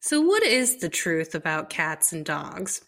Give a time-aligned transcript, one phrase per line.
[0.00, 2.82] So, what is the truth about cats and dogs?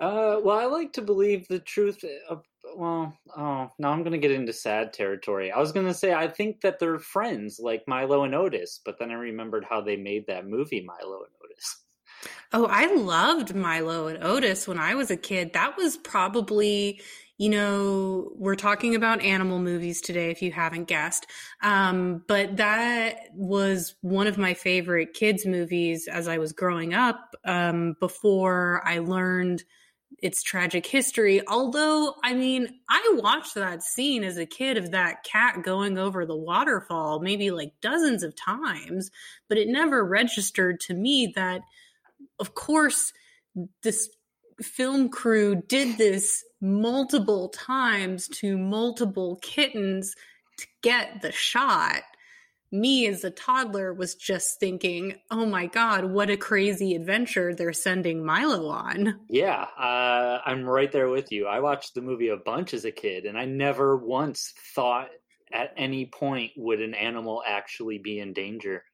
[0.00, 2.42] Uh, well, I like to believe the truth of.
[2.76, 5.50] Well, oh, now I'm going to get into sad territory.
[5.50, 8.98] I was going to say I think that they're friends, like Milo and Otis, but
[8.98, 11.84] then I remembered how they made that movie Milo and Otis.
[12.52, 15.52] Oh, I loved Milo and Otis when I was a kid.
[15.52, 17.00] That was probably
[17.38, 21.26] you know, we're talking about animal movies today, if you haven't guessed.
[21.62, 27.36] Um, but that was one of my favorite kids' movies as I was growing up
[27.44, 29.62] um, before I learned
[30.20, 31.46] its tragic history.
[31.46, 36.26] Although, I mean, I watched that scene as a kid of that cat going over
[36.26, 39.12] the waterfall maybe like dozens of times,
[39.48, 41.60] but it never registered to me that,
[42.38, 43.12] of course,
[43.82, 44.08] this
[44.60, 50.14] film crew did this multiple times to multiple kittens
[50.58, 52.02] to get the shot.
[52.70, 57.72] Me as a toddler was just thinking, oh my God, what a crazy adventure they're
[57.72, 59.20] sending Milo on.
[59.30, 61.46] Yeah, uh, I'm right there with you.
[61.46, 65.08] I watched the movie a bunch as a kid, and I never once thought
[65.50, 68.84] at any point would an animal actually be in danger.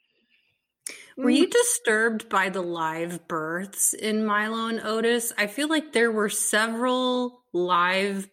[1.16, 1.50] Were you mm.
[1.50, 5.32] disturbed by the live births in Milo and Otis?
[5.38, 8.28] I feel like there were several live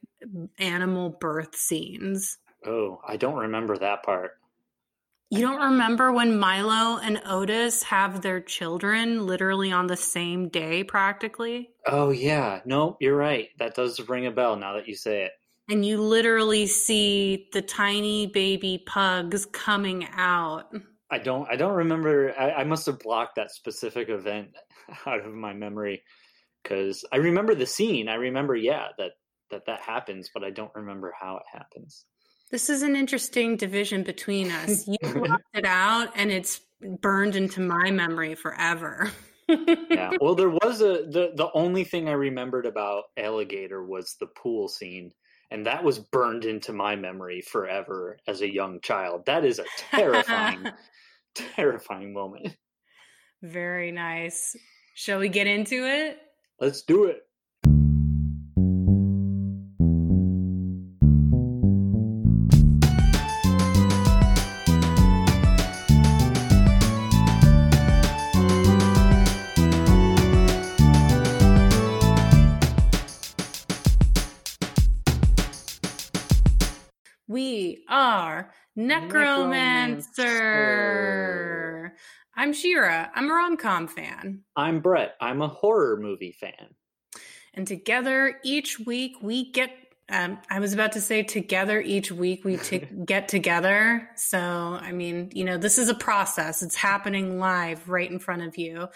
[0.58, 2.38] animal birth scenes.
[2.66, 4.32] Oh, I don't remember that part.
[5.30, 10.84] You don't remember when Milo and Otis have their children literally on the same day,
[10.84, 11.70] practically?
[11.88, 12.60] Oh, yeah.
[12.66, 13.48] No, you're right.
[13.58, 15.32] That does ring a bell now that you say it.
[15.70, 20.74] And you literally see the tiny baby pugs coming out.
[21.12, 21.48] I don't.
[21.50, 22.34] I don't remember.
[22.40, 24.50] I, I must have blocked that specific event
[25.06, 26.04] out of my memory
[26.64, 28.08] because I remember the scene.
[28.08, 29.12] I remember, yeah, that
[29.52, 32.06] that that happens, but I don't remember how it happens.
[32.50, 34.88] This is an interesting division between us.
[35.02, 36.62] You blocked it out, and it's
[37.02, 39.12] burned into my memory forever.
[39.48, 40.12] yeah.
[40.20, 44.70] Well, there was a the the only thing I remembered about Alligator was the pool
[44.70, 45.12] scene
[45.52, 49.26] and that was burned into my memory forever as a young child.
[49.26, 50.66] That is a terrifying,
[51.36, 52.56] terrifying moment.
[53.44, 54.56] Very nice.
[54.96, 56.20] Shall we get into it?
[56.60, 57.24] Let's do it.
[78.76, 80.24] Necromancer.
[80.24, 81.96] Necromancer.
[82.36, 83.12] I'm Shira.
[83.14, 84.42] I'm a rom com fan.
[84.56, 85.16] I'm Brett.
[85.20, 86.76] I'm a horror movie fan.
[87.54, 89.72] And together each week we get.
[90.10, 94.10] Um, I was about to say together each week we to get together.
[94.16, 96.64] So, I mean, you know, this is a process.
[96.64, 98.88] It's happening live right in front of you.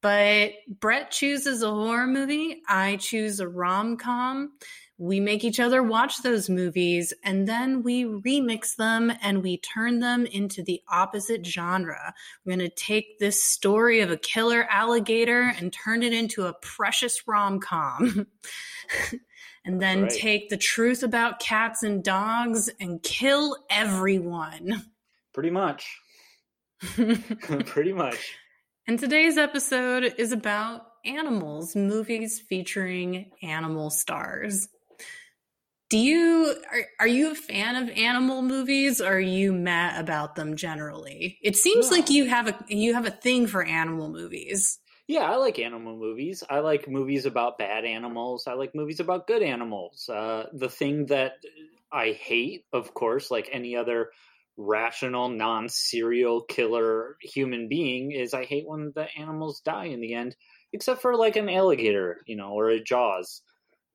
[0.00, 2.62] But Brett chooses a horror movie.
[2.68, 4.52] I choose a rom com
[4.96, 9.98] we make each other watch those movies and then we remix them and we turn
[9.98, 12.14] them into the opposite genre.
[12.44, 16.54] We're going to take this story of a killer alligator and turn it into a
[16.54, 18.28] precious rom com.
[19.64, 20.10] and then right.
[20.12, 24.84] take the truth about cats and dogs and kill everyone.
[25.32, 25.98] Pretty much.
[27.66, 28.36] Pretty much.
[28.86, 34.68] And today's episode is about animals, movies featuring animal stars
[35.90, 39.00] do you are, are you a fan of animal movies?
[39.00, 41.38] Or are you mad about them generally?
[41.42, 44.78] It seems like you have a you have a thing for animal movies.
[45.06, 46.42] Yeah i like animal movies.
[46.48, 48.46] I like movies about bad animals.
[48.46, 50.08] I like movies about good animals.
[50.08, 51.34] Uh, the thing that
[51.94, 54.10] i hate of course like any other
[54.56, 60.36] rational non-serial killer human being is i hate when the animals die in the end
[60.72, 63.42] except for like an alligator you know or a jaws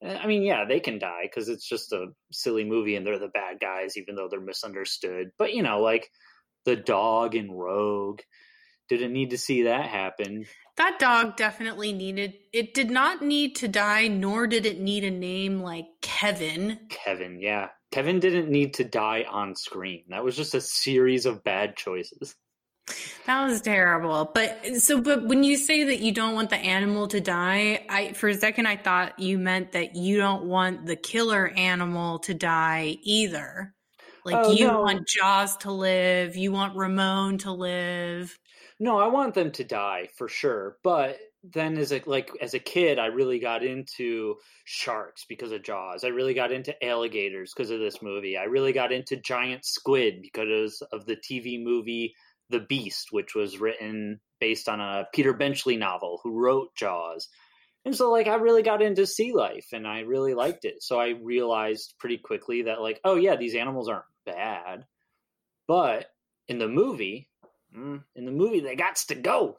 [0.02, 3.20] Eh, I mean, yeah, they can die because it's just a silly movie and they're
[3.20, 5.32] the bad guys, even though they're misunderstood.
[5.38, 6.10] But, you know, like
[6.66, 8.22] the dog in Rogue,
[8.90, 10.46] didn't need to see that happen.
[10.78, 15.12] That dog definitely needed, it did not need to die, nor did it need a
[15.12, 16.80] name like Kevin.
[16.90, 17.68] Kevin, yeah.
[17.92, 20.06] Kevin didn't need to die on screen.
[20.10, 22.36] That was just a series of bad choices.
[23.26, 24.32] That was terrible.
[24.34, 28.14] But so, but when you say that you don't want the animal to die, I
[28.14, 32.34] for a second I thought you meant that you don't want the killer animal to
[32.34, 33.74] die either.
[34.26, 34.82] Like oh, you no.
[34.82, 38.38] want Jaws to live, you want Ramon to live.
[38.80, 40.78] No, I want them to die for sure.
[40.84, 44.36] But then as a like as a kid, I really got into
[44.66, 46.04] sharks because of Jaws.
[46.04, 48.38] I really got into alligators because of this movie.
[48.38, 52.14] I really got into giant squid because of the TV movie
[52.50, 57.28] the Beast, which was written based on a Peter Benchley novel who wrote Jaws.
[57.86, 60.82] And so like I really got into sea life and I really liked it.
[60.82, 64.86] So I realized pretty quickly that like, oh yeah, these animals aren't bad.
[65.68, 66.08] But
[66.48, 67.30] in the movie,
[67.76, 69.58] mm, in the movie they got to go.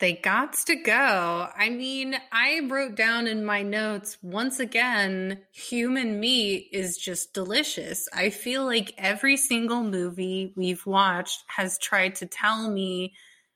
[0.00, 1.48] They got to go.
[1.56, 8.08] I mean, I wrote down in my notes once again, human meat is just delicious.
[8.12, 13.14] I feel like every single movie we've watched has tried to tell me,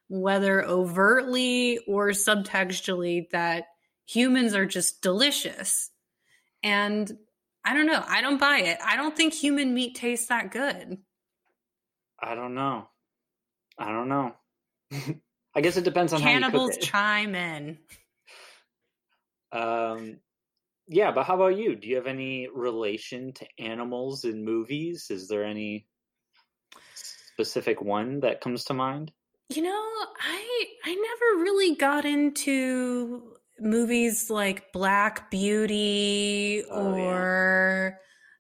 [0.08, 3.66] whether overtly or subtextually, that
[4.04, 5.90] humans are just delicious.
[6.64, 7.10] And
[7.64, 8.02] I don't know.
[8.06, 8.78] I don't buy it.
[8.84, 10.98] I don't think human meat tastes that good.
[12.20, 12.88] I don't know.
[13.78, 14.34] I don't know.
[15.54, 16.86] I guess it depends on Cannibals how you cook it.
[16.86, 17.78] chime in.
[19.52, 20.18] Um,
[20.88, 21.76] yeah, but how about you?
[21.76, 25.08] Do you have any relation to animals in movies?
[25.10, 25.86] Is there any
[26.94, 29.12] specific one that comes to mind?
[29.50, 37.90] You know, I I never really got into movies like Black Beauty Oh, yeah.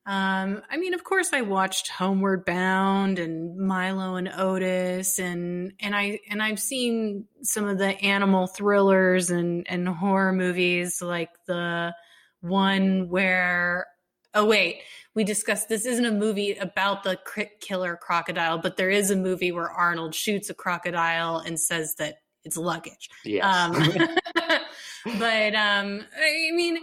[0.04, 5.94] Um I mean of course I watched Homeward Bound and Milo and Otis and and
[5.94, 11.94] I and I've seen some of the animal thrillers and and horror movies like the
[12.40, 13.86] one where
[14.34, 14.80] oh wait
[15.14, 17.18] we discussed this isn't a movie about the
[17.60, 22.16] killer crocodile but there is a movie where Arnold shoots a crocodile and says that
[22.44, 23.44] it's luggage Yes.
[23.44, 23.72] um,
[25.18, 26.78] but um, I mean,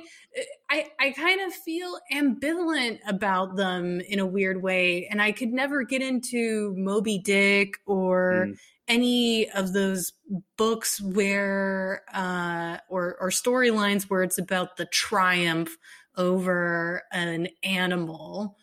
[0.70, 5.50] I I kind of feel ambivalent about them in a weird way, and I could
[5.52, 8.60] never get into Moby Dick or Mm.
[8.88, 10.14] any of those
[10.58, 15.76] books where uh, or or storylines where it's about the triumph
[16.16, 18.56] over an animal.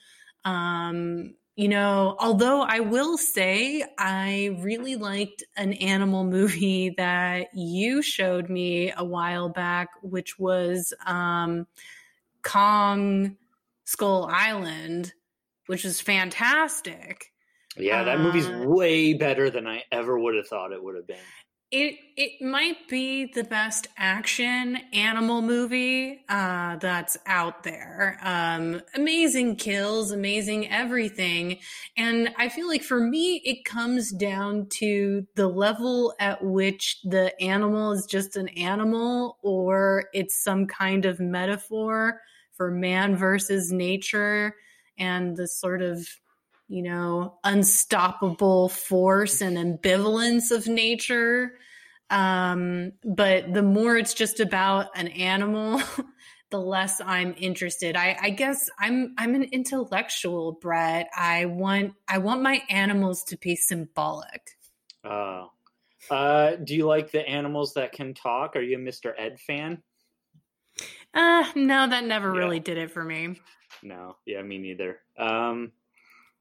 [0.44, 8.02] Um, you know, although I will say I really liked an animal movie that you
[8.02, 11.66] showed me a while back, which was um,
[12.42, 13.36] Kong
[13.86, 15.14] Skull Island,
[15.66, 17.32] which was fantastic.
[17.78, 21.06] yeah, that movie's uh, way better than I ever would have thought it would have
[21.06, 21.16] been.
[21.72, 28.18] It it might be the best action animal movie uh, that's out there.
[28.22, 31.58] Um, amazing kills, amazing everything,
[31.96, 37.38] and I feel like for me it comes down to the level at which the
[37.42, 42.20] animal is just an animal, or it's some kind of metaphor
[42.52, 44.54] for man versus nature,
[44.98, 46.06] and the sort of
[46.68, 51.52] you know, unstoppable force and ambivalence of nature.
[52.10, 55.80] Um, but the more it's just about an animal,
[56.50, 57.96] the less I'm interested.
[57.96, 61.08] I, I guess I'm I'm an intellectual, Brett.
[61.16, 64.50] I want I want my animals to be symbolic.
[65.04, 65.50] Oh.
[66.08, 68.54] Uh, do you like the animals that can talk?
[68.54, 69.12] Are you a Mr.
[69.18, 69.82] Ed fan?
[71.12, 72.38] Uh, no, that never Yeah.
[72.38, 73.40] really did it for me.
[73.82, 75.00] No, yeah, me neither.
[75.18, 75.72] Um,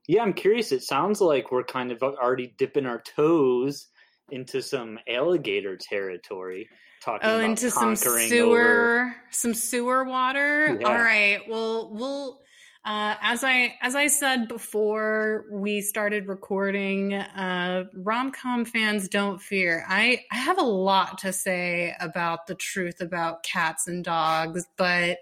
[0.08, 0.72] yeah, I'm curious.
[0.72, 3.88] It sounds like we're kind of already dipping our toes
[4.32, 6.68] into some alligator territory.
[7.02, 10.78] Talking Oh, about into some sewer, over- some sewer water.
[10.80, 10.88] Yeah.
[10.88, 11.40] All right.
[11.48, 12.42] Well, we'll.
[12.84, 19.84] Uh, as I as I said before we started recording, uh, rom-com fans don't fear.
[19.90, 25.18] I I have a lot to say about the truth about cats and dogs, but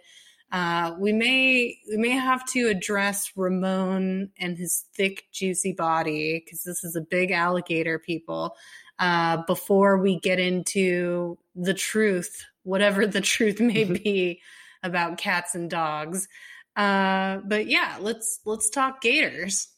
[0.54, 6.64] uh, we may we may have to address Ramon and his thick, juicy body because
[6.64, 8.56] this is a big alligator, people.
[9.00, 14.40] Uh, before we get into the truth, whatever the truth may be
[14.84, 16.28] about cats and dogs.
[16.76, 19.70] Uh, but yeah, let's let's talk gators.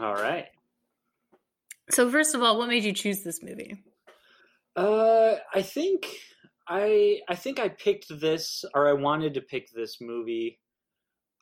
[0.00, 0.46] All right.
[1.90, 3.76] So first of all, what made you choose this movie?
[4.74, 6.06] Uh, I think
[6.68, 10.58] I I think I picked this, or I wanted to pick this movie.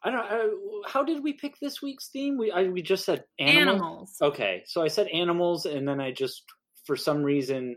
[0.04, 0.30] I don't.
[0.30, 0.82] know.
[0.86, 2.36] how did we pick this week's theme?
[2.36, 3.80] We I, we just said animals.
[3.80, 4.16] Animals.
[4.20, 6.42] Okay, so I said animals, and then I just,
[6.86, 7.76] for some reason,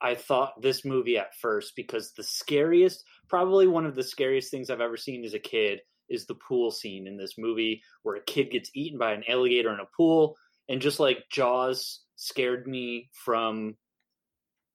[0.00, 4.70] I thought this movie at first because the scariest, probably one of the scariest things
[4.70, 8.24] I've ever seen as a kid is the pool scene in this movie where a
[8.24, 10.36] kid gets eaten by an alligator in a pool.
[10.68, 13.76] And just like Jaws scared me from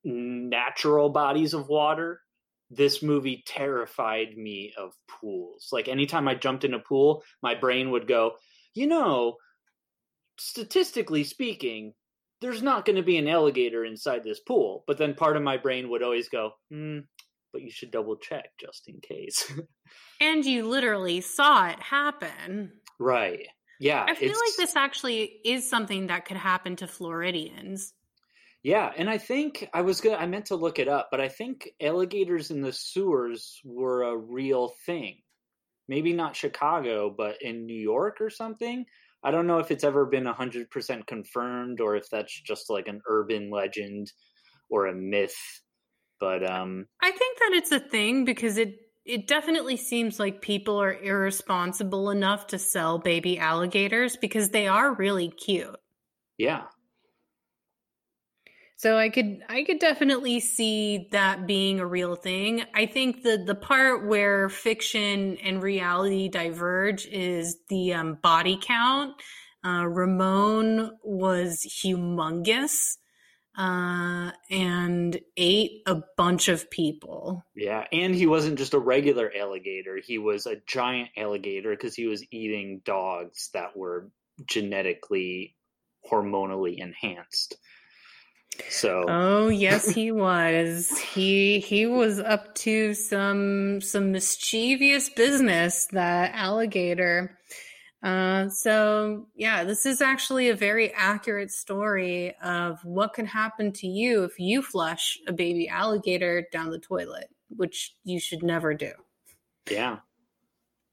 [0.03, 2.21] natural bodies of water,
[2.69, 5.69] this movie terrified me of pools.
[5.71, 8.33] Like anytime I jumped in a pool, my brain would go,
[8.73, 9.37] you know,
[10.39, 11.93] statistically speaking,
[12.41, 14.83] there's not going to be an alligator inside this pool.
[14.87, 16.99] But then part of my brain would always go, hmm,
[17.53, 19.51] but you should double check just in case.
[20.21, 22.71] And you literally saw it happen.
[22.97, 23.47] right.
[23.79, 24.05] Yeah.
[24.07, 27.93] I feel like this actually is something that could happen to Floridians.
[28.63, 31.27] Yeah, and I think I was gonna I meant to look it up, but I
[31.29, 35.21] think alligators in the sewers were a real thing.
[35.87, 38.85] Maybe not Chicago, but in New York or something.
[39.23, 43.01] I don't know if it's ever been 100% confirmed or if that's just like an
[43.07, 44.11] urban legend
[44.69, 45.37] or a myth.
[46.19, 50.81] But um I think that it's a thing because it it definitely seems like people
[50.81, 55.75] are irresponsible enough to sell baby alligators because they are really cute.
[56.37, 56.67] Yeah.
[58.83, 62.65] So I could I could definitely see that being a real thing.
[62.73, 69.13] I think the the part where fiction and reality diverge is the um, body count.
[69.65, 72.97] Uh, Ramon was humongous
[73.57, 77.41] uh, and ate a bunch of people.
[77.55, 82.07] Yeah, and he wasn't just a regular alligator; he was a giant alligator because he
[82.07, 84.09] was eating dogs that were
[84.45, 85.55] genetically
[86.11, 87.55] hormonally enhanced.
[88.69, 90.89] So Oh yes he was.
[91.13, 97.37] he he was up to some some mischievous business that alligator.
[98.01, 103.87] Uh, so yeah, this is actually a very accurate story of what can happen to
[103.87, 108.91] you if you flush a baby alligator down the toilet, which you should never do.
[109.71, 109.99] yeah,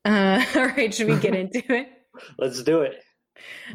[0.04, 1.88] Uh, all right, should we get into it?
[2.38, 3.02] let's do it.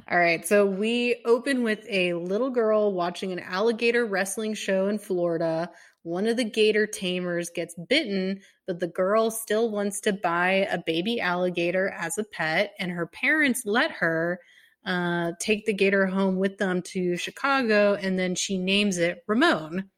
[0.09, 4.99] All right, so we open with a little girl watching an alligator wrestling show in
[4.99, 5.69] Florida.
[6.03, 10.77] One of the gator tamers gets bitten, but the girl still wants to buy a
[10.77, 14.39] baby alligator as a pet, and her parents let her
[14.85, 19.89] uh, take the gator home with them to Chicago, and then she names it Ramon.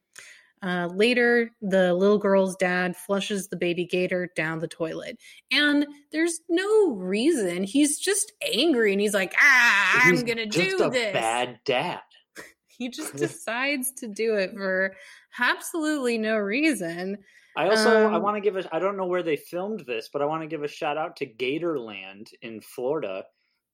[0.64, 5.20] Uh, later, the little girl's dad flushes the baby gator down the toilet.
[5.52, 7.64] And there's no reason.
[7.64, 11.14] He's just angry and he's like, ah, I'm going to just do a this.
[11.14, 12.02] bad dad.
[12.68, 14.96] He just decides to do it for
[15.40, 17.18] absolutely no reason.
[17.56, 20.10] I also I Um, want to give a I don't know where they filmed this,
[20.14, 23.26] but I want to give a shout out to Gatorland in Florida.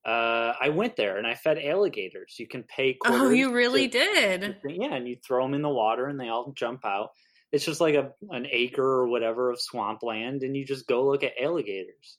[0.05, 2.35] Uh, I went there and I fed alligators.
[2.37, 2.97] You can pay.
[3.05, 4.57] Oh, you really to- did?
[4.67, 7.11] Yeah, and you throw them in the water and they all jump out.
[7.51, 11.23] It's just like a an acre or whatever of swampland, and you just go look
[11.23, 12.17] at alligators.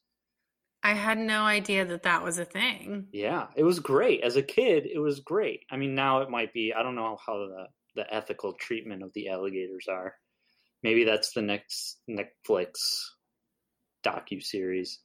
[0.83, 3.07] I had no idea that that was a thing.
[3.11, 4.21] Yeah, it was great.
[4.23, 5.65] As a kid, it was great.
[5.71, 6.73] I mean, now it might be.
[6.73, 10.15] I don't know how the the ethical treatment of the alligators are.
[10.83, 12.73] Maybe that's the next Netflix
[14.05, 15.01] docu series.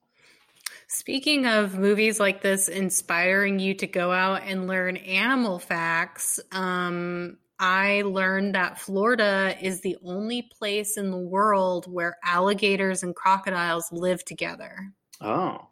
[0.88, 7.38] Speaking of movies like this inspiring you to go out and learn animal facts, um,
[7.60, 13.92] I learned that Florida is the only place in the world where alligators and crocodiles
[13.92, 14.94] live together.
[15.20, 15.68] Oh,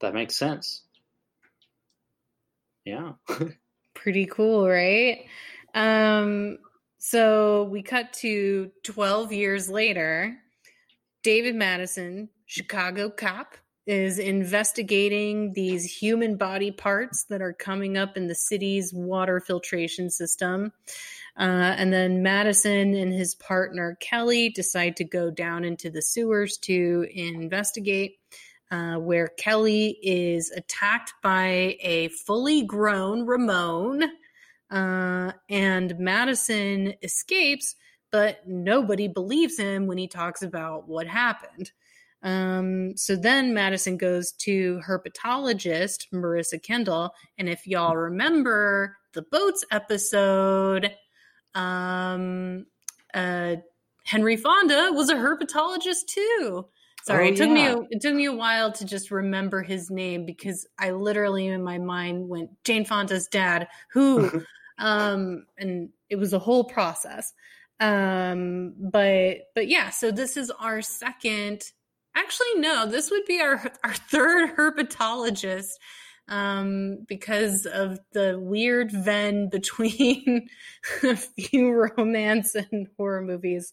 [0.00, 0.82] that makes sense.
[2.84, 3.12] Yeah.
[3.94, 5.26] Pretty cool, right?
[5.74, 6.58] Um,
[6.96, 10.38] so we cut to 12 years later.
[11.22, 13.54] David Madison, Chicago cop,
[13.88, 20.10] is investigating these human body parts that are coming up in the city's water filtration
[20.10, 20.70] system.
[21.38, 26.58] Uh, and then Madison and his partner Kelly decide to go down into the sewers
[26.58, 28.18] to investigate.
[28.70, 34.04] Uh, where Kelly is attacked by a fully grown Ramon,
[34.70, 37.76] uh, and Madison escapes,
[38.10, 41.72] but nobody believes him when he talks about what happened.
[42.22, 49.64] Um, so then Madison goes to herpetologist Marissa Kendall, and if y'all remember the boats
[49.70, 50.92] episode,
[51.54, 52.66] um,
[53.14, 53.56] uh,
[54.04, 56.66] Henry Fonda was a herpetologist too.
[57.04, 59.90] Sorry, Oh, it took me a, it took me a while to just remember his
[59.90, 64.44] name because I literally in my mind went Jane Fonda's dad, who,
[64.78, 67.32] um, and it was a whole process.
[67.80, 71.62] Um, but but yeah, so this is our second.
[72.18, 75.70] Actually, no, this would be our our third herpetologist
[76.26, 80.48] um, because of the weird Venn between
[81.04, 83.72] a few romance and horror movies.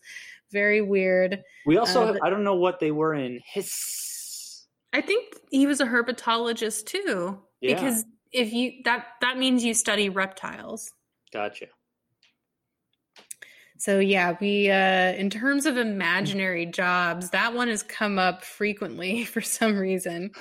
[0.51, 1.43] Very weird.
[1.65, 4.67] We also, Uh, but- I don't know what they were in his.
[4.93, 7.73] I think he was a herpetologist too, Yeah.
[7.75, 10.91] because if you that that means you study reptiles.
[11.33, 11.65] Gotcha.
[13.77, 19.25] So yeah, we uh in terms of imaginary jobs, that one has come up frequently
[19.25, 20.31] for some reason.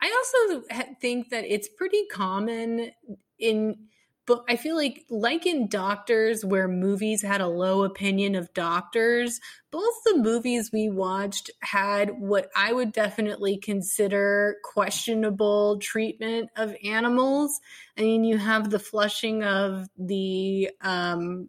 [0.00, 0.62] I also
[1.00, 2.90] think that it's pretty common
[3.38, 3.88] in
[4.28, 9.40] but I feel like like in doctors where movies had a low opinion of doctors,
[9.72, 17.58] both the movies we watched had what I would definitely consider questionable treatment of animals.
[17.96, 21.48] I mean, you have the flushing of the um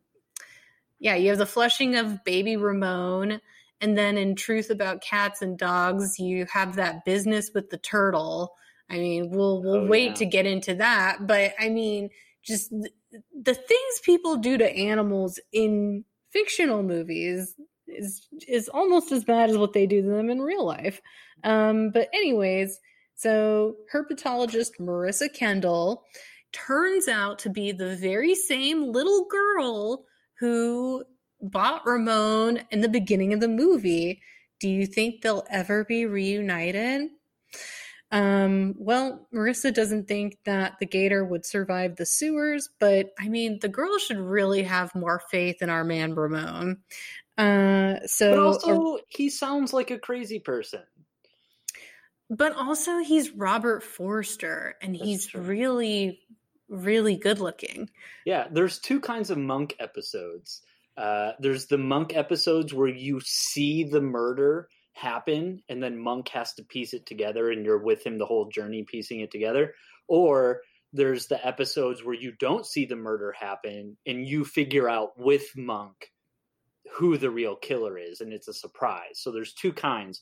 [1.00, 3.41] yeah, you have the flushing of baby Ramon.
[3.82, 8.53] And then in Truth About Cats and Dogs, you have that business with the turtle.
[8.89, 10.15] I mean, we'll we'll oh, wait yeah.
[10.15, 12.10] to get into that, but I mean,
[12.44, 17.56] just th- the things people do to animals in fictional movies
[17.88, 21.01] is is almost as bad as what they do to them in real life.
[21.44, 22.79] Um, but anyways,
[23.15, 26.03] so herpetologist Marissa Kendall
[26.51, 30.06] turns out to be the very same little girl
[30.39, 31.03] who
[31.41, 34.22] bought Ramon in the beginning of the movie.
[34.60, 37.10] Do you think they'll ever be reunited?
[38.12, 43.60] Um, well, Marissa doesn't think that the gator would survive the sewers, but I mean,
[43.60, 46.79] the girl should really have more faith in our man Ramon.
[47.38, 50.81] Uh, so, but also, he sounds like a crazy person.
[52.29, 55.41] But also, he's Robert Forster, and That's he's true.
[55.41, 56.19] really,
[56.69, 57.89] really good looking.
[58.25, 60.61] Yeah, there's two kinds of monk episodes.
[60.97, 64.67] Uh, there's the monk episodes where you see the murder
[64.99, 68.49] happen and then monk has to piece it together and you're with him the whole
[68.49, 69.73] journey piecing it together
[70.07, 70.61] or
[70.91, 75.45] there's the episodes where you don't see the murder happen and you figure out with
[75.55, 76.11] monk
[76.95, 80.21] who the real killer is and it's a surprise so there's two kinds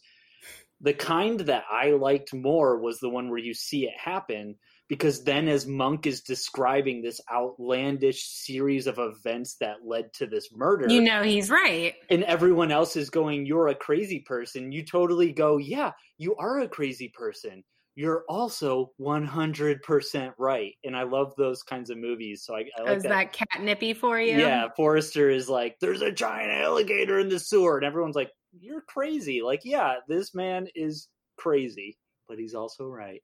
[0.82, 4.56] the kind that i liked more was the one where you see it happen
[4.90, 10.50] because then as monk is describing this outlandish series of events that led to this
[10.54, 11.96] murder you know he's right.
[12.10, 16.60] and everyone else is going you're a crazy person you totally go yeah you are
[16.60, 17.64] a crazy person.
[17.96, 20.74] You're also 100% right.
[20.84, 23.34] And i love those kinds of movies so i, I like is that.
[23.34, 24.38] that catnippy for you?
[24.38, 28.82] Yeah forrester is like there's a giant alligator in the sewer and everyone's like you're
[28.82, 29.42] crazy.
[29.42, 33.22] Like yeah this man is crazy but he's also right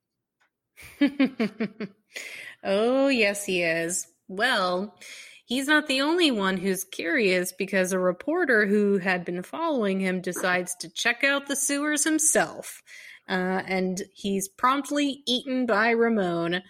[2.64, 4.08] oh, yes, he is.
[4.28, 4.96] Well,
[5.46, 10.22] he's not the only one who's curious because a reporter who had been following him
[10.22, 12.82] decides to check out the sewers himself.
[13.28, 16.62] Uh, and he's promptly eaten by Ramon.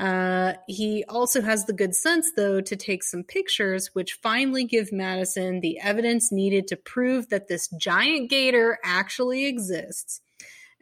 [0.00, 4.92] Uh, he also has the good sense, though, to take some pictures, which finally give
[4.92, 10.22] Madison the evidence needed to prove that this giant gator actually exists.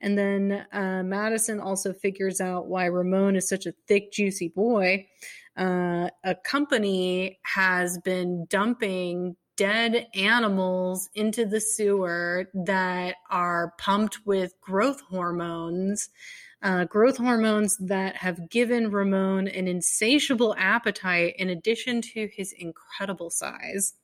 [0.01, 5.07] And then uh, Madison also figures out why Ramon is such a thick, juicy boy.
[5.57, 14.53] Uh, a company has been dumping dead animals into the sewer that are pumped with
[14.61, 16.11] growth hormones.
[16.63, 23.31] Uh, growth hormones that have given Ramon an insatiable appetite in addition to his incredible
[23.31, 23.95] size.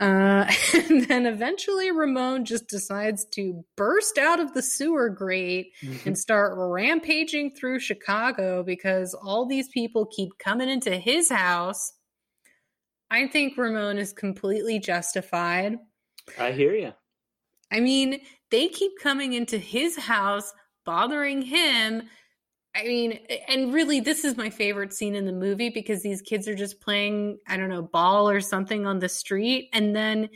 [0.00, 6.08] Uh, and then eventually Ramon just decides to burst out of the sewer grate mm-hmm.
[6.08, 11.94] and start rampaging through Chicago because all these people keep coming into his house.
[13.10, 15.78] I think Ramon is completely justified.
[16.38, 16.92] I hear you.
[17.72, 20.52] I mean, they keep coming into his house,
[20.84, 22.02] bothering him,
[22.74, 26.46] I mean, and really, this is my favorite scene in the movie because these kids
[26.46, 29.70] are just playing, I don't know, ball or something on the street.
[29.72, 30.28] And then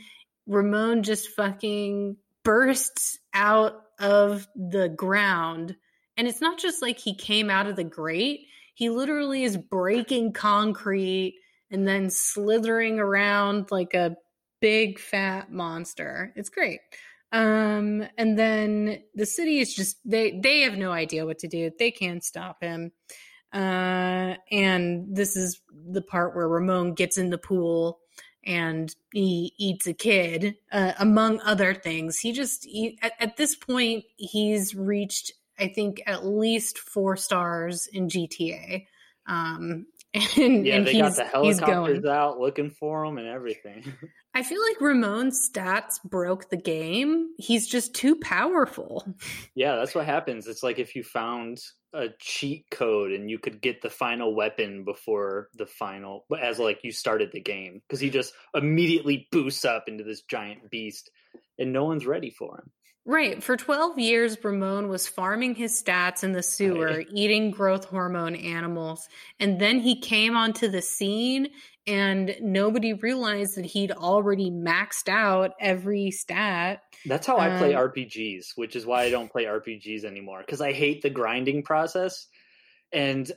[0.47, 5.75] Ramon just fucking bursts out of the ground.
[6.17, 10.33] And it's not just like he came out of the grate, he literally is breaking
[10.33, 11.39] concrete
[11.71, 14.17] and then slithering around like a
[14.59, 16.33] big fat monster.
[16.35, 16.79] It's great.
[17.33, 21.71] Um, and then the city is just they they have no idea what to do.
[21.77, 22.91] They can't stop him.
[23.51, 25.59] Uh, and this is
[25.91, 27.99] the part where Ramon gets in the pool
[28.45, 32.19] and he eats a kid, uh, among other things.
[32.19, 37.87] He just he, at, at this point he's reached, I think, at least four stars
[37.91, 38.85] in GTA.
[39.27, 43.91] Um, and, yeah, and they got the helicopters out looking for him and everything.
[44.35, 47.29] I feel like Ramon's stats broke the game.
[47.37, 49.05] He's just too powerful.
[49.55, 50.47] Yeah, that's what happens.
[50.47, 51.59] It's like if you found
[51.93, 56.79] a cheat code and you could get the final weapon before the final as like
[56.83, 61.11] you started the game because he just immediately boosts up into this giant beast
[61.59, 62.71] and no one's ready for him.
[63.05, 63.43] Right.
[63.43, 67.07] For 12 years, Ramon was farming his stats in the sewer, right.
[67.11, 69.09] eating growth hormone animals.
[69.41, 71.49] And then he came onto the scene
[71.85, 76.81] and nobody realized that he'd already maxed out every stat.
[77.05, 80.61] That's how I play um, RPGs, which is why I don't play RPGs anymore because
[80.61, 82.27] I hate the grinding process.
[82.93, 83.29] And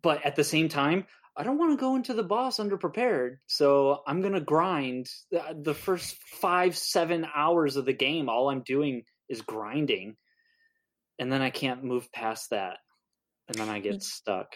[0.00, 1.06] but at the same time,
[1.36, 6.16] I don't want to go into the boss underprepared, so I'm gonna grind the first
[6.40, 8.28] five, seven hours of the game.
[8.28, 10.16] All I'm doing is grinding,
[11.18, 12.78] and then I can't move past that,
[13.48, 14.54] and then I get stuck.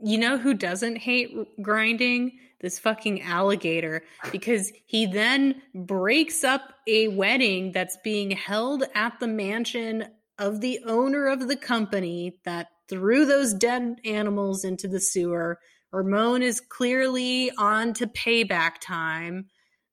[0.00, 2.38] you know who doesn't hate grinding?
[2.60, 9.28] This fucking alligator, because he then breaks up a wedding that's being held at the
[9.28, 10.06] mansion
[10.38, 15.60] of the owner of the company that threw those dead animals into the sewer.
[15.92, 19.46] Ramon is clearly on to payback time,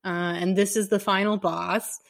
[0.04, 2.00] uh, and this is the final boss.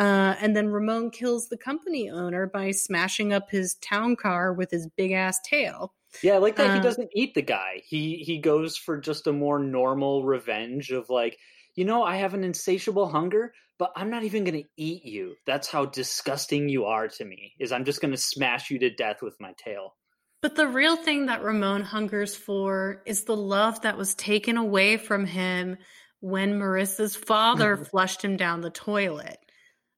[0.00, 4.70] Uh, and then Ramon kills the company owner by smashing up his town car with
[4.70, 5.92] his big ass tail.
[6.22, 7.82] Yeah, I like that uh, he doesn't eat the guy.
[7.84, 11.38] He he goes for just a more normal revenge of like,
[11.74, 15.34] you know, I have an insatiable hunger, but I'm not even going to eat you.
[15.44, 17.52] That's how disgusting you are to me.
[17.60, 19.96] Is I'm just going to smash you to death with my tail.
[20.40, 24.96] But the real thing that Ramon hungers for is the love that was taken away
[24.96, 25.76] from him
[26.20, 29.36] when Marissa's father flushed him down the toilet.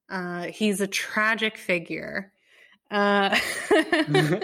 [0.09, 2.33] Uh, he's a tragic figure.
[2.91, 3.39] Uh,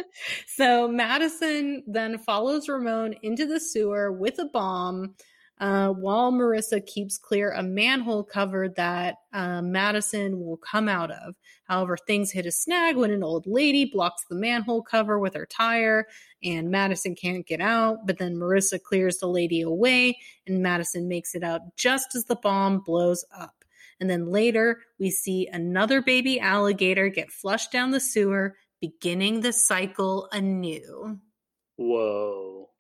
[0.47, 5.15] so Madison then follows Ramon into the sewer with a bomb
[5.61, 11.35] uh, while Marissa keeps clear a manhole cover that uh, Madison will come out of.
[11.65, 15.47] However, things hit a snag when an old lady blocks the manhole cover with her
[15.47, 16.07] tire,
[16.43, 18.07] and Madison can't get out.
[18.07, 22.37] But then Marissa clears the lady away, and Madison makes it out just as the
[22.37, 23.58] bomb blows up.
[24.01, 29.53] And then later, we see another baby alligator get flushed down the sewer, beginning the
[29.53, 31.19] cycle anew.
[31.77, 32.71] Whoa.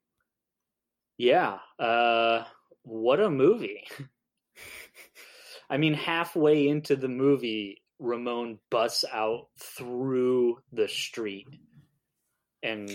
[1.16, 1.58] Yeah.
[1.78, 2.44] Uh
[2.82, 3.86] what a movie.
[5.70, 11.46] I mean, halfway into the movie, Ramon busts out through the street.
[12.62, 12.88] And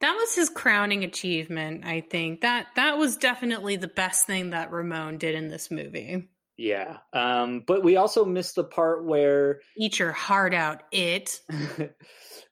[0.00, 2.40] that was his crowning achievement, I think.
[2.40, 6.28] That that was definitely the best thing that Ramon did in this movie.
[6.58, 6.98] Yeah.
[7.12, 11.40] Um, but we also missed the part where Eat your heart out, it.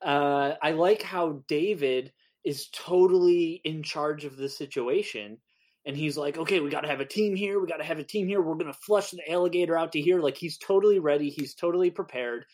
[0.02, 2.12] uh, I like how David
[2.44, 5.38] is totally in charge of the situation
[5.86, 7.60] and he's like, okay, we got to have a team here.
[7.60, 8.42] We got to have a team here.
[8.42, 10.20] We're going to flush the alligator out to here.
[10.20, 11.30] Like he's totally ready.
[11.30, 12.44] He's totally prepared.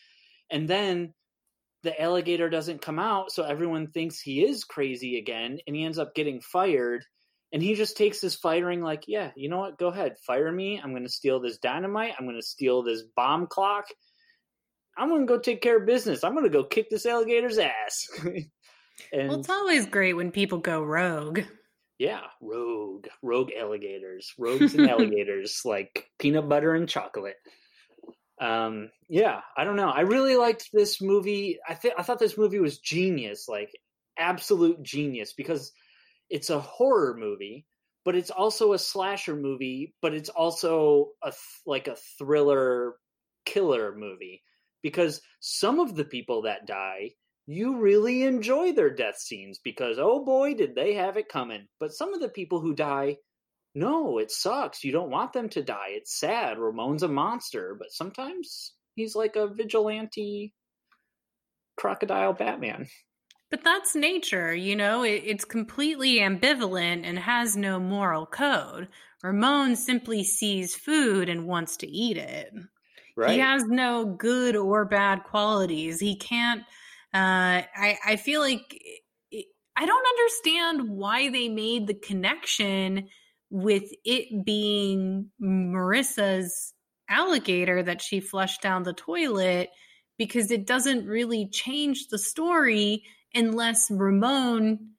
[0.51, 1.15] And then
[1.81, 3.31] the alligator doesn't come out.
[3.31, 5.57] So everyone thinks he is crazy again.
[5.65, 7.05] And he ends up getting fired.
[7.53, 9.77] And he just takes his firing like, yeah, you know what?
[9.77, 10.15] Go ahead.
[10.25, 10.81] Fire me.
[10.83, 12.15] I'm going to steal this dynamite.
[12.17, 13.85] I'm going to steal this bomb clock.
[14.97, 16.23] I'm going to go take care of business.
[16.23, 18.07] I'm going to go kick this alligator's ass.
[18.25, 18.49] and,
[19.29, 21.41] well, it's always great when people go rogue
[22.03, 27.37] yeah, rogue, rogue alligators, rogues and alligators, like peanut butter and chocolate.
[28.41, 29.89] Um, yeah, I don't know.
[29.89, 31.59] I really liked this movie.
[31.67, 33.71] I think I thought this movie was genius, like
[34.17, 35.71] absolute genius, because
[36.29, 37.65] it's a horror movie,
[38.05, 42.95] but it's also a slasher movie, but it's also a th- like a thriller
[43.45, 44.41] killer movie
[44.81, 47.11] because some of the people that die
[47.45, 51.67] you really enjoy their death scenes because oh boy did they have it coming.
[51.79, 53.17] But some of the people who die
[53.75, 54.83] no it sucks.
[54.83, 55.89] You don't want them to die.
[55.89, 56.57] It's sad.
[56.57, 60.53] Ramon's a monster but sometimes he's like a vigilante
[61.75, 62.87] crocodile batman
[63.53, 65.03] but that's nature you know?
[65.03, 68.87] It, it's completely ambivalent and has no moral code.
[69.21, 72.51] Ramon simply sees food and wants to eat it.
[73.15, 73.33] Right.
[73.33, 75.99] he has no good or bad qualities.
[75.99, 76.61] He can't
[77.13, 78.75] uh, I I feel like
[79.75, 83.07] I don't understand why they made the connection
[83.51, 86.73] with it being Marissa's
[87.07, 89.69] alligator that she flushed down the toilet
[90.17, 94.91] because it doesn't really change the story unless Ramon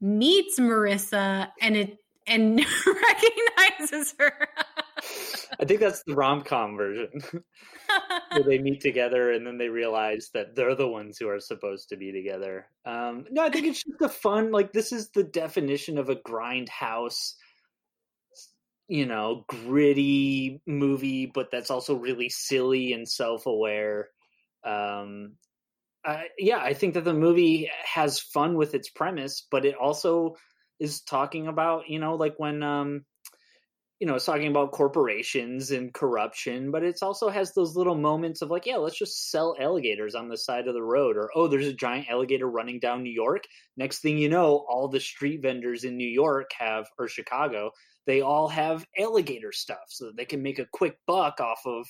[0.00, 4.48] meets Marissa and it and recognizes her.
[5.58, 7.20] I think that's the rom com version.
[8.30, 11.88] where they meet together and then they realize that they're the ones who are supposed
[11.88, 12.66] to be together.
[12.84, 16.16] Um, no, I think it's just a fun, like, this is the definition of a
[16.16, 17.34] grindhouse,
[18.88, 24.08] you know, gritty movie, but that's also really silly and self aware.
[24.64, 25.32] Um,
[26.04, 30.36] uh, yeah, I think that the movie has fun with its premise, but it also
[30.78, 33.04] is talking about, you know, like when um,
[34.00, 38.40] you know, it's talking about corporations and corruption, but it also has those little moments
[38.40, 41.46] of like, yeah, let's just sell alligators on the side of the road, or oh,
[41.46, 43.44] there's a giant alligator running down New York.
[43.76, 47.72] Next thing you know, all the street vendors in New York have, or Chicago,
[48.06, 51.86] they all have alligator stuff so that they can make a quick buck off of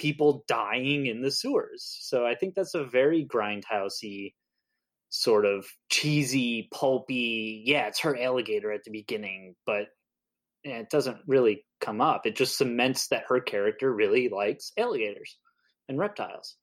[0.00, 1.98] people dying in the sewers.
[2.00, 4.32] So I think that's a very grindhousey
[5.10, 7.62] sort of cheesy, pulpy.
[7.66, 9.88] Yeah, it's her alligator at the beginning, but
[10.64, 12.24] it doesn't really come up.
[12.24, 15.36] It just cements that her character really likes alligators
[15.86, 16.56] and reptiles.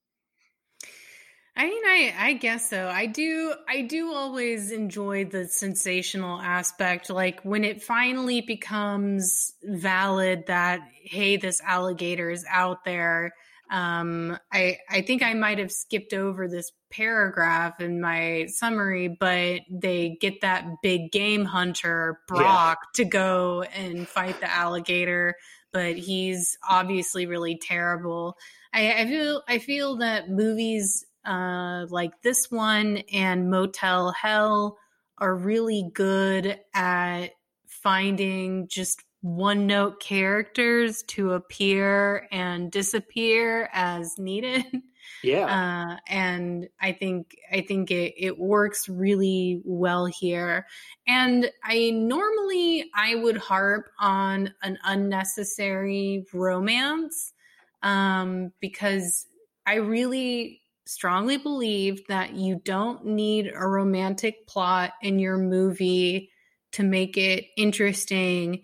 [1.57, 2.87] I mean, I I guess so.
[2.87, 10.45] I do I do always enjoy the sensational aspect, like when it finally becomes valid
[10.45, 13.33] that hey, this alligator is out there.
[13.71, 19.61] Um, I I think I might have skipped over this paragraph in my summary, but
[19.71, 23.03] they get that big game hunter Brock yeah.
[23.03, 25.35] to go and fight the alligator,
[25.73, 28.37] but he's obviously really terrible.
[28.73, 34.77] I, I feel I feel that movies uh, like this one and Motel Hell
[35.17, 37.27] are really good at
[37.67, 44.65] finding just one note characters to appear and disappear as needed.
[45.23, 45.45] Yeah.
[45.45, 50.67] Uh, and I think I think it, it works really well here.
[51.07, 57.33] And I normally I would harp on an unnecessary romance
[57.81, 59.25] um, because
[59.65, 66.31] I really strongly believe that you don't need a romantic plot in your movie
[66.73, 68.61] to make it interesting.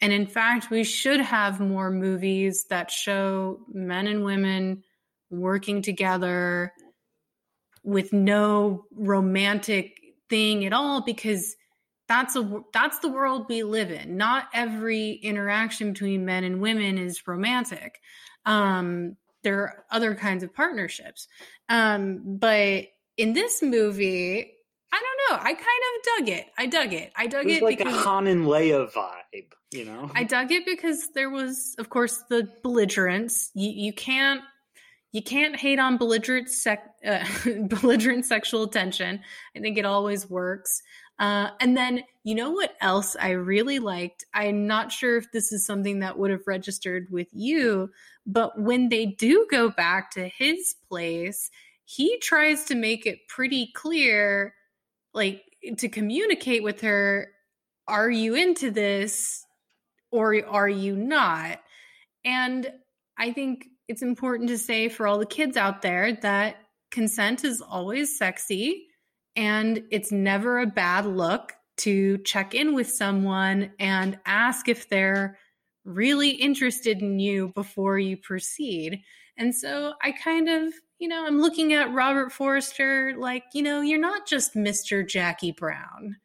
[0.00, 4.82] And in fact, we should have more movies that show men and women
[5.30, 6.72] working together
[7.82, 9.96] with no romantic
[10.28, 11.56] thing at all because
[12.08, 14.16] that's a that's the world we live in.
[14.16, 18.00] Not every interaction between men and women is romantic.
[18.44, 21.28] Um, there are other kinds of partnerships.
[21.68, 24.52] Um, but in this movie,
[24.92, 25.44] I don't know.
[25.44, 26.46] I kind of dug it.
[26.58, 27.12] I dug it.
[27.14, 30.10] I dug it, it like because, a Han and Leia vibe, you know.
[30.16, 33.52] I dug it because there was, of course, the belligerence.
[33.54, 34.42] You, you can't
[35.12, 37.24] you can't hate on belligerent sec- uh,
[37.68, 39.20] belligerent sexual tension.
[39.56, 40.82] I think it always works.
[41.18, 44.26] Uh, and then, you know what else I really liked?
[44.34, 47.90] I'm not sure if this is something that would have registered with you,
[48.26, 51.50] but when they do go back to his place,
[51.84, 54.54] he tries to make it pretty clear,
[55.14, 55.42] like
[55.78, 57.30] to communicate with her,
[57.88, 59.44] are you into this
[60.10, 61.60] or are you not?
[62.24, 62.70] And
[63.16, 66.56] I think it's important to say for all the kids out there that
[66.90, 68.85] consent is always sexy
[69.36, 75.38] and it's never a bad look to check in with someone and ask if they're
[75.84, 79.02] really interested in you before you proceed.
[79.36, 83.82] And so I kind of, you know, I'm looking at Robert Forrester like, you know,
[83.82, 85.06] you're not just Mr.
[85.06, 86.16] Jackie Brown.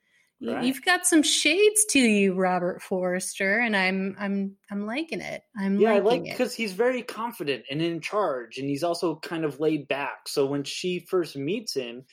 [0.44, 0.64] Right.
[0.64, 5.44] You've got some shades to you, Robert Forrester, and I'm I'm I'm liking it.
[5.56, 9.46] I'm yeah, I like because he's very confident and in charge, and he's also kind
[9.46, 10.28] of laid back.
[10.28, 12.06] So when she first meets him,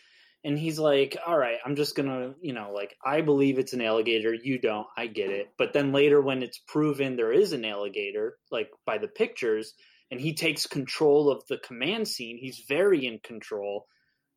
[0.44, 3.82] and he's like all right i'm just gonna you know like i believe it's an
[3.82, 5.48] alligator you don't i get it.
[5.58, 9.74] But then later when it's proven there is an alligator like by the pictures
[10.10, 13.86] and he takes control of the command scene he's very in control.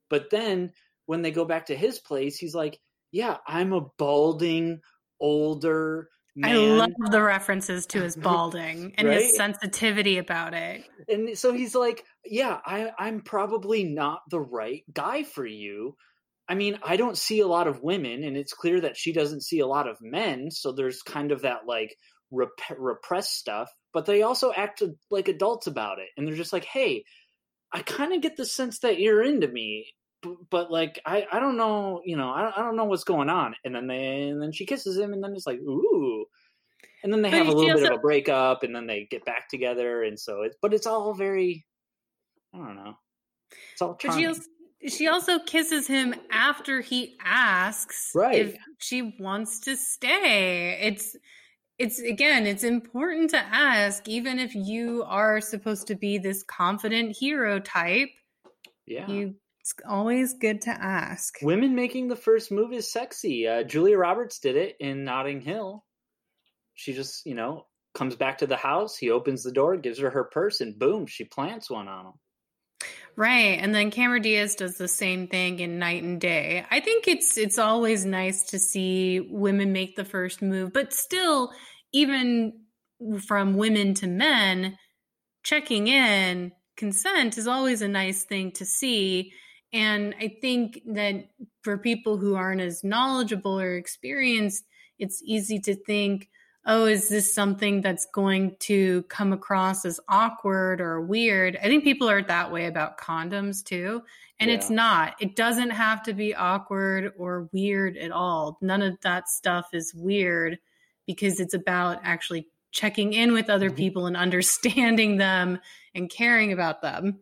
[0.10, 0.72] But then
[1.06, 2.80] when they go back to his place he's like
[3.12, 4.80] yeah i'm a balding
[5.20, 6.50] older Man.
[6.50, 9.22] I love the references to his balding and right?
[9.22, 10.86] his sensitivity about it.
[11.10, 15.96] And so he's like, "Yeah, I, I'm probably not the right guy for you."
[16.48, 19.44] I mean, I don't see a lot of women, and it's clear that she doesn't
[19.44, 20.52] see a lot of men.
[20.52, 21.96] So there's kind of that like
[22.32, 26.66] rep- repressed stuff, but they also act like adults about it, and they're just like,
[26.66, 27.04] "Hey,
[27.74, 29.88] I kind of get the sense that you're into me."
[30.50, 33.56] But like I, I don't know you know I, I don't know what's going on.
[33.66, 36.26] And then they and then she kisses him and then it's like ooh.
[37.04, 39.08] And then they but have a little bit also, of a breakup and then they
[39.10, 41.66] get back together and so it's but it's all very
[42.54, 42.96] i don't know.
[43.74, 44.20] It's all charming.
[44.20, 44.42] She also,
[44.88, 48.36] she also kisses him after he asks right.
[48.36, 50.80] if she wants to stay.
[50.82, 51.16] It's
[51.78, 57.18] it's again it's important to ask even if you are supposed to be this confident
[57.18, 58.10] hero type
[58.86, 59.08] yeah.
[59.08, 59.34] you
[59.72, 61.38] it's always good to ask.
[61.42, 63.48] Women making the first move is sexy.
[63.48, 65.84] Uh, Julia Roberts did it in Notting Hill.
[66.74, 68.98] She just, you know, comes back to the house.
[68.98, 72.14] He opens the door, gives her her purse, and boom, she plants one on him.
[73.16, 76.66] Right, and then Cameron Diaz does the same thing in Knight and Day.
[76.72, 81.52] I think it's it's always nice to see women make the first move, but still,
[81.92, 82.54] even
[83.28, 84.78] from women to men,
[85.44, 89.34] checking in consent is always a nice thing to see
[89.74, 91.30] and I think that
[91.62, 94.66] for people who aren't as knowledgeable or experienced,
[95.00, 96.30] it's easy to think,
[96.66, 101.58] oh, is this something that's going to come across as awkward or weird?
[101.58, 104.04] I think people are that way about condoms too.
[104.40, 104.58] And yeah.
[104.58, 105.16] it's not.
[105.20, 108.58] It doesn't have to be awkward or weird at all.
[108.62, 110.60] None of that stuff is weird
[111.08, 113.78] because it's about actually checking in with other mm-hmm.
[113.78, 115.60] people and understanding them
[115.96, 117.20] and caring about them.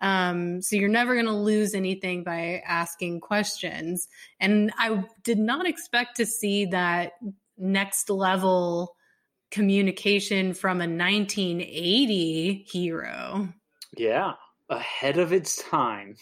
[0.00, 4.08] Um, so you're never going to lose anything by asking questions.
[4.40, 7.12] And I did not expect to see that
[7.56, 8.94] next level
[9.50, 13.48] communication from a 1980 hero.
[13.96, 14.34] Yeah,
[14.68, 16.16] ahead of its time.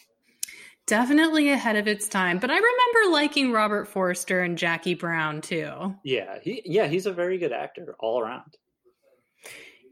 [0.86, 5.96] Definitely ahead of its time, but I remember liking Robert Forster and Jackie Brown too.
[6.04, 8.56] Yeah, he yeah, he's a very good actor all around.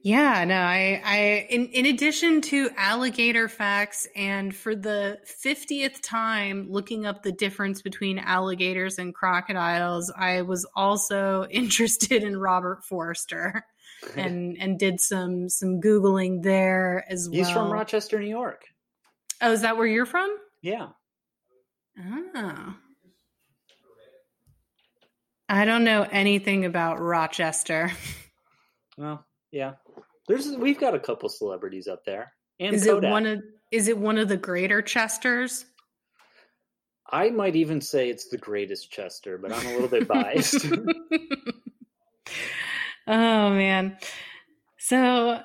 [0.05, 6.67] Yeah, no, I, I, in, in addition to alligator facts, and for the 50th time
[6.69, 13.65] looking up the difference between alligators and crocodiles, I was also interested in Robert Forster
[14.15, 17.39] and, and did some, some Googling there as well.
[17.39, 18.67] He's from Rochester, New York.
[19.41, 20.37] Oh, is that where you're from?
[20.61, 20.89] Yeah.
[21.99, 22.75] Oh.
[25.49, 27.91] I don't know anything about Rochester.
[28.97, 29.73] Well, yeah.
[30.29, 32.33] There's we've got a couple celebrities up there.
[32.61, 33.09] And is Kodak.
[33.09, 35.67] it one of is it one of the greater Chesters?
[37.11, 40.67] I might even say it's the greatest Chester, but I'm a little bit biased.
[43.07, 43.99] oh man.
[44.79, 45.41] So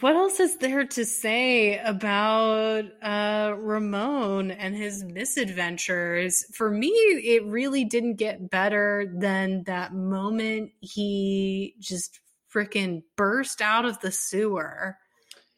[0.00, 6.44] what else is there to say about uh, Ramon and his misadventures?
[6.54, 12.20] For me, it really didn't get better than that moment he just
[12.54, 14.98] freaking burst out of the sewer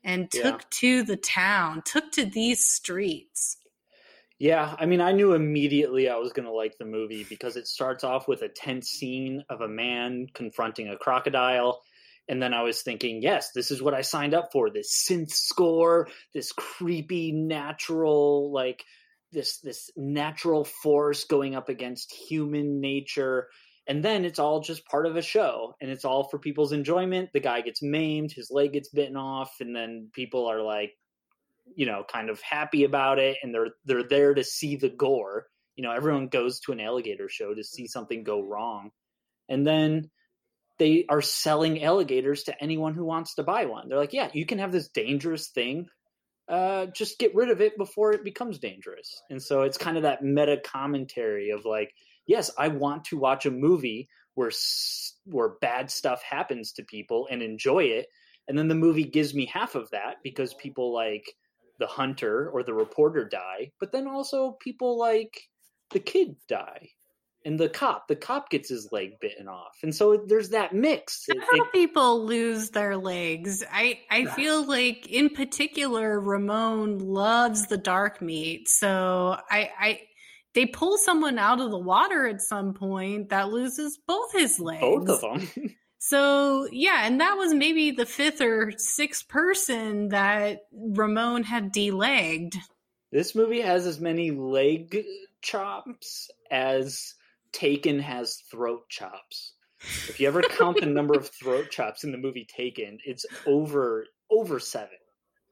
[0.04, 0.66] and took Yeah.
[0.70, 3.56] to the town, took to these streets.
[4.38, 7.68] Yeah, I mean, I knew immediately I was going to like the movie because it
[7.68, 11.80] starts off with a tense scene of a man confronting a crocodile.
[12.28, 15.30] And then I was thinking, yes, this is what I signed up for this synth
[15.30, 18.84] score, this creepy, natural, like
[19.32, 23.48] this this natural force going up against human nature
[23.86, 27.30] and then it's all just part of a show and it's all for people's enjoyment.
[27.32, 30.92] The guy gets maimed his leg gets bitten off and then people are like
[31.74, 35.46] you know kind of happy about it and they're they're there to see the gore.
[35.74, 38.90] You know everyone goes to an alligator show to see something go wrong.
[39.48, 40.10] And then
[40.78, 43.88] they are selling alligators to anyone who wants to buy one.
[43.88, 45.86] They're like yeah you can have this dangerous thing.
[46.48, 49.22] Uh, just get rid of it before it becomes dangerous.
[49.30, 51.94] And so it's kind of that meta commentary of like
[52.26, 54.50] yes i want to watch a movie where
[55.26, 58.06] where bad stuff happens to people and enjoy it
[58.48, 61.34] and then the movie gives me half of that because people like
[61.78, 65.48] the hunter or the reporter die but then also people like
[65.90, 66.88] the kid die
[67.44, 71.26] and the cop the cop gets his leg bitten off and so there's that mix
[71.26, 73.64] Several people lose their legs.
[73.70, 78.68] I I feel like in particular Ramon loves the dark meat.
[78.68, 80.00] So I I
[80.54, 84.80] they pull someone out of the water at some point that loses both his legs.
[84.80, 90.62] both of them So yeah, and that was maybe the fifth or sixth person that
[90.72, 92.56] Ramon had delegged.
[93.12, 95.04] This movie has as many leg
[95.42, 97.14] chops as
[97.52, 99.52] Taken has throat chops.
[100.08, 104.06] If you ever count the number of throat chops in the movie Taken, it's over
[104.28, 104.96] over seven.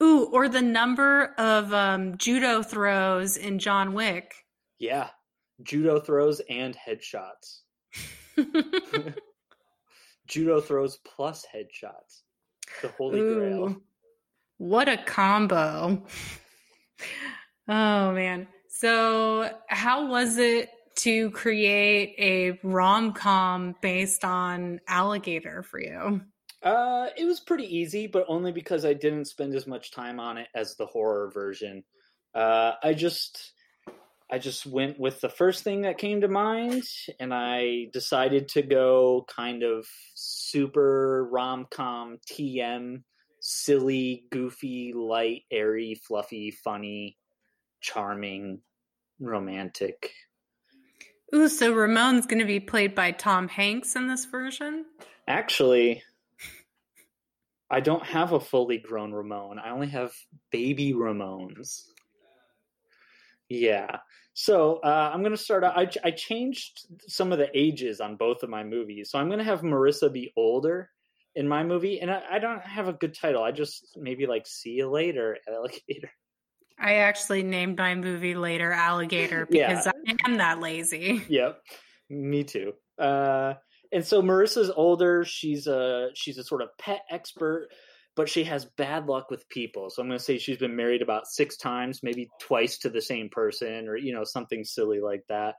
[0.02, 4.32] Ooh, or the number of um, judo throws in John Wick.
[4.80, 5.10] Yeah,
[5.62, 7.60] judo throws and headshots.
[10.26, 12.22] Judo throws plus headshots.
[12.82, 13.76] The holy grail.
[14.58, 16.04] What a combo.
[17.68, 18.48] Oh man.
[18.68, 26.20] So, how was it to create a rom-com based on alligator for you?
[26.62, 30.38] Uh, it was pretty easy, but only because I didn't spend as much time on
[30.38, 31.84] it as the horror version.
[32.34, 33.52] Uh, I just,
[34.32, 36.84] I just went with the first thing that came to mind,
[37.18, 43.02] and I decided to go kind of super rom com TM,
[43.40, 47.18] silly, goofy, light, airy, fluffy, funny,
[47.80, 48.60] charming,
[49.18, 50.12] romantic.
[51.34, 54.84] Ooh, so Ramon's going to be played by Tom Hanks in this version?
[55.26, 56.02] Actually,
[57.68, 59.58] I don't have a fully grown Ramon.
[59.58, 60.12] I only have
[60.50, 61.84] baby Ramones.
[63.48, 63.98] Yeah.
[64.34, 65.76] So uh, I'm going to start out.
[65.76, 69.10] I, I changed some of the ages on both of my movies.
[69.10, 70.90] So I'm going to have Marissa be older
[71.34, 72.00] in my movie.
[72.00, 73.42] And I, I don't have a good title.
[73.42, 76.10] I just maybe like See You Later, Alligator.
[76.78, 79.92] I actually named my movie later Alligator because Yeah.
[80.08, 81.22] I am that lazy.
[81.28, 81.60] yep
[82.08, 83.54] me too uh
[83.92, 87.68] and so marissa's older she's a she's a sort of pet expert
[88.20, 91.00] but she has bad luck with people so i'm going to say she's been married
[91.00, 95.22] about six times maybe twice to the same person or you know something silly like
[95.26, 95.54] that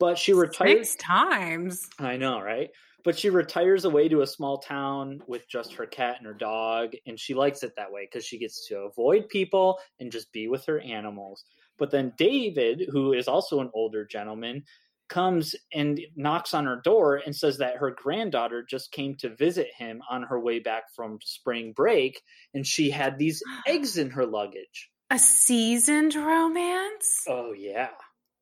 [0.00, 1.88] but she retires Six times.
[2.00, 2.68] i know right
[3.04, 6.92] but she retires away to a small town with just her cat and her dog,
[7.06, 10.48] and she likes it that way because she gets to avoid people and just be
[10.48, 11.44] with her animals.
[11.78, 14.64] But then David, who is also an older gentleman,
[15.10, 19.68] comes and knocks on her door and says that her granddaughter just came to visit
[19.76, 22.22] him on her way back from spring break
[22.54, 24.88] and she had these eggs in her luggage.
[25.10, 27.24] A seasoned romance?
[27.28, 27.90] Oh, yeah.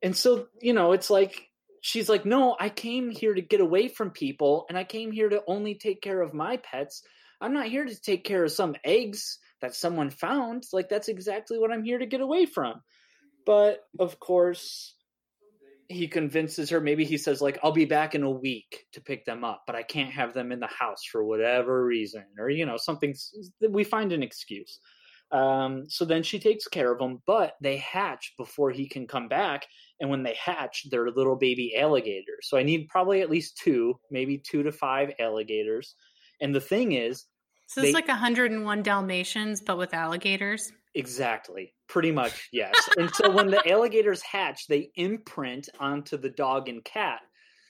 [0.03, 1.49] And so, you know, it's like
[1.81, 5.29] she's like, No, I came here to get away from people and I came here
[5.31, 7.03] to only take care of my pets.
[7.41, 10.65] I'm not here to take care of some eggs that someone found.
[10.73, 12.83] Like, that's exactly what I'm here to get away from.
[13.47, 14.95] But of course,
[15.89, 19.25] he convinces her maybe he says like i'll be back in a week to pick
[19.25, 22.67] them up but i can't have them in the house for whatever reason or you
[22.67, 23.15] know something
[23.71, 24.81] we find an excuse.
[25.31, 29.29] Um, so then she takes care of them but they hatch before he can come
[29.29, 29.67] back
[30.01, 32.49] and when they hatch they're little baby alligators.
[32.49, 35.95] So i need probably at least two maybe two to five alligators.
[36.41, 37.27] And the thing is
[37.69, 41.75] so it's like 101 dalmatians but with alligators Exactly.
[41.89, 42.89] Pretty much, yes.
[42.97, 47.21] and so when the alligators hatch, they imprint onto the dog and cat.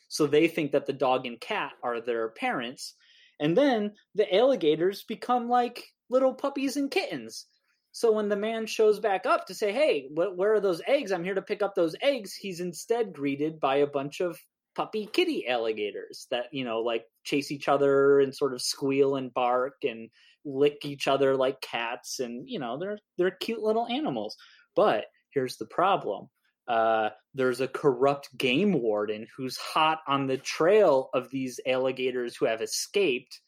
[0.09, 2.94] So they think that the dog and cat are their parents.
[3.40, 7.46] And then the alligators become like little puppies and kittens.
[7.92, 11.12] So when the man shows back up to say, "Hey, wh- where are those eggs?
[11.12, 14.40] I'm here to pick up those eggs." He's instead greeted by a bunch of
[14.79, 19.35] puppy kitty alligators that you know like chase each other and sort of squeal and
[19.35, 20.09] bark and
[20.45, 24.37] lick each other like cats and you know they're they're cute little animals.
[24.76, 26.29] But here's the problem
[26.68, 32.47] uh, there's a corrupt game warden who's hot on the trail of these alligators who
[32.47, 33.41] have escaped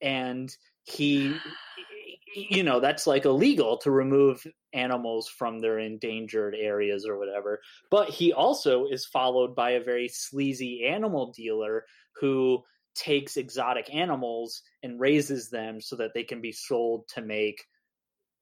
[0.00, 0.52] and
[0.82, 1.36] he
[2.34, 7.60] you know that's like illegal to remove animals from their endangered areas or whatever
[7.90, 11.84] but he also is followed by a very sleazy animal dealer
[12.20, 12.62] who
[12.94, 17.64] takes exotic animals and raises them so that they can be sold to make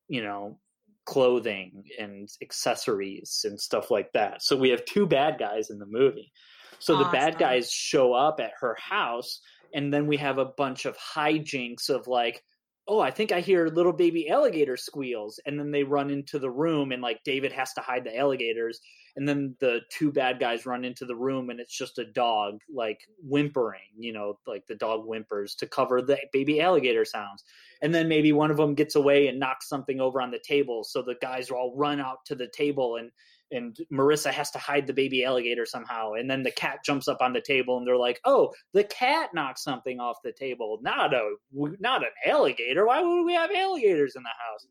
[0.08, 0.58] you know
[1.06, 5.86] clothing and accessories and stuff like that so we have two bad guys in the
[5.86, 6.32] movie
[6.78, 7.06] so awesome.
[7.06, 9.40] the bad guys show up at her house
[9.72, 12.42] and then we have a bunch of hijinks of like
[12.90, 15.38] oh, I think I hear little baby alligator squeals.
[15.46, 18.80] And then they run into the room and like David has to hide the alligators.
[19.14, 22.58] And then the two bad guys run into the room and it's just a dog
[22.68, 27.44] like whimpering, you know, like the dog whimpers to cover the baby alligator sounds.
[27.80, 30.82] And then maybe one of them gets away and knocks something over on the table.
[30.82, 33.12] So the guys all run out to the table and
[33.50, 36.12] and Marissa has to hide the baby alligator somehow.
[36.12, 39.30] And then the cat jumps up on the table, and they're like, "Oh, the cat
[39.34, 42.86] knocked something off the table, not a not an alligator.
[42.86, 44.66] Why would we have alligators in the house?"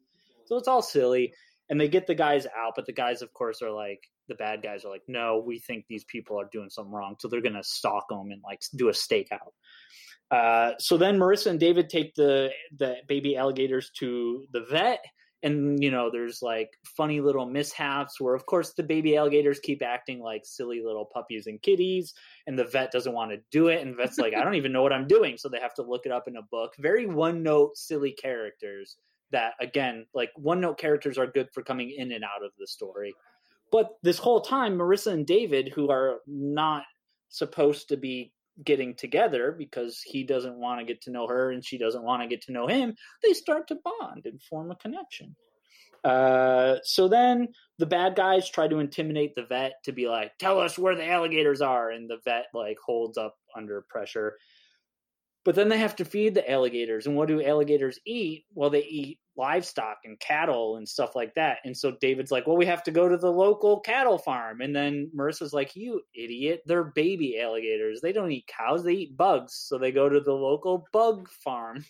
[0.45, 1.33] So it's all silly.
[1.69, 4.63] And they get the guys out, but the guys, of course, are like the bad
[4.63, 7.63] guys are like, "No, we think these people are doing something wrong," so they're gonna
[7.63, 9.51] stalk them and like do a stakeout.
[10.31, 15.03] Uh, so then Marissa and David take the the baby alligators to the vet
[15.43, 19.81] and you know there's like funny little mishaps where of course the baby alligators keep
[19.81, 22.13] acting like silly little puppies and kitties
[22.47, 24.81] and the vet doesn't want to do it and vet's like i don't even know
[24.81, 25.37] what i'm doing.
[25.37, 26.73] So they have to look it up in a book.
[26.79, 28.97] Very one note silly characters
[29.31, 32.67] that again like one note characters are good for coming in and out of the
[32.67, 33.13] story.
[33.71, 36.83] But this whole time marissa and david who are not
[37.29, 38.33] supposed to be
[38.63, 42.21] getting together because he doesn't want to get to know her and she doesn't want
[42.21, 45.35] to get to know him, they start to bond and form a connection.
[46.03, 47.47] Uh, so then
[47.77, 51.07] the bad guys try to intimidate the vet to be like, tell us where the
[51.07, 51.91] alligators are.
[51.91, 54.37] And the vet like holds up under pressure.
[55.45, 57.07] But then they have to feed the alligators.
[57.07, 58.45] And what do alligators eat?
[58.53, 61.57] Well, they eat livestock and cattle and stuff like that.
[61.63, 64.61] And so David's like, well, we have to go to the local cattle farm.
[64.61, 66.61] And then Marissa's like, you idiot.
[66.65, 68.01] They're baby alligators.
[68.01, 69.55] They don't eat cows, they eat bugs.
[69.55, 71.85] So they go to the local bug farm.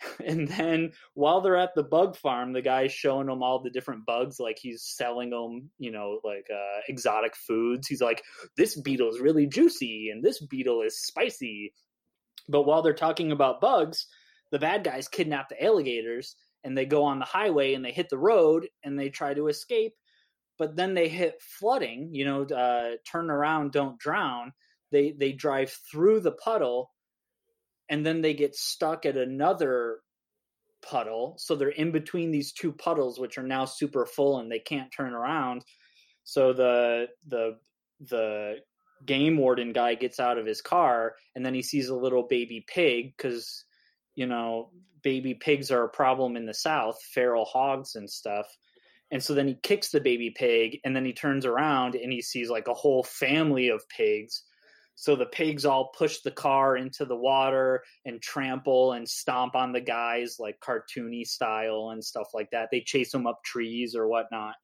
[0.24, 4.06] and then while they're at the bug farm, the guy's showing them all the different
[4.06, 7.88] bugs, like he's selling them, you know, like uh, exotic foods.
[7.88, 8.22] He's like,
[8.56, 11.72] this beetle is really juicy and this beetle is spicy.
[12.48, 14.06] But while they're talking about bugs,
[14.50, 18.08] the bad guys kidnap the alligators and they go on the highway and they hit
[18.08, 19.94] the road and they try to escape
[20.58, 24.52] but then they hit flooding you know uh, turn around don't drown.
[24.92, 26.90] They they drive through the puddle
[27.88, 30.00] and then they get stuck at another
[30.82, 31.34] puddle.
[31.38, 34.92] So they're in between these two puddles which are now super full and they can't
[34.92, 35.64] turn around.
[36.24, 37.58] So the the
[38.00, 38.56] the
[39.04, 42.64] game warden guy gets out of his car and then he sees a little baby
[42.66, 43.65] pig because
[44.16, 44.70] you know,
[45.02, 48.46] baby pigs are a problem in the South, feral hogs and stuff.
[49.12, 52.22] And so then he kicks the baby pig and then he turns around and he
[52.22, 54.42] sees like a whole family of pigs
[54.96, 59.72] So the pigs all push the car into the water and trample and stomp on
[59.72, 62.70] the guys like cartoony style and stuff like that.
[62.72, 64.54] They chase them up trees or whatnot.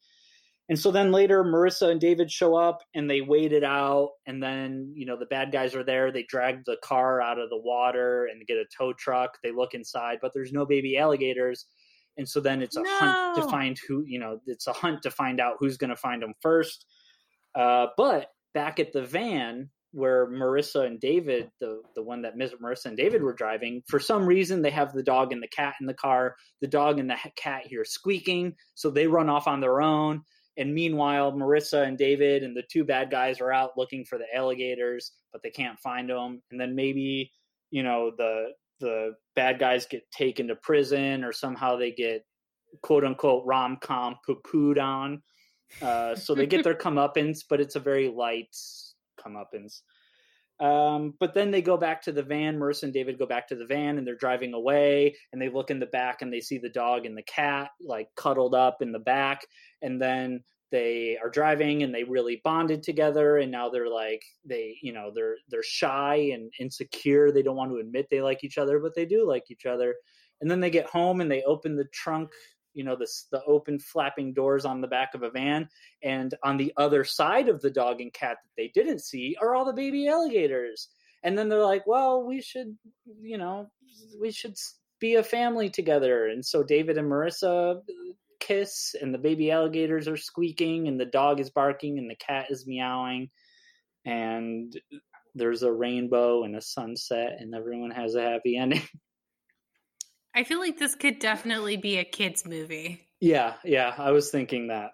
[0.69, 4.11] And so then later, Marissa and David show up and they wait it out.
[4.27, 6.13] And then, you know, the bad guys are there.
[6.13, 9.39] They drag the car out of the water and get a tow truck.
[9.43, 11.67] They look inside, but there's no baby alligators.
[12.17, 12.99] And so then it's a no.
[12.99, 15.97] hunt to find who, you know, it's a hunt to find out who's going to
[15.97, 16.87] find them first.
[17.55, 22.53] Uh, but back at the van, where Marissa and David, the the one that Miss
[22.63, 25.75] Marissa and David were driving, for some reason they have the dog and the cat
[25.81, 26.35] in the car.
[26.61, 30.23] The dog and the cat hear squeaking, so they run off on their own.
[30.57, 34.27] And meanwhile, Marissa and David and the two bad guys are out looking for the
[34.35, 36.43] alligators, but they can't find them.
[36.51, 37.33] And then maybe
[37.71, 42.25] you know the the bad guys get taken to prison, or somehow they get
[42.83, 45.23] quote unquote rom com poo pooed on.
[45.81, 48.55] Uh, so they get their comeuppance, but it's a very light
[49.19, 49.81] comeuppance.
[50.63, 52.57] Um, but then they go back to the van.
[52.57, 55.71] Marissa and David go back to the van and they're driving away and they look
[55.71, 58.93] in the back and they see the dog and the cat like cuddled up in
[58.93, 59.45] the back.
[59.83, 64.79] And then they are driving and they really bonded together and now they're like they
[64.81, 68.57] you know they're they're shy and insecure they don't want to admit they like each
[68.57, 69.95] other but they do like each other
[70.41, 72.31] and then they get home and they open the trunk
[72.75, 75.69] you know the the open flapping doors on the back of a van
[76.03, 79.55] and on the other side of the dog and cat that they didn't see are
[79.55, 80.89] all the baby alligators.
[81.25, 82.77] And then they're like well we should
[83.21, 83.71] you know
[84.21, 84.57] we should
[85.01, 86.29] be a family together.
[86.29, 87.81] And so david and marissa uh,
[88.41, 92.47] kiss and the baby alligators are squeaking and the dog is barking and the cat
[92.51, 93.31] is meowing.
[94.05, 94.77] And
[95.35, 98.83] there's a rainbow and a sunset and everyone has a happy ending
[100.35, 103.09] I feel like this could definitely be a kids movie.
[103.21, 104.93] Yeah, yeah, I was thinking that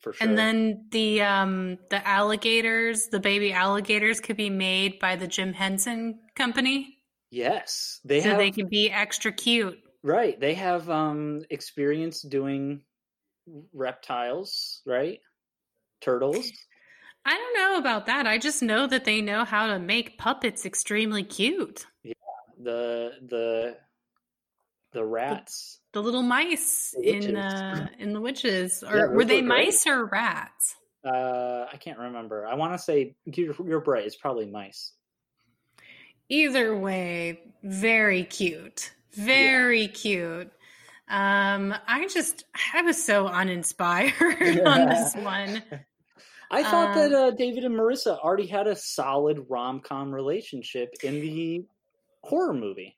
[0.00, 0.28] for sure.
[0.28, 5.52] And then the um the alligators, the baby alligators could be made by the Jim
[5.52, 6.98] Henson company.
[7.30, 9.78] Yes, they so have, they can be extra cute.
[10.02, 12.82] Right, they have um experience doing
[13.72, 15.20] reptiles, right?
[16.00, 16.50] Turtles.
[17.24, 18.26] I don't know about that.
[18.26, 21.86] I just know that they know how to make puppets extremely cute.
[22.02, 22.12] Yeah,
[22.58, 23.76] the the
[24.92, 29.24] the rats, the, the little mice the in uh, in the witches, or yeah, were
[29.24, 30.76] they mice or rats?
[31.04, 32.46] Uh, I can't remember.
[32.46, 34.04] I want to say you're, you're right.
[34.04, 34.92] It's probably mice.
[36.28, 39.88] Either way, very cute, very yeah.
[39.88, 40.52] cute.
[41.08, 45.62] Um, I just I was so uninspired on this one.
[46.50, 50.94] I thought um, that uh, David and Marissa already had a solid rom com relationship
[51.02, 51.64] in the
[52.22, 52.96] horror movie.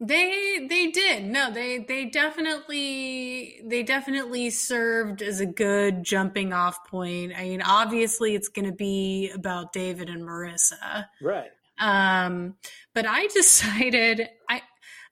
[0.00, 1.24] They they did.
[1.24, 7.32] No, they they definitely they definitely served as a good jumping off point.
[7.36, 11.06] I mean, obviously it's going to be about David and Marissa.
[11.22, 11.50] Right.
[11.78, 12.56] Um
[12.92, 14.62] but I decided I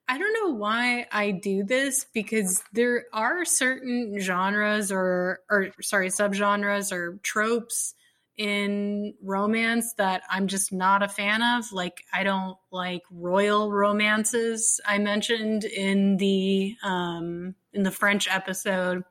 [0.09, 6.09] I don't know why I do this because there are certain genres or or sorry,
[6.09, 7.95] subgenres or tropes
[8.37, 11.71] in romance that I'm just not a fan of.
[11.73, 14.81] Like I don't like royal romances.
[14.87, 19.05] I mentioned in the um in the French episode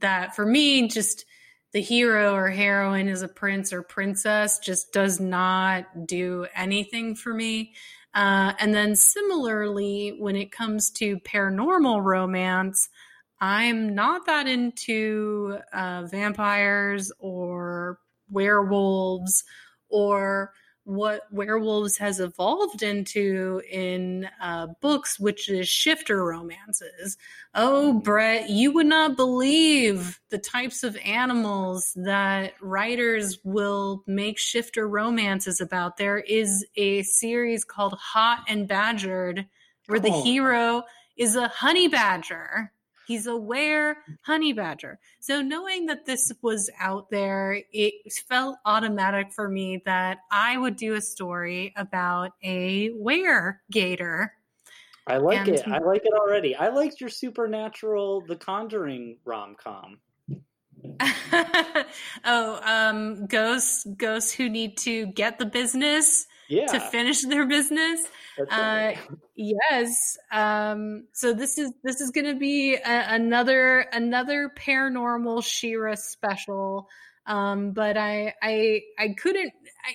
[0.00, 1.24] that for me just
[1.72, 7.34] the hero or heroine is a prince or princess just does not do anything for
[7.34, 7.74] me.
[8.14, 12.88] Uh, and then similarly, when it comes to paranormal romance,
[13.40, 17.98] I'm not that into uh, vampires or
[18.30, 19.44] werewolves
[19.88, 20.52] or
[20.84, 27.16] what werewolves has evolved into in uh, books, which is shifter romances.
[27.54, 34.86] Oh, Brett, you would not believe the types of animals that writers will make shifter
[34.86, 35.96] romances about.
[35.96, 39.46] There is a series called Hot and Badgered,
[39.86, 40.22] where the oh.
[40.22, 40.82] hero
[41.16, 42.72] is a honey badger.
[43.06, 44.98] He's a were honey badger.
[45.20, 47.94] So knowing that this was out there, it
[48.28, 54.32] felt automatic for me that I would do a story about a were gator.
[55.06, 55.68] I like and, it.
[55.68, 56.56] I like it already.
[56.56, 59.98] I liked your supernatural The Conjuring rom com.
[62.24, 66.66] oh, um, ghosts, ghosts who need to get the business yeah.
[66.66, 68.00] to finish their business.
[68.38, 68.96] Right.
[68.96, 70.16] Uh, yes.
[70.32, 76.88] Um, so this is this is going to be a, another another paranormal She-Ra special.
[77.26, 79.52] Um, but I I I couldn't.
[79.84, 79.94] I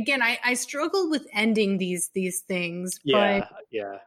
[0.00, 2.98] again I I struggled with ending these these things.
[3.04, 3.40] Yeah.
[3.40, 3.98] But, yeah.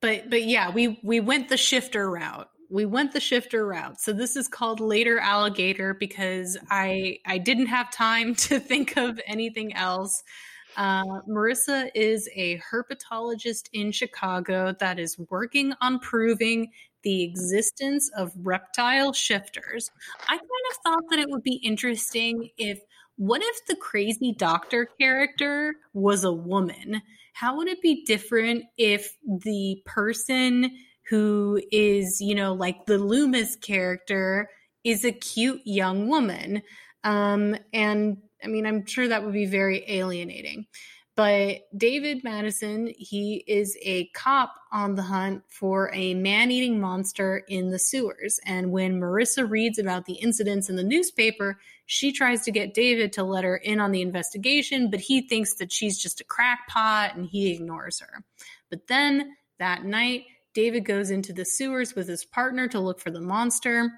[0.00, 4.00] But but yeah, we we went the shifter route we went the shifter route.
[4.00, 9.20] So this is called later alligator because I I didn't have time to think of
[9.26, 10.22] anything else.
[10.76, 16.70] Uh, Marissa is a herpetologist in Chicago that is working on proving
[17.02, 19.90] the existence of reptile shifters.
[20.28, 22.80] I kind of thought that it would be interesting if
[23.16, 27.02] what if the crazy doctor character was a woman?
[27.32, 30.70] How would it be different if the person
[31.08, 34.48] who is, you know, like the Loomis character
[34.84, 36.62] is a cute young woman?
[37.02, 40.66] Um, and I mean, I'm sure that would be very alienating.
[41.18, 47.42] But David Madison, he is a cop on the hunt for a man eating monster
[47.48, 48.38] in the sewers.
[48.46, 53.12] And when Marissa reads about the incidents in the newspaper, she tries to get David
[53.14, 57.16] to let her in on the investigation, but he thinks that she's just a crackpot
[57.16, 58.22] and he ignores her.
[58.70, 60.22] But then that night,
[60.54, 63.90] David goes into the sewers with his partner to look for the monster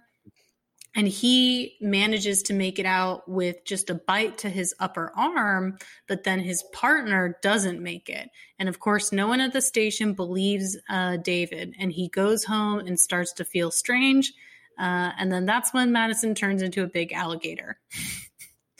[0.95, 5.79] and he manages to make it out with just a bite to his upper arm
[6.09, 8.29] but then his partner doesn't make it.
[8.59, 11.75] And of course no one at the station believes uh, david.
[11.79, 14.33] And he goes home and starts to feel strange
[14.79, 17.79] uh, and then that's when madison turns into a big alligator.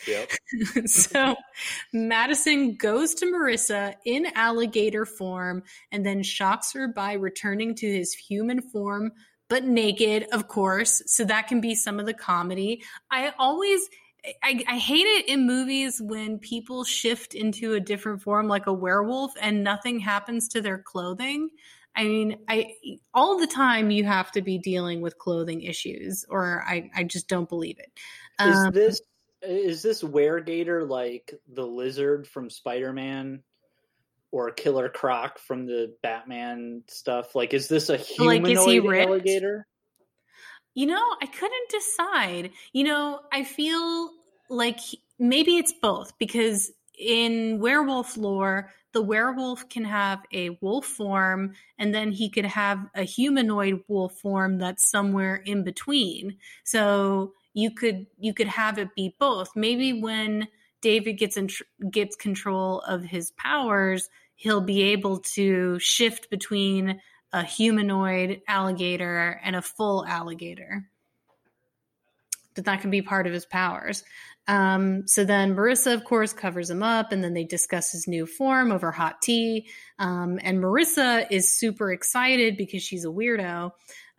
[0.07, 0.31] Yep.
[0.87, 1.37] so
[1.93, 8.15] Madison goes to Marissa in alligator form and then shocks her by returning to his
[8.15, 9.13] human form
[9.51, 11.03] but naked, of course.
[11.07, 12.83] So that can be some of the comedy.
[13.11, 13.87] I always.
[14.43, 18.73] I, I, hate it in movies when people shift into a different form like a
[18.73, 21.49] werewolf and nothing happens to their clothing.
[21.97, 22.75] I mean, I
[23.15, 27.29] all the time you have to be dealing with clothing issues, or I, I just
[27.29, 27.91] don't believe it.
[28.39, 29.03] Um, is this
[29.43, 33.43] is this weregator like the lizard from Spider Man
[34.33, 37.35] or Killer Croc from the Batman stuff?
[37.35, 39.67] Like, is this a humanoid like, alligator?
[40.75, 42.51] You know, I couldn't decide.
[42.73, 44.11] You know, I feel
[44.49, 44.79] like
[45.19, 51.95] maybe it's both because in werewolf lore, the werewolf can have a wolf form and
[51.95, 56.37] then he could have a humanoid wolf form that's somewhere in between.
[56.65, 59.55] So you could you could have it be both.
[59.55, 60.49] Maybe when
[60.81, 61.49] David gets in,
[61.91, 67.01] gets control of his powers, he'll be able to shift between
[67.33, 70.89] a humanoid alligator and a full alligator.
[72.55, 74.03] But that can be part of his powers.
[74.49, 78.27] Um, so then Marissa, of course, covers him up, and then they discuss his new
[78.27, 79.69] form over hot tea.
[79.99, 83.71] Um, and Marissa is super excited because she's a weirdo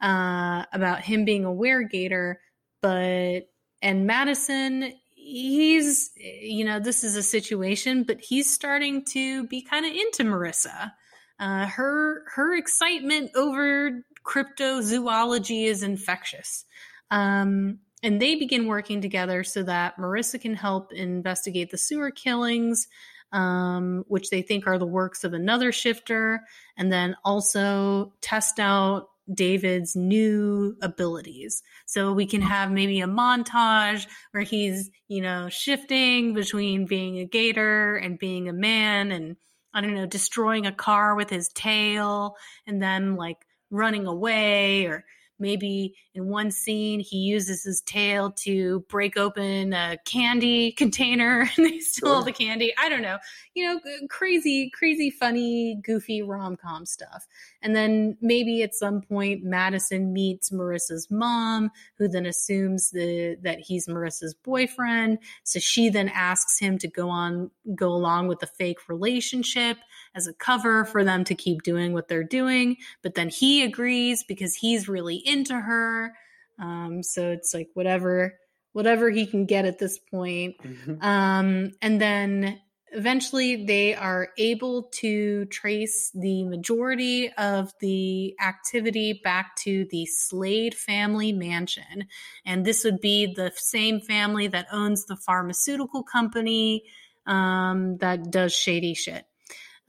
[0.02, 2.36] uh, about him being a weregator,
[2.82, 3.50] but
[3.82, 9.86] and Madison he's you know this is a situation but he's starting to be kind
[9.86, 10.92] of into marissa.
[11.40, 16.66] Uh, her her excitement over cryptozoology is infectious.
[17.10, 22.88] Um, and they begin working together so that marissa can help investigate the sewer killings
[23.32, 26.44] um, which they think are the works of another shifter
[26.78, 31.62] and then also test out David's new abilities.
[31.86, 37.26] So we can have maybe a montage where he's, you know, shifting between being a
[37.26, 39.36] gator and being a man and
[39.74, 42.36] I don't know, destroying a car with his tail
[42.68, 43.38] and then like
[43.70, 45.06] running away or
[45.42, 51.66] Maybe in one scene, he uses his tail to break open a candy container and
[51.66, 52.16] they steal sure.
[52.18, 52.74] all the candy.
[52.78, 53.18] I don't know.
[53.56, 53.80] You know,
[54.10, 57.28] crazy, crazy, funny, goofy rom com stuff.
[57.62, 63.60] And then maybe at some point, Madison meets Marissa's mom, who then assumes the, that
[63.60, 65.18] he's Marissa's boyfriend.
[65.44, 69.78] So she then asks him to go on, go along with the fake relationship
[70.16, 72.78] as a cover for them to keep doing what they're doing.
[73.02, 76.14] But then he agrees because he's really into her.
[76.60, 78.36] Um, so it's like whatever
[78.74, 80.56] whatever he can get at this point.
[80.64, 81.04] Mm-hmm.
[81.04, 82.60] Um, and then
[82.94, 90.76] eventually they are able to trace the majority of the activity back to the Slade
[90.76, 92.08] family mansion.
[92.46, 96.84] And this would be the same family that owns the pharmaceutical company
[97.26, 99.26] um, that does shady shit.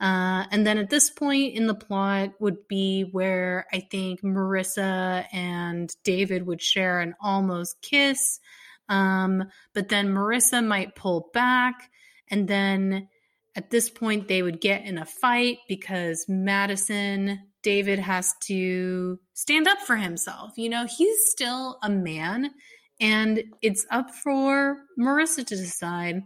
[0.03, 5.25] Uh, and then at this point in the plot would be where I think Marissa
[5.31, 8.41] and David would share an almost kiss.
[8.89, 11.89] Um, but then Marissa might pull back.
[12.29, 13.07] And then
[13.55, 19.69] at this point, they would get in a fight because Madison, David has to stand
[19.69, 20.51] up for himself.
[20.57, 22.51] You know, he's still a man.
[22.99, 26.23] And it's up for Marissa to decide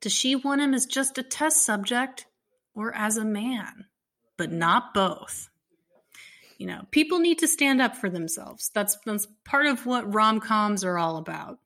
[0.00, 2.26] does she want him as just a test subject
[2.74, 3.86] or as a man,
[4.36, 5.48] but not both.
[6.58, 8.70] you know, people need to stand up for themselves.
[8.74, 11.58] That's that's part of what rom coms are all about.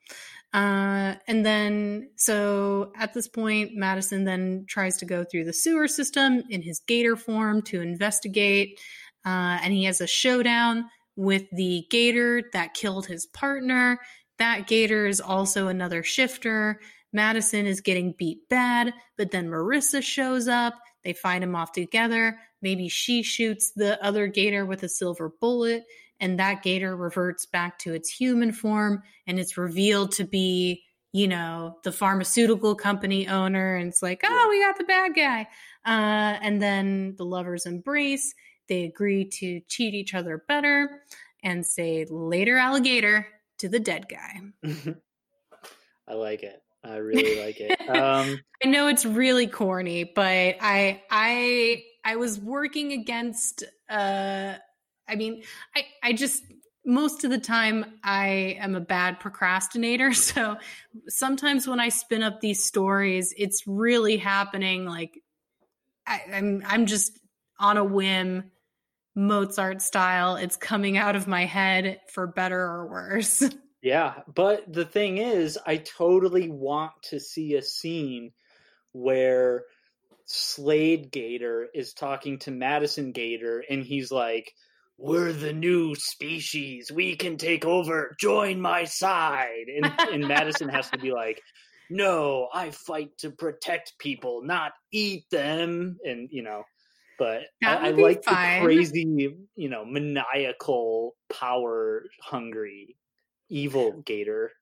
[0.53, 5.89] Uh, and then, so at this point, Madison then tries to go through the sewer
[5.89, 8.79] system in his gator form to investigate.
[9.25, 10.85] Uh, and he has a showdown
[11.17, 13.99] with the gator that killed his partner.
[14.39, 16.81] That gator is also another shifter.
[17.15, 20.75] Madison is getting beat bad, but then Marissa shows up.
[21.05, 22.39] They find him off together.
[22.61, 25.85] Maybe she shoots the other gator with a silver bullet,
[26.21, 31.27] and that gator reverts back to its human form, and it's revealed to be, you
[31.27, 33.77] know, the pharmaceutical company owner.
[33.77, 35.49] And it's like, oh, we got the bad guy.
[35.85, 38.35] Uh, and then the lovers embrace.
[38.69, 41.03] They agree to cheat each other better
[41.43, 43.27] and say later alligator
[43.59, 44.41] to the dead guy.
[46.09, 46.63] I like it.
[46.85, 47.79] I really like it.
[47.89, 53.65] Um, I know it's really corny, but I I I was working against.
[53.89, 54.55] Uh,
[55.09, 55.43] I mean,
[55.77, 56.45] I I just
[56.85, 60.13] most of the time I am a bad procrastinator.
[60.33, 60.57] So
[61.09, 64.87] sometimes when I spin up these stories, it's really happening.
[64.87, 65.21] Like
[66.07, 67.19] I, I'm I'm just
[67.59, 68.51] on a whim
[69.15, 70.37] Mozart style.
[70.37, 73.43] It's coming out of my head for better or worse.
[73.83, 78.31] Yeah, but the thing is, I totally want to see a scene
[78.93, 79.65] where
[80.27, 84.53] Slade Gator is talking to Madison Gator and he's like,
[84.99, 86.93] We're the new species.
[86.93, 88.15] We can take over.
[88.21, 89.67] Join my side.
[89.75, 91.43] And, and Madison has to be like,
[91.91, 95.99] No, I fight to protect people, not eat them.
[96.05, 96.63] And, you know,
[97.19, 98.61] but I, I like fine.
[98.61, 102.97] the crazy, you know, maniacal, power hungry
[103.53, 104.53] evil gator.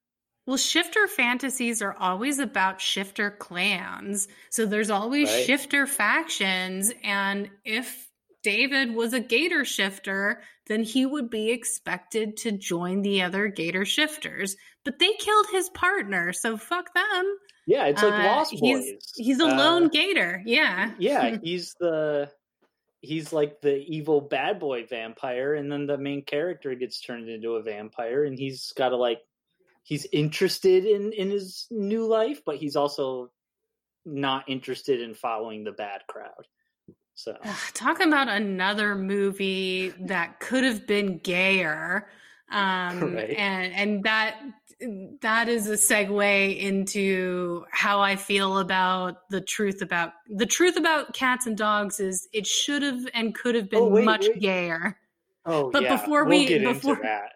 [0.46, 4.26] Well, shifter fantasies are always about shifter clans.
[4.50, 5.46] So there's always right.
[5.46, 6.92] shifter factions.
[7.04, 8.08] And if
[8.42, 13.84] David was a gator shifter, then he would be expected to join the other gator
[13.84, 14.56] shifters.
[14.84, 17.38] But they killed his partner, so fuck them.
[17.66, 18.60] Yeah, it's like uh, Lost Boys.
[18.60, 20.42] He's, he's a lone uh, gator.
[20.44, 20.92] Yeah.
[20.98, 22.30] Yeah, he's the
[23.00, 27.52] he's like the evil bad boy vampire and then the main character gets turned into
[27.52, 29.20] a vampire and he's got to like
[29.82, 33.30] he's interested in in his new life but he's also
[34.04, 36.46] not interested in following the bad crowd.
[37.14, 37.36] So.
[37.74, 42.08] Talking about another movie that could have been gayer.
[42.50, 43.30] Um right.
[43.30, 44.40] and and that
[45.20, 51.12] that is a segue into how I feel about the truth about the truth about
[51.12, 54.40] cats and dogs is it should have and could have been oh, wait, much wait.
[54.40, 54.98] gayer.
[55.44, 55.96] Oh, but yeah.
[55.96, 57.32] before we'll we before that.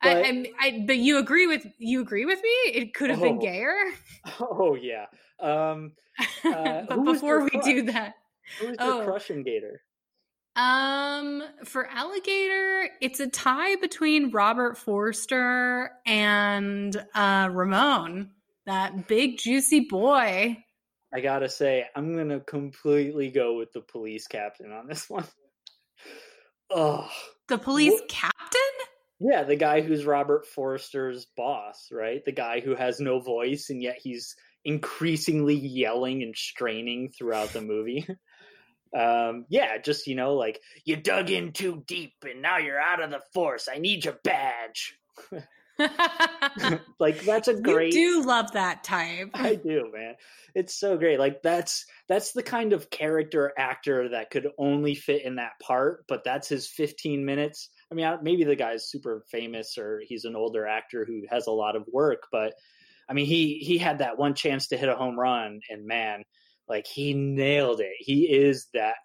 [0.00, 2.72] But, I, I, but you agree with you agree with me?
[2.72, 3.74] It could have oh, been gayer.
[4.40, 5.06] Oh yeah.
[5.40, 5.92] Um,
[6.44, 8.14] uh, but before we do that,
[8.58, 9.04] who's your oh.
[9.04, 9.82] crushing gator?
[10.58, 18.32] Um, for alligator, it's a tie between Robert Forster and uh, Ramon,
[18.66, 20.58] that big juicy boy.
[21.14, 25.24] I gotta say, I'm gonna completely go with the police captain on this one.
[26.70, 27.08] Oh,
[27.48, 28.10] the police what?
[28.10, 28.60] captain?
[29.18, 32.22] Yeah, the guy who's Robert Forster's boss, right?
[32.22, 34.36] The guy who has no voice and yet he's
[34.66, 38.06] increasingly yelling and straining throughout the movie.
[38.96, 43.02] um yeah just you know like you dug in too deep and now you're out
[43.02, 43.68] of the force.
[43.72, 44.98] I need your badge.
[47.00, 49.30] Like that's a great you do love that type.
[49.34, 50.16] I do man.
[50.54, 51.20] It's so great.
[51.20, 56.04] Like that's that's the kind of character actor that could only fit in that part
[56.08, 57.70] but that's his 15 minutes.
[57.92, 61.52] I mean maybe the guy's super famous or he's an older actor who has a
[61.52, 62.54] lot of work but
[63.08, 66.24] i mean he he had that one chance to hit a home run and man
[66.68, 67.94] like he nailed it.
[67.98, 68.96] He is that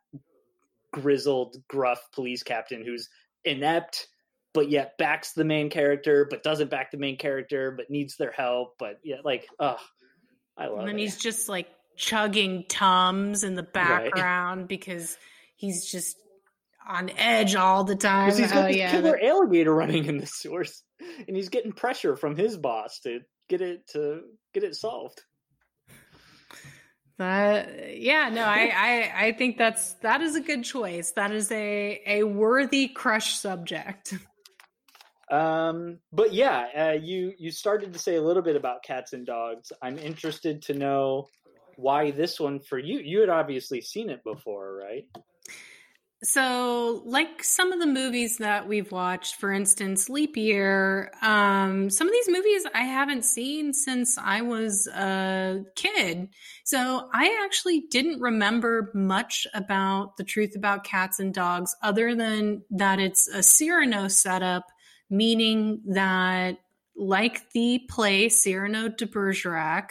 [0.92, 3.10] grizzled, gruff police captain who's
[3.44, 4.08] inept,
[4.54, 8.32] but yet backs the main character, but doesn't back the main character, but needs their
[8.32, 8.76] help.
[8.78, 9.78] But yeah, like, oh,
[10.58, 11.02] I love and then it.
[11.02, 14.70] he's just like chugging tums in the background right.
[14.70, 15.18] because
[15.56, 16.18] he's just
[16.88, 18.32] on edge all the time.
[18.32, 19.26] He's got oh, this yeah, killer that...
[19.26, 20.84] alligator running in the source,
[21.28, 24.22] and he's getting pressure from his boss to get it to
[24.54, 25.22] get it solved.
[27.18, 31.12] That yeah, no, I, I I think that's that is a good choice.
[31.12, 34.16] That is a a worthy crush subject.
[35.32, 39.26] Um, but yeah, uh, you you started to say a little bit about cats and
[39.26, 39.72] dogs.
[39.82, 41.28] I'm interested to know
[41.76, 43.00] why this one for you.
[43.00, 45.06] You had obviously seen it before, right?
[46.24, 52.08] So like some of the movies that we've watched for instance leap year um, some
[52.08, 56.30] of these movies i haven't seen since i was a kid.
[56.64, 62.64] So i actually didn't remember much about the truth about cats and dogs other than
[62.72, 64.66] that it's a cyrano setup
[65.10, 66.58] meaning that
[66.96, 69.90] like the play cyrano de bergerac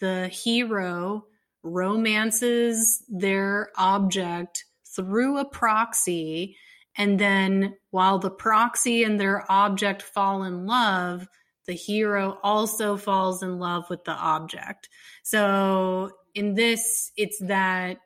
[0.00, 1.24] the hero
[1.62, 4.64] romances their object
[4.94, 6.56] through a proxy.
[6.96, 11.28] And then while the proxy and their object fall in love,
[11.66, 14.88] the hero also falls in love with the object.
[15.22, 17.98] So in this, it's that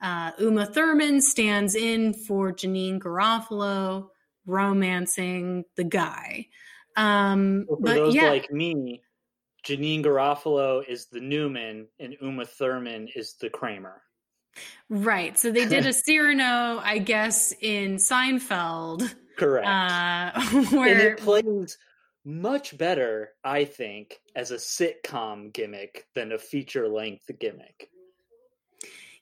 [0.00, 4.08] uh, Uma Thurman stands in for Janeane Garofalo,
[4.46, 6.46] romancing the guy.
[6.96, 9.02] Um, for but those yeah, like me,
[9.64, 14.02] Janeane Garofalo is the Newman and Uma Thurman is the Kramer.
[14.88, 15.38] Right.
[15.38, 19.14] So they did a Cyrano, I guess, in Seinfeld.
[19.36, 19.66] Correct.
[19.66, 20.40] Uh,
[20.70, 20.92] where...
[20.92, 21.78] And it plays
[22.24, 27.90] much better, I think, as a sitcom gimmick than a feature length gimmick.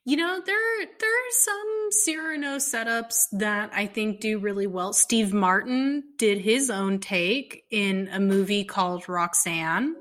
[0.04, 4.92] You know, there there are some Cyrano setups that I think do really well.
[4.92, 9.96] Steve Martin did his own take in a movie called Roxanne.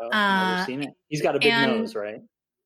[0.00, 0.94] Oh, I've never uh, seen it.
[1.08, 2.22] He's got a big and, nose, right?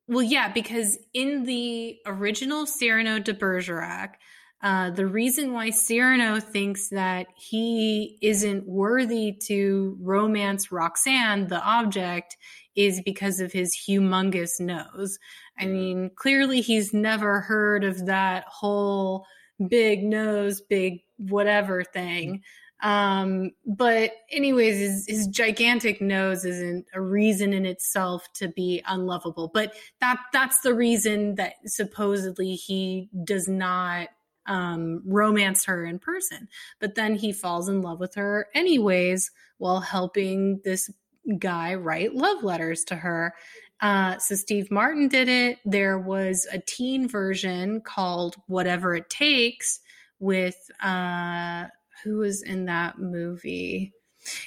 [0.08, 4.14] Well, yeah, because in the original Cyrano de Bergerac,
[4.62, 12.36] uh, the reason why Cyrano thinks that he isn't worthy to romance Roxanne, the object,
[12.74, 15.18] is because of his humongous nose.
[15.58, 15.72] I mm.
[15.72, 19.26] mean, clearly he's never heard of that whole
[19.68, 22.42] big nose, big whatever thing.
[22.82, 29.50] Um, but anyways, his, his gigantic nose isn't a reason in itself to be unlovable.
[29.52, 34.08] But that that's the reason that supposedly he does not
[34.46, 36.48] um, romance her in person.
[36.80, 40.90] But then he falls in love with her anyways while helping this
[41.38, 43.34] guy write love letters to her.
[43.80, 45.58] Uh, so Steve Martin did it.
[45.64, 49.80] There was a teen version called Whatever It Takes
[50.18, 51.66] with uh,
[52.04, 53.92] who was in that movie?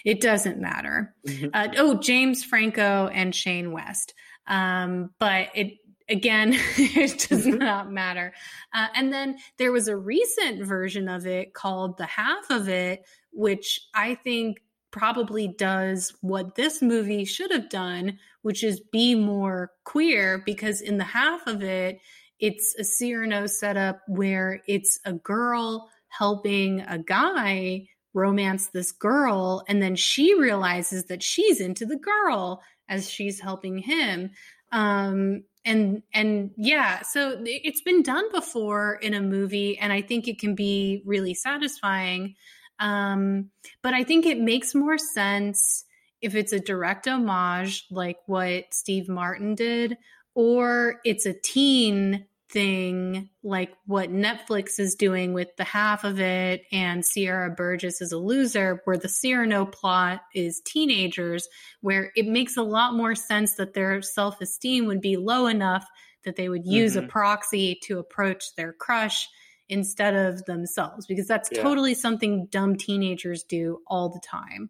[0.04, 1.14] It doesn't matter.
[1.28, 1.48] Mm-hmm.
[1.54, 4.14] Uh, oh, James Franco and Shane West.
[4.48, 5.78] Um, but it
[6.10, 7.58] again, it does mm-hmm.
[7.58, 8.34] not matter.
[8.74, 13.06] Uh, and then there was a recent version of it called The Half of It,
[13.32, 19.72] which I think probably does what this movie should have done, which is be more
[19.84, 22.00] queer, because in the half of it,
[22.40, 29.82] it's a Cyrano setup where it's a girl helping a guy romance this girl and
[29.82, 34.32] then she realizes that she's into the girl as she's helping him.
[34.72, 40.26] Um and and yeah so it's been done before in a movie and i think
[40.28, 42.36] it can be really satisfying.
[42.80, 43.50] Um
[43.84, 45.86] but i think it makes more sense
[46.22, 49.98] if it's a direct homage like what steve martin did
[50.34, 56.64] or it's a teen thing like what Netflix is doing with the half of it
[56.72, 61.48] and Sierra Burgess is a loser, where the Cyrano plot is teenagers,
[61.82, 65.86] where it makes a lot more sense that their self esteem would be low enough
[66.26, 67.06] that they would use mm-hmm.
[67.06, 69.28] a proxy to approach their crush
[69.70, 71.62] instead of themselves, because that's yeah.
[71.62, 74.70] totally something dumb teenagers do all the time.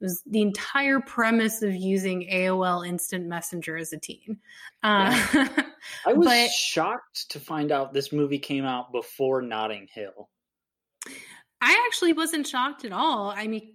[0.00, 4.38] It was the entire premise of using AOL Instant Messenger as a teen.
[4.82, 5.48] Uh, yeah.
[6.06, 10.28] I was but, shocked to find out this movie came out before Notting Hill.
[11.60, 13.30] I actually wasn't shocked at all.
[13.30, 13.74] I mean,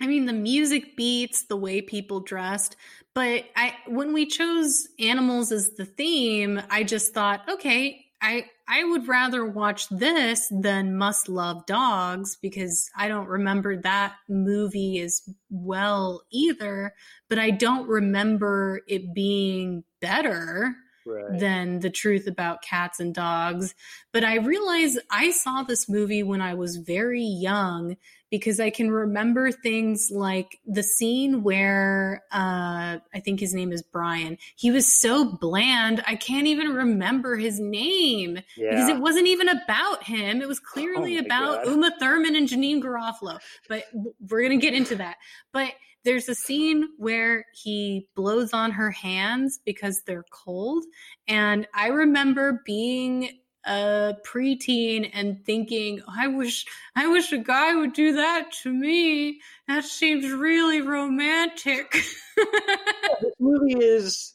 [0.00, 2.76] I mean the music beats, the way people dressed,
[3.14, 8.82] but I when we chose animals as the theme, I just thought, okay, I I
[8.84, 15.22] would rather watch this than Must Love Dogs because I don't remember that movie as
[15.50, 16.94] well either,
[17.28, 20.74] but I don't remember it being better
[21.04, 21.38] right.
[21.38, 23.74] than the truth about cats and dogs.
[24.12, 27.96] But I realize I saw this movie when I was very young
[28.30, 33.80] because I can remember things like the scene where uh, I think his name is
[33.80, 34.38] Brian.
[34.56, 38.70] He was so bland, I can't even remember his name yeah.
[38.70, 40.42] because it wasn't even about him.
[40.42, 41.70] It was clearly oh about God.
[41.70, 43.38] Uma Thurman and Janeane Garofalo.
[43.68, 43.84] But
[44.28, 45.18] we're gonna get into that.
[45.52, 45.72] But
[46.04, 50.84] there's a scene where he blows on her hands because they're cold.
[51.26, 53.30] And I remember being
[53.66, 59.40] a preteen and thinking, I wish, I wish a guy would do that to me.
[59.66, 61.90] That seems really romantic.
[62.36, 64.34] this movie is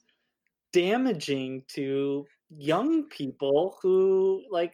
[0.74, 4.74] damaging to young people who like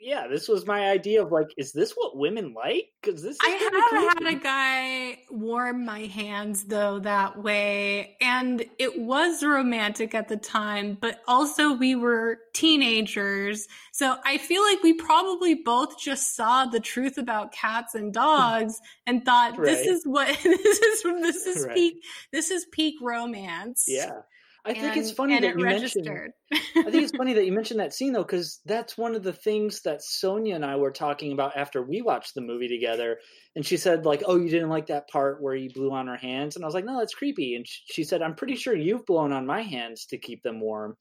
[0.00, 2.90] yeah, this was my idea of like, is this what women like?
[3.02, 9.00] Because this I have had a guy warm my hands though that way, and it
[9.00, 14.92] was romantic at the time, but also we were teenagers, so I feel like we
[14.92, 18.12] probably both just saw the truth about cats and hmm.
[18.12, 19.66] dogs and thought right.
[19.66, 21.74] this is what this is this is right.
[21.74, 23.86] peak this is peak romance.
[23.88, 24.20] Yeah.
[24.66, 26.04] I and, think it's funny that it you registered.
[26.04, 26.32] mentioned.
[26.76, 29.32] I think it's funny that you mentioned that scene though, because that's one of the
[29.32, 33.18] things that Sonia and I were talking about after we watched the movie together.
[33.54, 36.16] And she said, like, "Oh, you didn't like that part where he blew on her
[36.16, 39.06] hands," and I was like, "No, that's creepy." And she said, "I'm pretty sure you've
[39.06, 40.96] blown on my hands to keep them warm."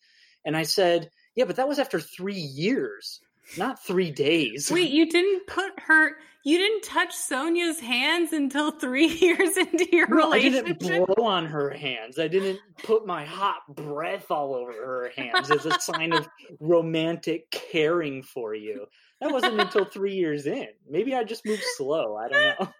[0.45, 3.21] And I said, "Yeah, but that was after three years."
[3.57, 4.71] Not three days.
[4.71, 10.07] Wait, you didn't put her you didn't touch Sonia's hands until three years into your
[10.07, 10.65] no, relationship.
[10.65, 12.19] I didn't blow on her hands.
[12.19, 16.27] I didn't put my hot breath all over her hands as a sign of
[16.59, 18.85] romantic caring for you.
[19.21, 20.67] That wasn't until three years in.
[20.89, 22.17] Maybe I just moved slow.
[22.17, 22.73] I don't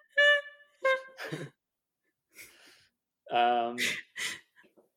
[3.32, 3.70] know.
[3.70, 3.76] um,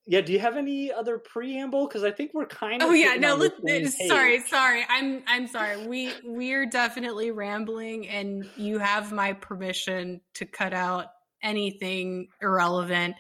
[0.08, 1.88] yeah do you have any other preamble?
[1.88, 3.54] Because i think we're kind of oh yeah no let,
[4.08, 10.46] sorry sorry i'm i'm sorry we we're definitely rambling and you have my permission to
[10.46, 11.08] cut out
[11.44, 13.16] anything irrelevant.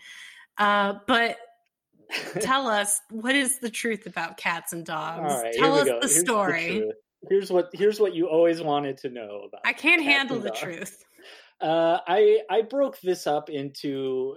[0.57, 1.37] Uh but
[2.39, 5.33] tell us what is the truth about cats and dogs?
[5.57, 6.79] Tell us the here's story.
[6.79, 6.93] the
[7.29, 10.59] here's what here's what you always wanted to know about i can't handle the dogs.
[10.59, 11.03] truth.
[11.59, 14.35] Uh, I I broke this up into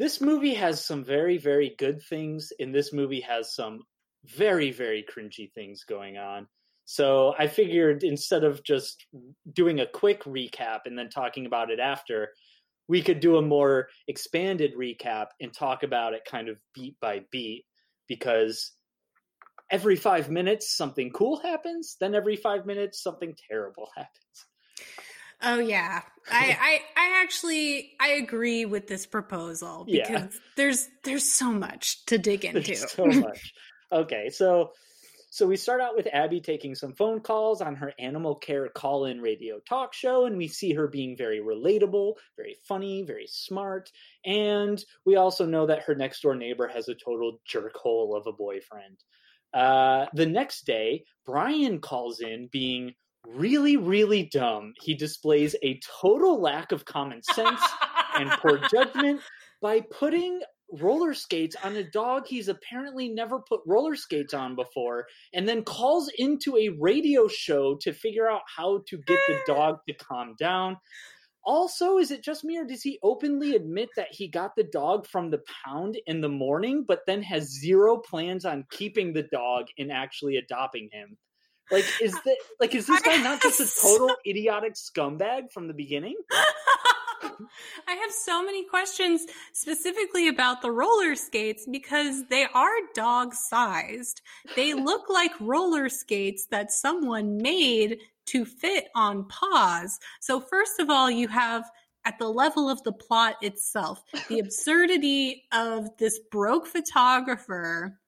[0.00, 3.82] this movie has some very very good things and this movie has some
[4.24, 6.46] very very cringy things going on.
[6.86, 9.04] So i figured instead of just
[9.52, 12.30] doing a quick recap and then talking about it after
[12.88, 17.20] we could do a more expanded recap and talk about it kind of beat by
[17.30, 17.66] beat
[18.08, 18.72] because
[19.70, 24.46] every five minutes something cool happens then every five minutes something terrible happens
[25.42, 26.02] Oh yeah.
[26.30, 26.56] I,
[26.96, 30.28] I I actually I agree with this proposal because yeah.
[30.56, 32.60] there's there's so much to dig into.
[32.60, 33.52] There's so much.
[33.92, 34.72] Okay, so
[35.32, 39.20] so we start out with Abby taking some phone calls on her animal care call-in
[39.20, 43.90] radio talk show and we see her being very relatable, very funny, very smart,
[44.24, 48.32] and we also know that her next door neighbor has a total jerkhole of a
[48.32, 48.98] boyfriend.
[49.54, 52.94] Uh, the next day, Brian calls in being
[53.26, 54.72] really, really dumb.
[54.82, 57.60] He displays a total lack of common sense
[58.14, 59.20] and poor judgment
[59.60, 60.40] by putting
[60.72, 65.04] roller skates on a dog he's apparently never put roller skates on before
[65.34, 69.78] and then calls into a radio show to figure out how to get the dog
[69.88, 70.76] to calm down.
[71.42, 75.06] Also, is it just me or does he openly admit that he got the dog
[75.06, 79.66] from the pound in the morning but then has zero plans on keeping the dog
[79.78, 81.16] and actually adopting him?
[81.70, 85.74] Like, is that like is this guy not just a total idiotic scumbag from the
[85.74, 86.16] beginning?
[87.88, 94.20] I have so many questions specifically about the roller skates because they are dog sized.
[94.56, 99.98] They look like roller skates that someone made to fit on paws.
[100.20, 101.64] So, first of all, you have
[102.04, 107.98] at the level of the plot itself, the absurdity of this broke photographer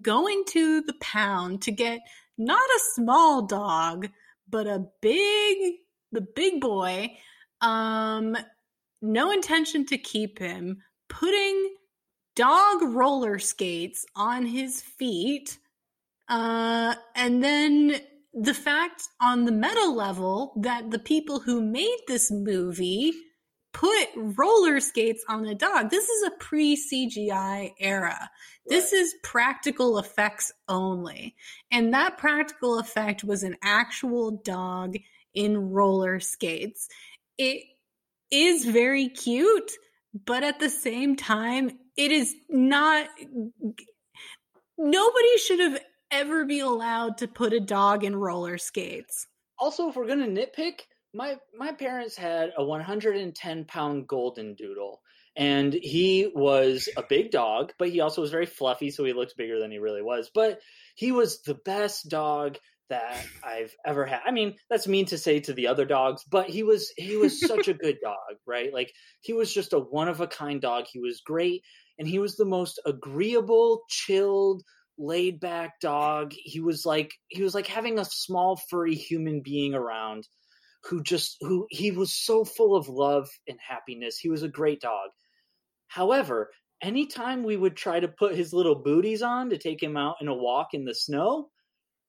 [0.00, 2.00] going to the pound to get
[2.38, 4.08] not a small dog,
[4.48, 5.74] but a big,
[6.12, 7.16] the big boy.
[7.60, 8.36] Um,
[9.02, 10.78] no intention to keep him,
[11.08, 11.74] putting
[12.36, 15.58] dog roller skates on his feet.
[16.28, 18.00] Uh, and then
[18.32, 23.12] the fact on the meta level that the people who made this movie
[23.74, 25.90] put roller skates on a dog.
[25.90, 28.30] This is a pre CGI era.
[28.66, 31.34] This is practical effects only.
[31.70, 34.96] And that practical effect was an actual dog
[35.34, 36.88] in roller skates.
[37.36, 37.64] It
[38.30, 39.72] is very cute,
[40.24, 43.08] but at the same time, it is not.
[44.78, 49.26] Nobody should have ever be allowed to put a dog in roller skates.
[49.58, 50.80] Also, if we're going to nitpick,
[51.14, 55.00] my my parents had a 110 pound golden doodle
[55.36, 59.36] and he was a big dog but he also was very fluffy so he looked
[59.36, 60.30] bigger than he really was.
[60.34, 60.60] But
[60.96, 62.58] he was the best dog
[62.90, 64.20] that i've ever had.
[64.26, 67.40] I mean that's mean to say to the other dogs but he was he was
[67.40, 68.74] such a good dog right?
[68.74, 70.84] Like he was just a one of a kind dog.
[70.92, 71.62] He was great
[71.98, 74.62] and he was the most agreeable chilled
[74.98, 76.32] laid back dog.
[76.36, 80.26] He was like he was like having a small furry human being around
[80.88, 84.18] who just who he was so full of love and happiness.
[84.18, 85.10] He was a great dog.
[85.88, 86.50] However,
[86.82, 90.28] anytime we would try to put his little booties on to take him out in
[90.28, 91.48] a walk in the snow,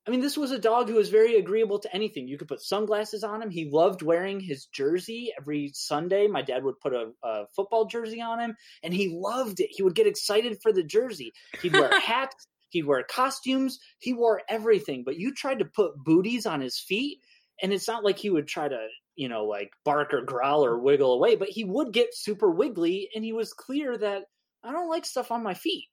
[0.08, 2.28] I mean, this was a dog who was very agreeable to anything.
[2.28, 3.50] You could put sunglasses on him.
[3.50, 6.28] He loved wearing his jersey every Sunday.
[6.28, 9.70] My dad would put a, a football jersey on him, and he loved it.
[9.72, 11.32] He would get excited for the jersey.
[11.62, 12.48] He'd wear hats.
[12.70, 13.80] He'd wear costumes.
[13.98, 15.04] He wore everything.
[15.06, 17.20] But you tried to put booties on his feet,
[17.62, 20.80] and it's not like he would try to, you know, like bark or growl or
[20.80, 24.24] wiggle away, but he would get super wiggly, and he was clear that
[24.64, 25.86] I don't like stuff on my feet.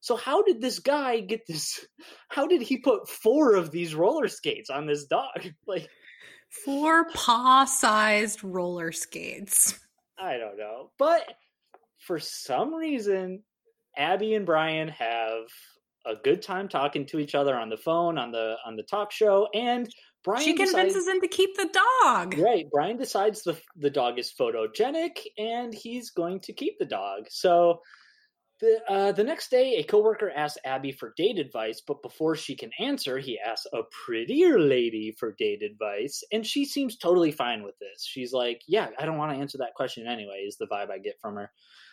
[0.00, 1.84] So how did this guy get this?
[2.28, 5.46] How did he put four of these roller skates on this dog?
[5.66, 5.88] Like
[6.64, 9.78] four paw-sized roller skates.
[10.18, 11.22] I don't know, but
[11.98, 13.42] for some reason,
[13.96, 15.44] Abby and Brian have
[16.06, 19.12] a good time talking to each other on the phone on the on the talk
[19.12, 19.88] show, and
[20.24, 21.68] Brian she convinces decides, him to keep the
[22.02, 22.38] dog.
[22.38, 27.26] Right, Brian decides the the dog is photogenic, and he's going to keep the dog.
[27.30, 27.80] So
[28.60, 32.54] the, uh, the next day, a coworker asks Abby for date advice, but before she
[32.54, 37.62] can answer, he asks a prettier lady for date advice, and she seems totally fine
[37.62, 38.04] with this.
[38.04, 40.98] She's like, "Yeah, I don't want to answer that question anyway." Is the vibe I
[40.98, 41.50] get from her.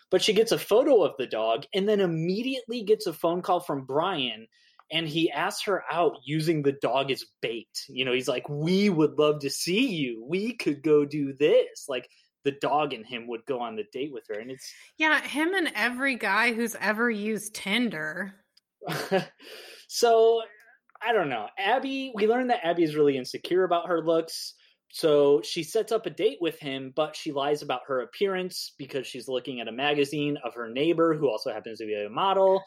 [0.09, 3.59] But she gets a photo of the dog, and then immediately gets a phone call
[3.59, 4.47] from Brian,
[4.91, 7.67] and he asks her out using the dog as bait.
[7.89, 10.25] You know, he's like, "We would love to see you.
[10.27, 12.07] We could go do this." Like
[12.47, 15.53] the dog and him would go on the date with her and it's yeah him
[15.53, 18.35] and every guy who's ever used tinder
[19.89, 20.41] so
[21.05, 24.53] i don't know abby we learned that abby is really insecure about her looks
[24.89, 29.05] so she sets up a date with him but she lies about her appearance because
[29.05, 32.63] she's looking at a magazine of her neighbor who also happens to be a model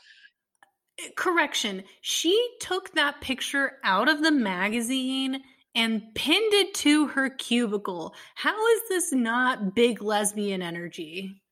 [1.16, 5.41] correction she took that picture out of the magazine
[5.75, 8.14] and pinned it to her cubicle.
[8.35, 11.43] How is this not big lesbian energy?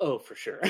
[0.00, 0.60] Oh, for sure.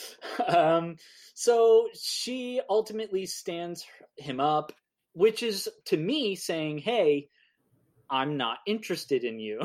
[0.46, 0.96] um,
[1.34, 4.72] so she ultimately stands him up,
[5.12, 7.28] which is to me saying, "Hey,
[8.10, 9.60] I'm not interested in you."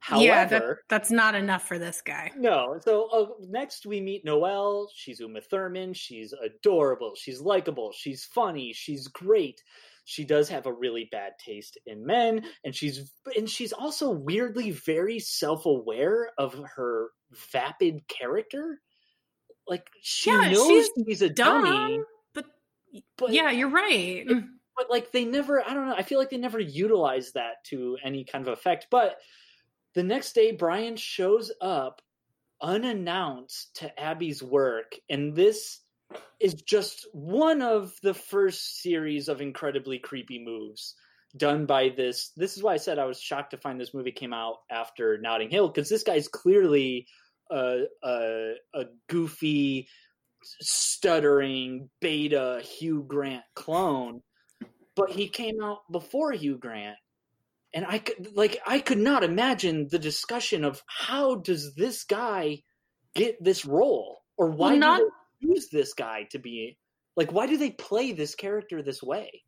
[0.00, 2.32] However, yeah, that, that's not enough for this guy.
[2.36, 2.78] No.
[2.80, 4.88] So uh, next we meet Noelle.
[4.94, 5.94] She's Uma Thurman.
[5.94, 7.14] She's adorable.
[7.16, 7.92] She's likable.
[7.92, 8.72] She's funny.
[8.72, 9.62] She's great
[10.08, 14.70] she does have a really bad taste in men and she's and she's also weirdly
[14.70, 17.10] very self-aware of her
[17.52, 18.80] vapid character
[19.66, 22.00] like she yeah, knows she's, she's a dumb, dummy
[22.32, 22.46] but,
[23.18, 24.26] but yeah you're right
[24.78, 27.98] but like they never i don't know i feel like they never utilize that to
[28.02, 29.16] any kind of effect but
[29.94, 32.00] the next day brian shows up
[32.62, 35.80] unannounced to abby's work and this
[36.40, 40.94] is just one of the first series of incredibly creepy moves
[41.36, 42.30] done by this.
[42.36, 45.18] This is why I said I was shocked to find this movie came out after
[45.18, 47.06] Notting Hill because this guy's clearly
[47.50, 49.88] a, a, a goofy,
[50.42, 54.22] stuttering beta Hugh Grant clone,
[54.98, 56.96] but he came out before Hugh Grant.
[57.72, 62.62] And I could like I could not imagine the discussion of how does this guy
[63.14, 65.02] get this role or why well, not,
[65.38, 66.78] use this guy to be
[67.14, 69.42] like why do they play this character this way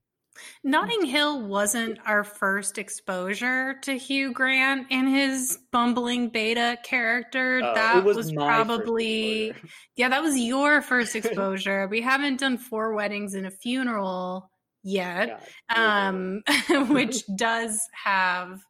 [0.62, 7.60] Notting Hill wasn't our first exposure to Hugh Grant and his bumbling beta character.
[7.62, 9.52] Uh, that was, was probably
[9.96, 11.88] yeah, that was your first exposure.
[11.88, 14.50] we haven't done four weddings and a funeral
[14.82, 16.42] yet, um,
[16.88, 18.60] which does have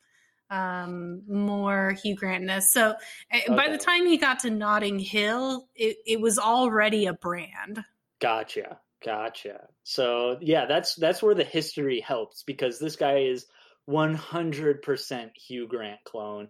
[0.50, 2.72] um, more Hugh Grantness.
[2.72, 2.90] So
[3.32, 3.44] okay.
[3.48, 7.84] Eh, by the time he got to Notting Hill, it, it was already a brand.
[8.20, 8.78] Gotcha.
[9.04, 9.68] Gotcha.
[9.82, 13.46] So yeah, that's that's where the history helps because this guy is
[13.88, 16.48] 100% Hugh Grant clone.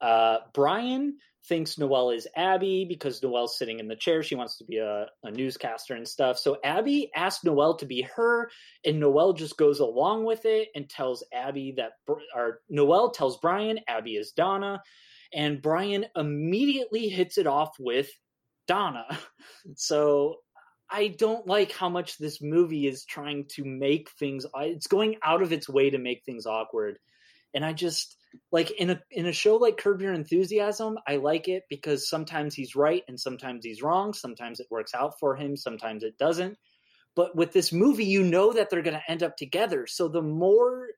[0.00, 1.16] Uh, Brian
[1.48, 4.22] thinks Noelle is Abby because Noelle's sitting in the chair.
[4.22, 6.38] She wants to be a, a newscaster and stuff.
[6.38, 8.50] So Abby asks Noelle to be her,
[8.84, 11.92] and Noelle just goes along with it and tells Abby that,
[12.34, 14.82] or Noelle tells Brian Abby is Donna,
[15.32, 18.10] and Brian immediately hits it off with
[18.66, 19.06] Donna.
[19.74, 20.36] So
[20.90, 24.46] I don't like how much this movie is trying to make things.
[24.56, 26.98] It's going out of its way to make things awkward,
[27.52, 28.17] and I just
[28.52, 32.54] like in a in a show like Curb Your Enthusiasm, I like it because sometimes
[32.54, 34.12] he's right and sometimes he's wrong.
[34.12, 36.56] Sometimes it works out for him, sometimes it doesn't.
[37.14, 39.88] But with this movie, you know that they're going to end up together.
[39.88, 40.88] So the more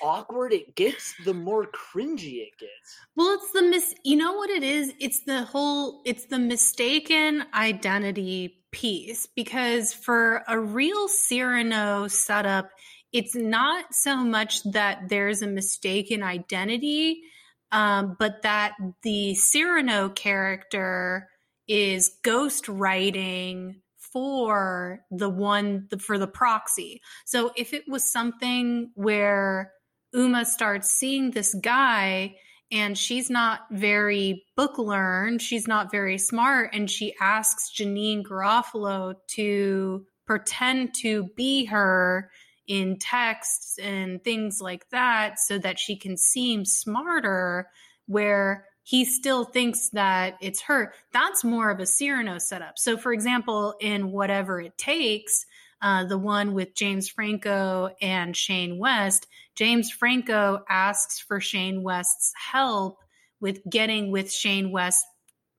[0.00, 2.96] awkward it gets, the more cringy it gets.
[3.16, 4.92] Well, it's the mis you know what it is?
[4.98, 12.70] It's the whole it's the mistaken identity piece because for a real Cyrano setup,
[13.12, 17.22] it's not so much that there's a mistaken identity,
[17.72, 21.28] um, but that the Cyrano character
[21.66, 23.80] is ghost writing
[24.12, 27.00] for the one the, for the proxy.
[27.26, 29.72] So if it was something where
[30.14, 32.36] Uma starts seeing this guy
[32.70, 39.14] and she's not very book learned, she's not very smart, and she asks Janeane Garofalo
[39.28, 42.30] to pretend to be her
[42.68, 47.68] in texts and things like that so that she can seem smarter
[48.06, 53.12] where he still thinks that it's her that's more of a cyrano setup so for
[53.12, 55.44] example in whatever it takes
[55.80, 62.32] uh, the one with James Franco and Shane West, James Franco asks for Shane West's
[62.34, 62.98] help
[63.40, 65.06] with getting with Shane West's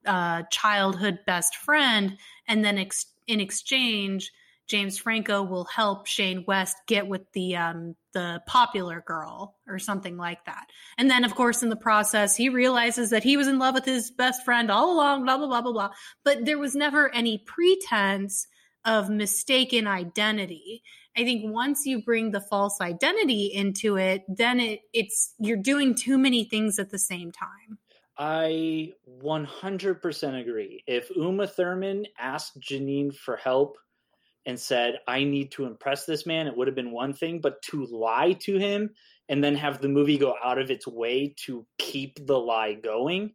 [0.05, 2.17] uh, childhood best friend.
[2.47, 4.31] And then ex- in exchange,
[4.69, 10.15] James Franco will help Shane West get with the um, the popular girl or something
[10.15, 10.67] like that.
[10.97, 13.85] And then, of course, in the process, he realizes that he was in love with
[13.85, 15.25] his best friend all along.
[15.25, 15.89] Blah blah blah blah blah.
[16.23, 18.47] But there was never any pretense
[18.85, 20.83] of mistaken identity.
[21.17, 25.95] I think once you bring the false identity into it, then it it's you're doing
[25.95, 27.79] too many things at the same time.
[28.19, 28.93] I
[29.23, 30.83] 100% agree.
[30.85, 33.77] If Uma Thurman asked Janeane for help
[34.49, 37.61] and said, I need to impress this man, it would have been one thing, but
[37.69, 38.89] to lie to him
[39.29, 43.33] and then have the movie go out of its way to keep the lie going,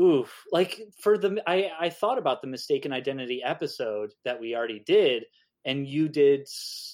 [0.00, 0.44] oof.
[0.52, 5.24] Like for the i i thought about the mistaken identity episode that we already did
[5.64, 6.46] and you did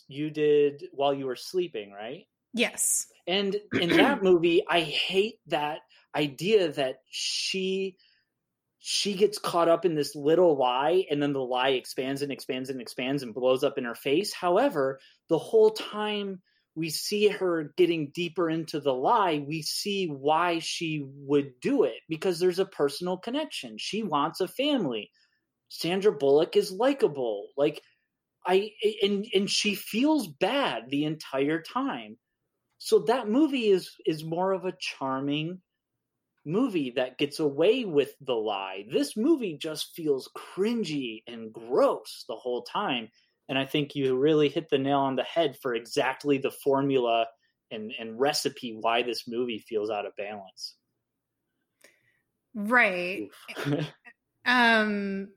[0.08, 2.24] you did while you were sleeping right?
[2.54, 3.06] Yes.
[3.26, 5.80] And in that movie i hate that
[6.14, 7.96] idea that she
[8.88, 12.70] she gets caught up in this little lie and then the lie expands and expands
[12.70, 16.40] and expands and blows up in her face however the whole time
[16.76, 21.96] we see her getting deeper into the lie, we see why she would do it
[22.06, 23.78] because there's a personal connection.
[23.78, 25.10] She wants a family.
[25.68, 27.48] Sandra Bullock is likable.
[27.56, 27.82] Like
[28.46, 28.72] I
[29.02, 32.18] and and she feels bad the entire time.
[32.76, 35.62] So that movie is is more of a charming
[36.46, 38.86] movie that gets away with the lie.
[38.90, 43.08] This movie just feels cringy and gross the whole time
[43.48, 47.26] and I think you really hit the nail on the head for exactly the formula
[47.70, 50.74] and, and recipe why this movie feels out of balance.
[52.54, 53.28] Right.
[54.46, 55.28] um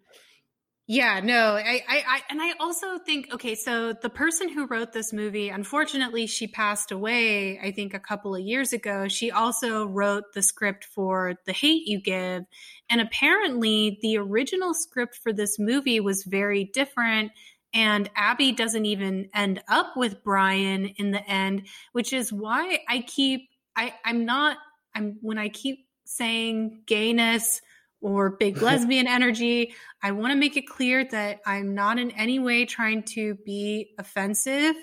[0.91, 4.91] yeah, no, I, I, I, and I also think, okay, so the person who wrote
[4.91, 9.07] this movie, unfortunately, she passed away, I think a couple of years ago.
[9.07, 12.43] She also wrote the script for The Hate You Give.
[12.89, 17.33] And apparently, the original script for this movie was very different
[17.71, 23.01] and Abby doesn't even end up with Brian in the end, which is why I
[23.01, 24.57] keep I I'm not
[24.95, 27.61] I'm when I keep saying gayness
[28.01, 32.39] or big lesbian energy, I want to make it clear that I'm not in any
[32.39, 34.75] way trying to be offensive.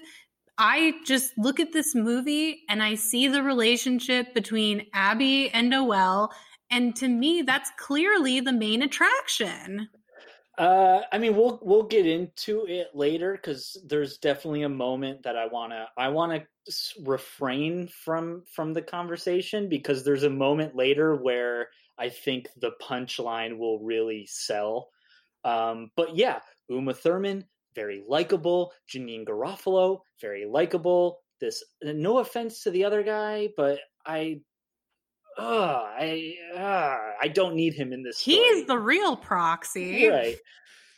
[0.58, 6.32] I just look at this movie and I see the relationship between Abby and Noelle.
[6.70, 9.88] And to me, that's clearly the main attraction.
[10.58, 15.36] Uh, I mean, we'll we'll get into it later because there's definitely a moment that
[15.36, 16.46] I wanna I wanna
[17.04, 21.68] refrain from from the conversation because there's a moment later where
[21.98, 24.88] I think the punchline will really sell.
[25.44, 27.44] Um, but yeah, Uma Thurman,
[27.74, 28.72] very likable.
[28.92, 31.20] Janeane Garofalo, very likable.
[31.40, 34.40] This, no offense to the other guy, but I
[35.38, 38.18] oh, I uh, I don't need him in this.
[38.18, 38.36] Story.
[38.36, 40.36] He's the real proxy, right?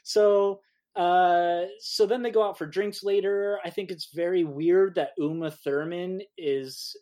[0.04, 0.60] So,
[0.96, 3.58] uh, so then they go out for drinks later.
[3.64, 6.96] I think it's very weird that Uma Thurman is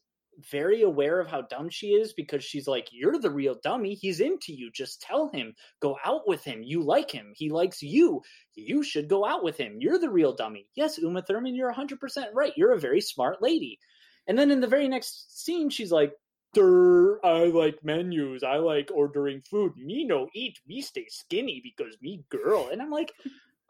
[0.51, 3.95] very aware of how dumb she is because she's like, "You're the real dummy.
[3.95, 4.71] He's into you.
[4.71, 5.55] Just tell him.
[5.81, 6.63] Go out with him.
[6.63, 7.33] You like him.
[7.35, 8.23] He likes you.
[8.55, 9.77] You should go out with him.
[9.81, 11.99] You're the real dummy." Yes, Uma Thurman, you're 100%
[12.35, 12.53] right.
[12.57, 13.79] You're a very smart lady.
[14.27, 16.13] And then in the very next scene, she's like,
[16.59, 18.43] I like menus.
[18.43, 19.77] I like ordering food.
[19.77, 20.59] Me no eat.
[20.67, 22.69] Me stay skinny because me girl.
[22.73, 23.13] And I'm like,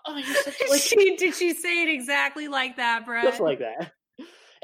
[0.05, 0.81] oh, you're such like.
[0.81, 3.23] she, did she say it exactly like that, bro?
[3.23, 3.93] Just like that.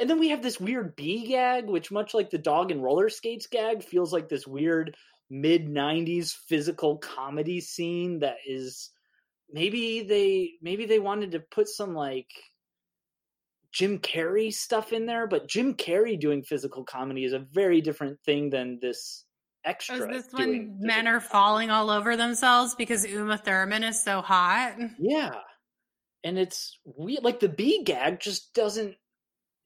[0.02, 3.08] And then we have this weird B gag, which much like the dog and roller
[3.08, 4.96] skates gag, feels like this weird
[5.30, 8.90] mid '90s physical comedy scene that is
[9.48, 12.26] maybe they maybe they wanted to put some like
[13.70, 18.18] Jim Carrey stuff in there, but Jim Carrey doing physical comedy is a very different
[18.24, 19.24] thing than this
[19.64, 19.98] extra.
[19.98, 24.74] Is this when men are falling all over themselves because Uma Thurman is so hot?
[24.98, 25.36] Yeah.
[26.24, 27.22] And it's weird.
[27.22, 28.96] Like the B gag just doesn't,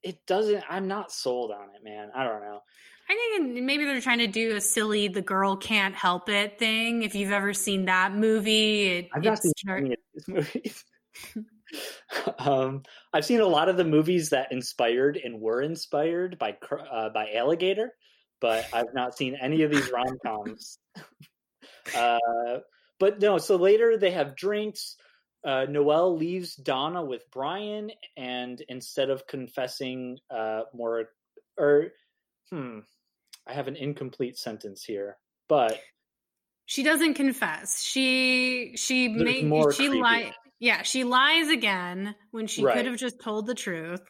[0.02, 2.10] it doesn't, I'm not sold on it, man.
[2.14, 2.60] I don't know.
[3.08, 7.02] I think maybe they're trying to do a silly "the girl can't help it" thing.
[7.02, 10.84] If you've ever seen that movie, it, I've not seen any of these movies.
[12.38, 12.82] um,
[13.12, 16.56] I've seen a lot of the movies that inspired and were inspired by
[16.90, 17.92] uh, by Alligator,
[18.40, 20.78] but I've not seen any of these rom coms.
[21.96, 22.58] uh,
[22.98, 24.96] but no, so later they have drinks.
[25.46, 31.10] Uh, Noelle leaves Donna with Brian, and instead of confessing uh, more,
[31.56, 31.92] or
[32.50, 32.80] hmm,
[33.46, 35.18] I have an incomplete sentence here,
[35.48, 35.80] but
[36.64, 37.80] she doesn't confess.
[37.80, 40.32] She she made she lied.
[40.58, 42.74] Yeah, she lies again when she right.
[42.74, 44.02] could have just told the truth.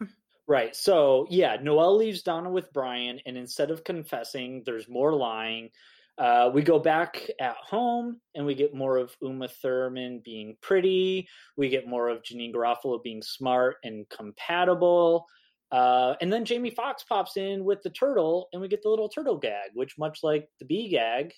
[0.48, 0.74] Right.
[0.74, 5.70] So yeah, Noelle leaves Donna with Brian, and instead of confessing, there's more lying.
[6.18, 11.28] Uh, we go back at home and we get more of Uma Thurman being pretty.
[11.56, 15.26] We get more of Janeane Garofalo being smart and compatible.
[15.70, 19.08] Uh, and then Jamie Foxx pops in with the turtle, and we get the little
[19.08, 21.32] turtle gag, which, much like the bee gag,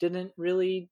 [0.00, 0.90] didn't really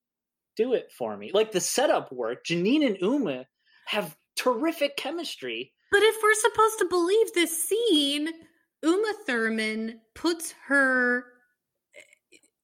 [0.57, 1.31] do it for me.
[1.33, 3.47] Like the setup work, Janeane and Uma
[3.87, 5.73] have terrific chemistry.
[5.91, 8.29] But if we're supposed to believe this scene,
[8.83, 11.25] Uma Thurman puts her.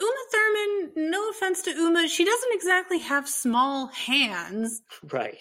[0.00, 4.82] Uma Thurman, no offense to Uma, she doesn't exactly have small hands.
[5.10, 5.38] Right.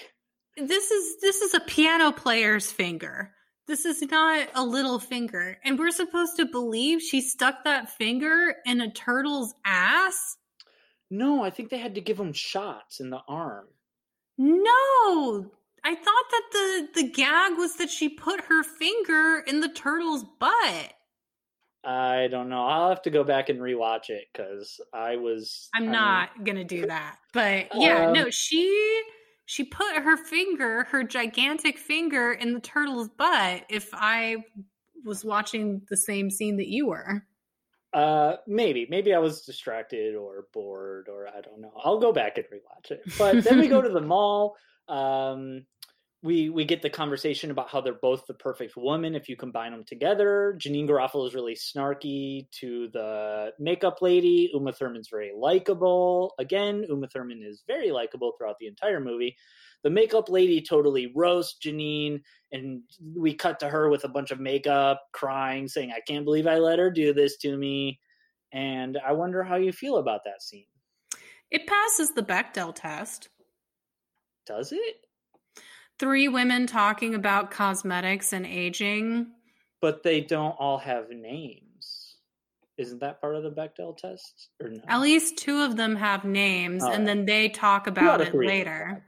[0.57, 3.31] This is this is a piano player's finger.
[3.67, 5.57] This is not a little finger.
[5.63, 10.37] And we're supposed to believe she stuck that finger in a turtle's ass?
[11.11, 13.67] No, I think they had to give him shots in the arm.
[14.37, 15.51] No,
[15.83, 20.23] I thought that the the gag was that she put her finger in the turtle's
[20.39, 20.93] butt.
[21.83, 22.65] I don't know.
[22.65, 25.69] I'll have to go back and rewatch it because I was.
[25.73, 28.29] I'm I not mean, gonna do that, but yeah, um, no.
[28.29, 29.01] She
[29.45, 33.63] she put her finger, her gigantic finger, in the turtle's butt.
[33.69, 34.37] If I
[35.05, 37.23] was watching the same scene that you were.
[37.91, 41.71] Uh, maybe, maybe I was distracted or bored, or I don't know.
[41.83, 43.01] I'll go back and rewatch it.
[43.17, 44.55] But then we go to the mall.
[44.87, 45.65] Um,
[46.21, 49.71] we we get the conversation about how they're both the perfect woman if you combine
[49.71, 50.57] them together.
[50.59, 54.49] Janeane Garofalo is really snarky to the makeup lady.
[54.53, 56.33] Uma Thurman's very likable.
[56.37, 59.35] Again, Uma Thurman is very likable throughout the entire movie.
[59.83, 62.21] The makeup lady totally roasts Janeane,
[62.51, 62.81] and
[63.15, 66.57] we cut to her with a bunch of makeup, crying, saying, "I can't believe I
[66.57, 67.97] let her do this to me."
[68.51, 70.65] And I wonder how you feel about that scene.
[71.49, 73.29] It passes the Bechdel test.
[74.45, 75.05] Does it?
[75.99, 79.27] Three women talking about cosmetics and aging.
[79.81, 82.15] But they don't all have names.
[82.77, 84.49] Isn't that part of the Bechdel test?
[84.61, 84.79] Or no?
[84.87, 89.05] At least two of them have names, and then they talk about it later.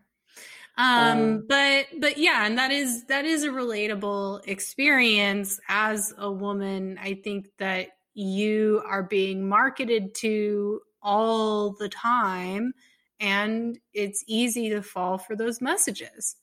[0.77, 6.29] Um, um, but but yeah, and that is that is a relatable experience as a
[6.29, 6.97] woman.
[7.01, 12.73] I think that you are being marketed to all the time
[13.19, 16.35] and it's easy to fall for those messages.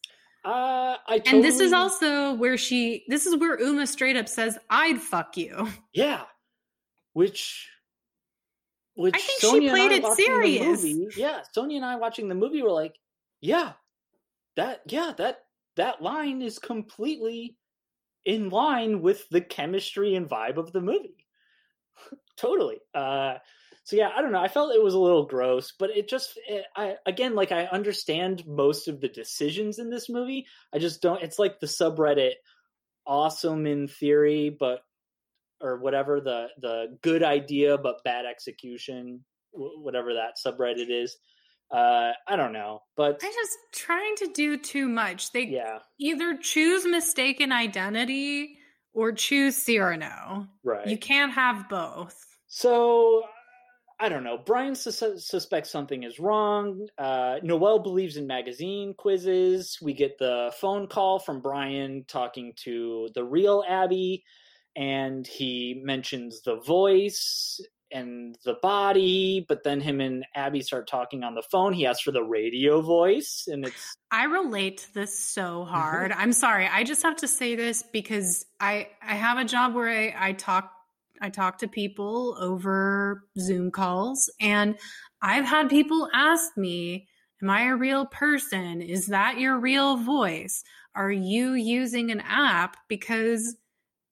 [0.49, 1.37] Uh, I totally...
[1.37, 3.05] and this is also where she.
[3.07, 6.23] This is where Uma straight up says, "I'd fuck you." Yeah,
[7.13, 7.69] which,
[8.95, 10.83] which I think Sonia she played it serious.
[10.83, 12.95] Movie, yeah, Sonya and I watching the movie were like,
[13.43, 13.73] "Yeah,
[14.57, 15.45] that, yeah, that
[15.77, 17.59] that line is completely
[18.25, 21.27] in line with the chemistry and vibe of the movie."
[22.39, 22.79] totally.
[22.95, 23.35] Uh,
[23.89, 24.41] so yeah, I don't know.
[24.43, 27.65] I felt it was a little gross, but it just, it, I again, like I
[27.65, 30.45] understand most of the decisions in this movie.
[30.75, 31.23] I just don't.
[31.23, 32.33] It's like the subreddit,
[33.07, 34.81] awesome in theory, but
[35.63, 41.17] or whatever the the good idea but bad execution, whatever that subreddit is.
[41.73, 45.33] Uh, I don't know, but I just trying to do too much.
[45.33, 45.79] They yeah.
[45.99, 48.59] either choose mistaken identity
[48.93, 50.47] or choose Cyrano.
[50.63, 50.87] Right.
[50.87, 52.15] You can't have both.
[52.49, 53.23] So
[54.01, 54.39] I don't know.
[54.39, 56.87] Brian sus- suspects something is wrong.
[56.97, 59.79] Uh, Noelle believes in magazine quizzes.
[59.83, 64.25] We get the phone call from Brian talking to the real Abby,
[64.77, 67.61] and he mentions the voice
[67.91, 69.45] and the body.
[69.49, 71.73] But then him and Abby start talking on the phone.
[71.73, 73.97] He asks for the radio voice, and it's.
[74.13, 76.13] I relate to this so hard.
[76.17, 76.69] I'm sorry.
[76.71, 80.33] I just have to say this because I I have a job where I, I
[80.35, 80.71] talk
[81.21, 84.79] I talk to people over Zoom calls, and
[85.23, 87.09] I've had people ask me,
[87.41, 88.83] Am I a real person?
[88.83, 90.65] Is that your real voice?
[90.95, 92.77] Are you using an app?
[92.89, 93.57] Because,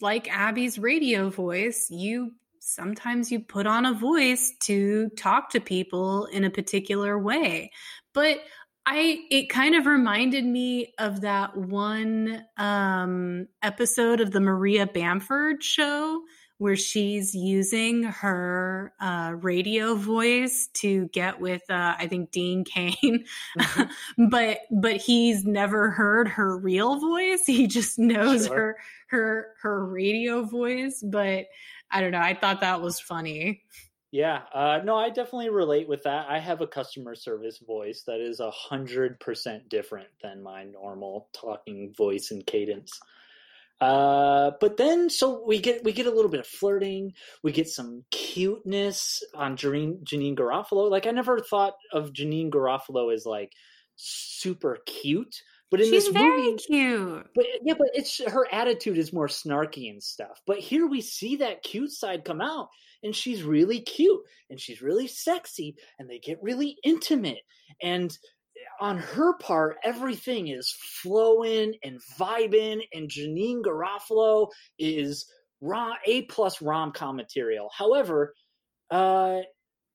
[0.01, 6.27] like Abby's radio voice, you sometimes you put on a voice to talk to people
[6.27, 7.73] in a particular way.
[8.13, 8.39] But
[8.85, 15.63] I it kind of reminded me of that one um episode of the Maria Bamford
[15.65, 16.23] show
[16.59, 23.25] where she's using her uh, radio voice to get with uh, I think Dean Cain,
[23.59, 24.29] mm-hmm.
[24.31, 27.45] but but he's never heard her real voice.
[27.47, 28.57] He just knows sure.
[28.57, 28.77] her
[29.09, 31.03] her her radio voice.
[31.05, 31.47] But
[31.91, 32.21] I don't know.
[32.21, 33.63] I thought that was funny.
[34.13, 36.27] Yeah, uh, no, I definitely relate with that.
[36.29, 41.29] I have a customer service voice that is a hundred percent different than my normal
[41.35, 42.99] talking voice and cadence.
[43.81, 47.13] Uh, but then, so we get we get a little bit of flirting.
[47.43, 50.91] We get some cuteness on Janeane, Janeane Garofalo.
[50.91, 53.53] Like I never thought of Janeane Garofalo as like
[53.97, 57.27] super cute, but in She's this very movie, cute.
[57.35, 60.41] But yeah, but it's her attitude is more snarky and stuff.
[60.47, 62.69] But here we see that cute side come out,
[63.03, 67.43] and she's really cute and she's really sexy, and they get really intimate
[67.83, 68.17] and
[68.81, 75.27] on her part, everything is flowing and vibing, and Janeane Garofalo is
[75.61, 77.71] raw A plus rom com material.
[77.77, 78.35] However,
[78.91, 79.41] uh,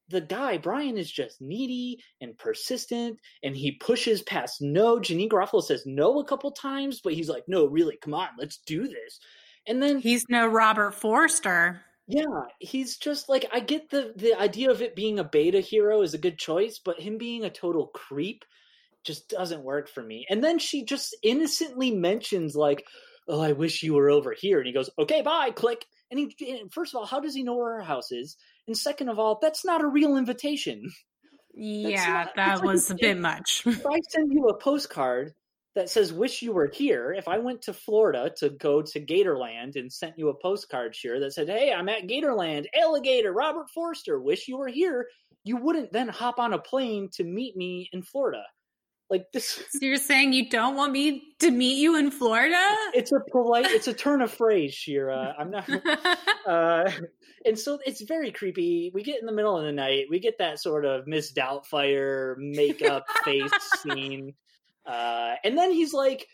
[0.10, 5.00] the guy Brian is just needy and persistent, and he pushes past no.
[5.00, 8.58] Janeane Garofalo says no a couple times, but he's like, "No, really, come on, let's
[8.66, 9.20] do this."
[9.68, 11.82] And then he's no Robert Forster.
[12.12, 16.02] Yeah, he's just like I get the the idea of it being a beta hero
[16.02, 18.44] is a good choice, but him being a total creep
[19.06, 20.26] just doesn't work for me.
[20.30, 22.86] And then she just innocently mentions like,
[23.30, 25.86] "Oh, I wish you were over here," and he goes, "Okay, bye." Click.
[26.10, 28.36] And he, first of all, how does he know where her house is?
[28.68, 30.92] And second of all, that's not a real invitation.
[31.54, 33.64] Yeah, not, that was like, a bit much.
[33.66, 35.34] if I send you a postcard
[35.76, 39.76] that says "Wish you were here," if I went to Florida to go to Gatorland
[39.76, 44.20] and sent you a postcard here that said, "Hey, I'm at Gatorland, alligator, Robert Forster,
[44.20, 45.08] wish you were here,"
[45.44, 48.44] you wouldn't then hop on a plane to meet me in Florida.
[49.10, 49.62] Like this.
[49.72, 52.76] So you're saying you don't want me to meet you in Florida?
[52.94, 53.66] It's a polite.
[53.66, 55.36] It's a turn of phrase, Shira.
[55.38, 55.70] I'm not.
[56.48, 56.90] uh,
[57.46, 58.92] and so it's very creepy.
[58.94, 60.06] We get in the middle of the night.
[60.10, 64.34] We get that sort of Miss Doubtfire makeup face scene,
[64.86, 66.28] uh, and then he's like,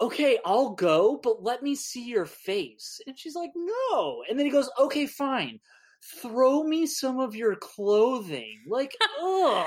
[0.00, 4.46] "Okay, I'll go, but let me see your face." And she's like, "No." And then
[4.46, 5.60] he goes, "Okay, fine."
[6.22, 8.62] Throw me some of your clothing.
[8.68, 9.66] Like, ugh.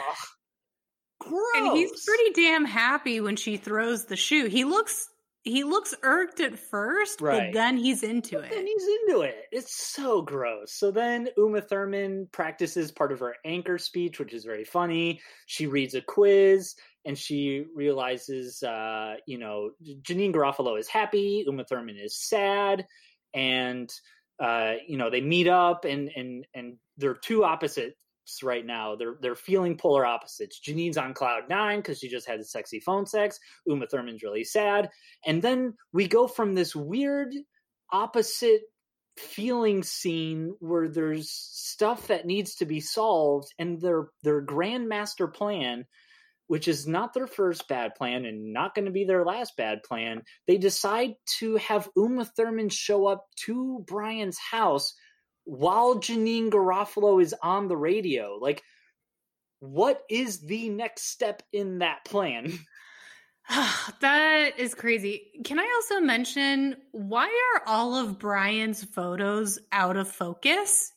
[1.19, 1.43] Gross.
[1.55, 4.45] And he's pretty damn happy when she throws the shoe.
[4.45, 5.09] He looks
[5.43, 7.51] he looks irked at first, right.
[7.51, 8.51] but then he's into but it.
[8.51, 9.45] Then he's into it.
[9.51, 10.73] It's so gross.
[10.73, 15.21] So then Uma Thurman practices part of her anchor speech, which is very funny.
[15.45, 16.75] She reads a quiz
[17.09, 19.71] and she realizes, uh, you know,
[20.03, 22.85] Janeane Garofalo is happy, Uma Thurman is sad,
[23.33, 23.91] and
[24.39, 27.95] uh, you know they meet up and and and they're two opposites
[28.43, 28.95] right now.
[28.95, 30.61] They're they're feeling polar opposites.
[30.63, 33.39] Janeane's on cloud nine because she just had the sexy phone sex.
[33.65, 34.91] Uma Thurman's really sad,
[35.25, 37.33] and then we go from this weird
[37.91, 38.61] opposite
[39.17, 45.27] feeling scene where there's stuff that needs to be solved, and their their grand master
[45.27, 45.87] plan.
[46.49, 49.83] Which is not their first bad plan and not going to be their last bad
[49.83, 50.23] plan.
[50.47, 54.93] They decide to have Uma Thurman show up to Brian's house
[55.45, 58.37] while Janeane Garofalo is on the radio.
[58.41, 58.61] Like,
[59.59, 62.51] what is the next step in that plan?
[64.01, 65.31] that is crazy.
[65.43, 70.91] Can I also mention why are all of Brian's photos out of focus?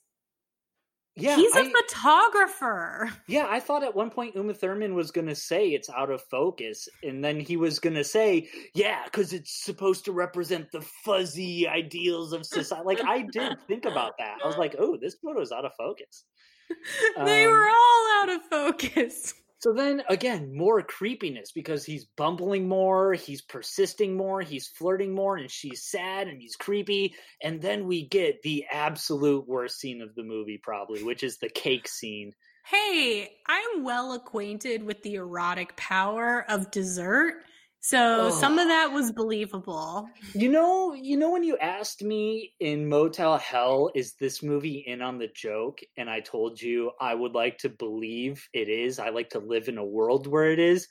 [1.14, 3.10] Yeah, he's a I, photographer.
[3.26, 6.22] Yeah, I thought at one point Uma Thurman was going to say it's out of
[6.22, 10.80] focus, and then he was going to say, "Yeah, because it's supposed to represent the
[11.05, 14.39] fuzzy ideals of society." like I did think about that.
[14.43, 16.24] I was like, "Oh, this photo's out of focus."
[17.24, 19.34] they um, were all out of focus.
[19.62, 25.36] So then again, more creepiness because he's bumbling more, he's persisting more, he's flirting more,
[25.36, 27.14] and she's sad and he's creepy.
[27.40, 31.48] And then we get the absolute worst scene of the movie, probably, which is the
[31.48, 32.32] cake scene.
[32.66, 37.44] Hey, I'm well acquainted with the erotic power of dessert.
[37.84, 40.09] So some of that was believable.
[40.34, 45.02] You know, you know when you asked me in Motel Hell, is this movie in
[45.02, 45.80] on the joke?
[45.96, 49.00] And I told you I would like to believe it is.
[49.00, 50.86] I like to live in a world where it is.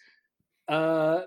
[0.67, 1.21] Uh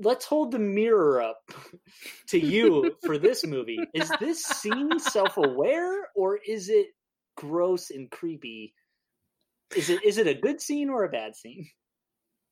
[0.00, 1.38] let's hold the mirror up
[2.30, 3.78] to you for this movie.
[3.94, 6.88] Is this scene self-aware or is it
[7.36, 8.74] gross and creepy?
[9.76, 11.68] Is it is it a good scene or a bad scene?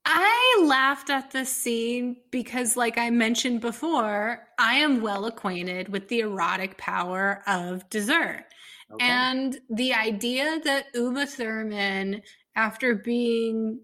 [0.07, 6.09] I laughed at this scene because, like I mentioned before, I am well acquainted with
[6.09, 8.45] the erotic power of dessert.
[8.93, 9.05] Okay.
[9.05, 12.23] And the idea that Uma Thurman,
[12.55, 13.81] after being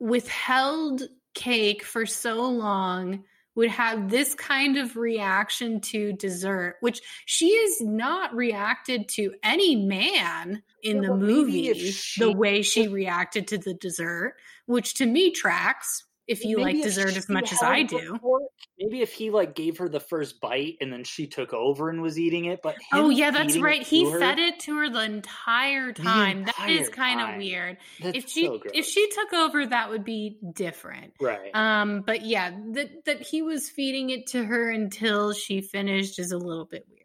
[0.00, 1.02] withheld
[1.34, 3.24] cake for so long,
[3.54, 9.76] would have this kind of reaction to dessert, which she has not reacted to any
[9.76, 14.34] man in the movie she, the way she reacted to the dessert,
[14.66, 18.14] which to me tracks if you like dessert as much as I do.
[18.14, 18.40] Before,
[18.78, 22.00] maybe if he like gave her the first bite and then she took over and
[22.00, 23.82] was eating it, but oh yeah, that's right.
[23.82, 26.44] He her, fed it to her the entire time.
[26.44, 27.76] The entire that is kind of weird.
[28.00, 31.54] That's if she so if she took over, that would be different, right?
[31.54, 36.32] Um, but yeah, that that he was feeding it to her until she finished is
[36.32, 37.04] a little bit weird.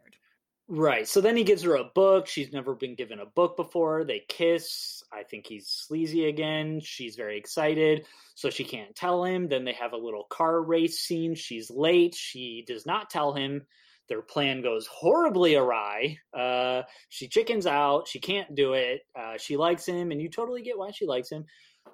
[0.69, 1.07] Right.
[1.07, 2.27] So then he gives her a book.
[2.27, 4.03] She's never been given a book before.
[4.03, 4.98] They kiss.
[5.11, 6.81] I think he's sleazy again.
[6.83, 8.05] She's very excited,
[8.35, 9.47] so she can't tell him.
[9.47, 11.35] Then they have a little car race scene.
[11.35, 12.15] She's late.
[12.15, 13.65] She does not tell him.
[14.07, 16.17] Their plan goes horribly awry.
[16.33, 18.07] Uh, she chickens out.
[18.07, 19.01] She can't do it.
[19.15, 21.45] Uh, she likes him, and you totally get why she likes him.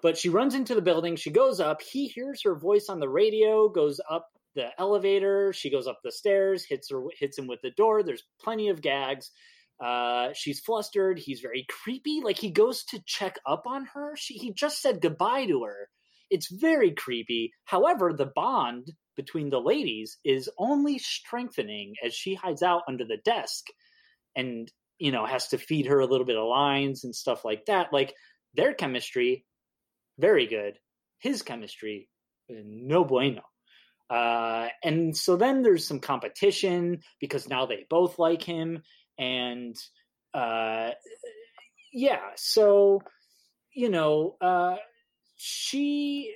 [0.01, 1.15] But she runs into the building.
[1.15, 1.81] She goes up.
[1.81, 5.51] He hears her voice on the radio, goes up the elevator.
[5.53, 8.01] She goes up the stairs, hits her, hits him with the door.
[8.01, 9.31] There's plenty of gags.
[9.83, 11.19] Uh, she's flustered.
[11.19, 12.21] He's very creepy.
[12.23, 14.15] Like he goes to check up on her.
[14.15, 15.89] She, he just said goodbye to her.
[16.29, 17.53] It's very creepy.
[17.65, 23.17] However, the bond between the ladies is only strengthening as she hides out under the
[23.23, 23.65] desk
[24.35, 27.65] and, you know, has to feed her a little bit of lines and stuff like
[27.65, 27.93] that.
[27.93, 28.13] Like
[28.55, 29.45] their chemistry,
[30.17, 30.79] very good.
[31.19, 32.09] His chemistry,
[32.49, 33.41] no bueno.
[34.09, 38.83] Uh, and so then there's some competition because now they both like him.
[39.17, 39.75] And
[40.33, 40.91] uh,
[41.93, 43.01] yeah, so,
[43.73, 44.77] you know, uh,
[45.35, 46.33] she.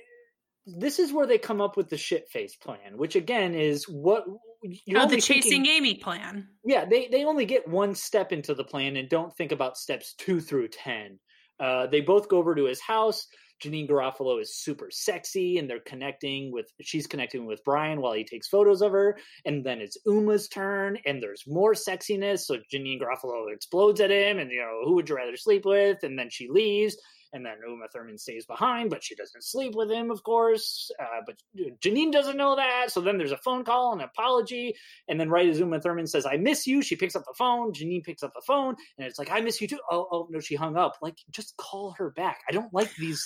[0.66, 4.24] This is where they come up with the shit face plan, which again is what
[4.62, 6.48] you oh, the chasing thinking, Amy plan.
[6.64, 10.14] Yeah, they they only get one step into the plan and don't think about steps
[10.14, 11.18] two through ten.
[11.58, 13.26] Uh, they both go over to his house.
[13.62, 18.24] Janeane Garofalo is super sexy and they're connecting with she's connecting with Brian while he
[18.24, 23.00] takes photos of her and then it's Uma's turn and there's more sexiness so Janeane
[23.00, 26.30] Garofalo explodes at him and you know who would you rather sleep with and then
[26.30, 26.96] she leaves
[27.32, 30.90] and then Uma Thurman stays behind, but she doesn't sleep with him, of course.
[30.98, 31.36] Uh, but
[31.80, 32.90] Janeane doesn't know that.
[32.90, 34.74] So then there's a phone call, an apology.
[35.08, 37.72] And then right as Uma Thurman says, I miss you, she picks up the phone.
[37.72, 39.80] Janeane picks up the phone, and it's like, I miss you too.
[39.90, 40.96] Oh, oh no, she hung up.
[41.00, 42.40] Like, just call her back.
[42.48, 43.24] I don't like these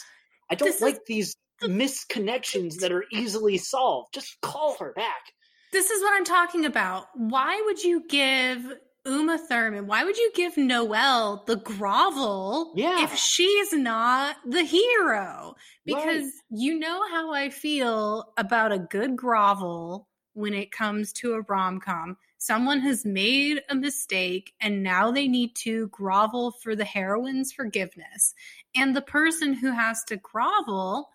[0.50, 4.14] I don't this like is, these misconnections that are easily solved.
[4.14, 5.32] Just call her back.
[5.72, 7.06] This is what I'm talking about.
[7.14, 8.74] Why would you give
[9.06, 13.04] Uma Thurman, why would you give Noelle the grovel yeah.
[13.04, 15.54] if she's not the hero?
[15.84, 16.32] Because right.
[16.50, 21.80] you know how I feel about a good grovel when it comes to a rom
[21.80, 22.16] com.
[22.44, 28.34] Someone has made a mistake and now they need to grovel for the heroine's forgiveness.
[28.76, 31.08] And the person who has to grovel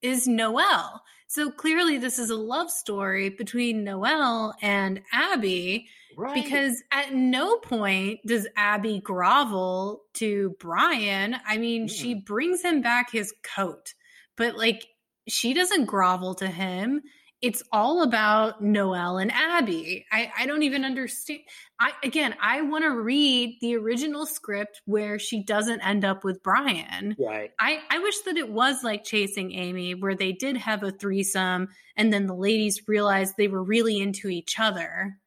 [0.00, 1.02] is Noelle.
[1.26, 5.88] So clearly, this is a love story between Noelle and Abby.
[6.16, 6.40] Right.
[6.40, 11.34] Because at no point does Abby grovel to Brian.
[11.44, 12.24] I mean, she mm.
[12.24, 13.92] brings him back his coat,
[14.36, 14.86] but like
[15.26, 17.02] she doesn't grovel to him
[17.42, 20.06] it's all about Noelle and Abby.
[20.10, 21.40] I, I don't even understand.
[21.78, 26.42] I again, I want to read the original script where she doesn't end up with
[26.42, 27.14] Brian.
[27.18, 27.52] Right.
[27.60, 31.68] I, I wish that it was like Chasing Amy, where they did have a threesome,
[31.96, 35.18] and then the ladies realized they were really into each other,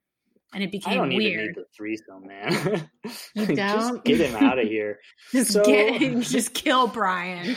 [0.52, 1.34] and it became I don't weird.
[1.34, 2.90] Even need the threesome, man.
[3.36, 5.00] You don't just get him out of here.
[5.32, 7.56] just so, get, just kill Brian.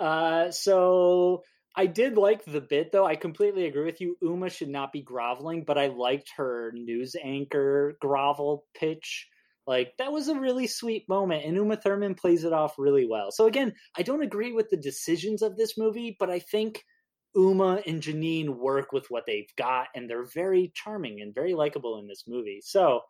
[0.00, 1.44] Uh, so
[1.78, 3.06] I did like the bit though.
[3.06, 4.16] I completely agree with you.
[4.20, 9.28] Uma should not be groveling, but I liked her news anchor grovel pitch.
[9.64, 13.30] Like that was a really sweet moment, and Uma Thurman plays it off really well.
[13.30, 16.84] So again, I don't agree with the decisions of this movie, but I think
[17.36, 22.00] Uma and Janeane work with what they've got, and they're very charming and very likable
[22.00, 22.60] in this movie.
[22.60, 23.02] So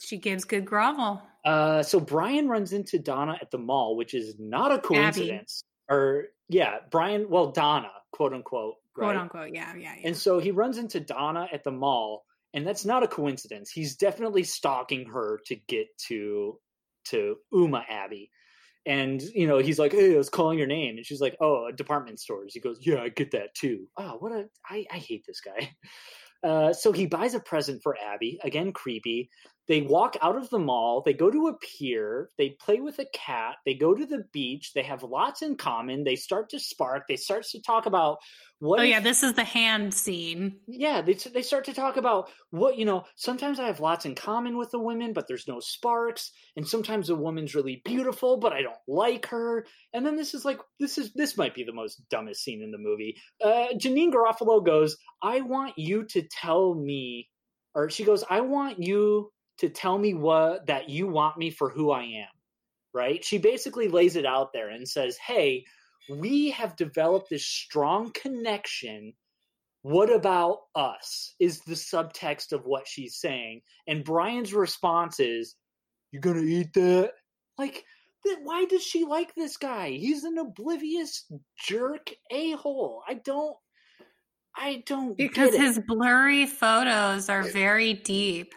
[0.00, 1.20] she gives good grovel.
[1.44, 5.64] Uh, so Brian runs into Donna at the mall, which is not a coincidence.
[5.90, 5.96] Abby.
[5.96, 7.28] Or yeah, Brian.
[7.28, 8.74] Well, Donna quote unquote.
[8.96, 9.06] Right?
[9.06, 10.08] Quote unquote, yeah, yeah, yeah.
[10.08, 12.24] And so he runs into Donna at the mall,
[12.54, 13.70] and that's not a coincidence.
[13.70, 16.58] He's definitely stalking her to get to
[17.06, 18.30] to Uma Abby.
[18.84, 21.70] And you know, he's like, "Hey, I was calling your name," and she's like, "Oh,
[21.70, 25.24] department stores." He goes, "Yeah, I get that too." Oh, what a I, I hate
[25.26, 25.74] this guy.
[26.44, 28.36] Uh, so he buys a present for Abby.
[28.42, 29.30] Again, creepy.
[29.68, 33.06] They walk out of the mall, they go to a pier, they play with a
[33.14, 37.04] cat, they go to the beach, they have lots in common, they start to spark,
[37.08, 38.18] they start to talk about
[38.58, 40.58] what Oh if- yeah, this is the hand scene.
[40.66, 43.04] yeah, they they start to talk about what you know.
[43.16, 46.32] Sometimes I have lots in common with the women, but there's no sparks.
[46.56, 49.66] And sometimes a woman's really beautiful, but I don't like her.
[49.92, 52.70] And then this is like this is this might be the most dumbest scene in
[52.72, 53.16] the movie.
[53.42, 57.30] Uh, Janeane Garofalo goes, "I want you to tell me,"
[57.74, 59.32] or she goes, "I want you
[59.62, 62.28] to tell me what that you want me for who I am."
[62.94, 63.24] Right?
[63.24, 65.64] She basically lays it out there and says, "Hey."
[66.10, 69.14] We have developed this strong connection
[69.82, 75.54] what about us is the subtext of what she's saying and brian's response is
[76.12, 77.12] you gonna eat that
[77.58, 77.84] like
[78.44, 81.26] why does she like this guy he's an oblivious
[81.58, 83.56] jerk a-hole i don't
[84.56, 85.66] i don't Because get it.
[85.66, 88.54] his blurry photos are very deep.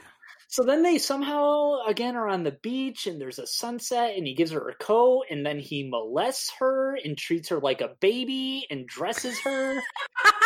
[0.55, 4.33] So then they somehow again are on the beach and there's a sunset and he
[4.33, 8.65] gives her a coat and then he molests her and treats her like a baby
[8.69, 9.71] and dresses her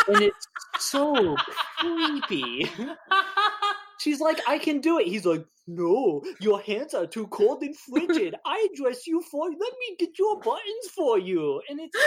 [0.08, 0.48] and it's
[0.80, 1.36] so
[1.78, 2.68] creepy
[4.00, 5.08] She's like, I can do it.
[5.08, 8.34] He's like, No, your hands are too cold and frigid.
[8.46, 9.58] I dress you for you.
[9.60, 11.62] Let me get your buttons for you.
[11.70, 11.98] And it's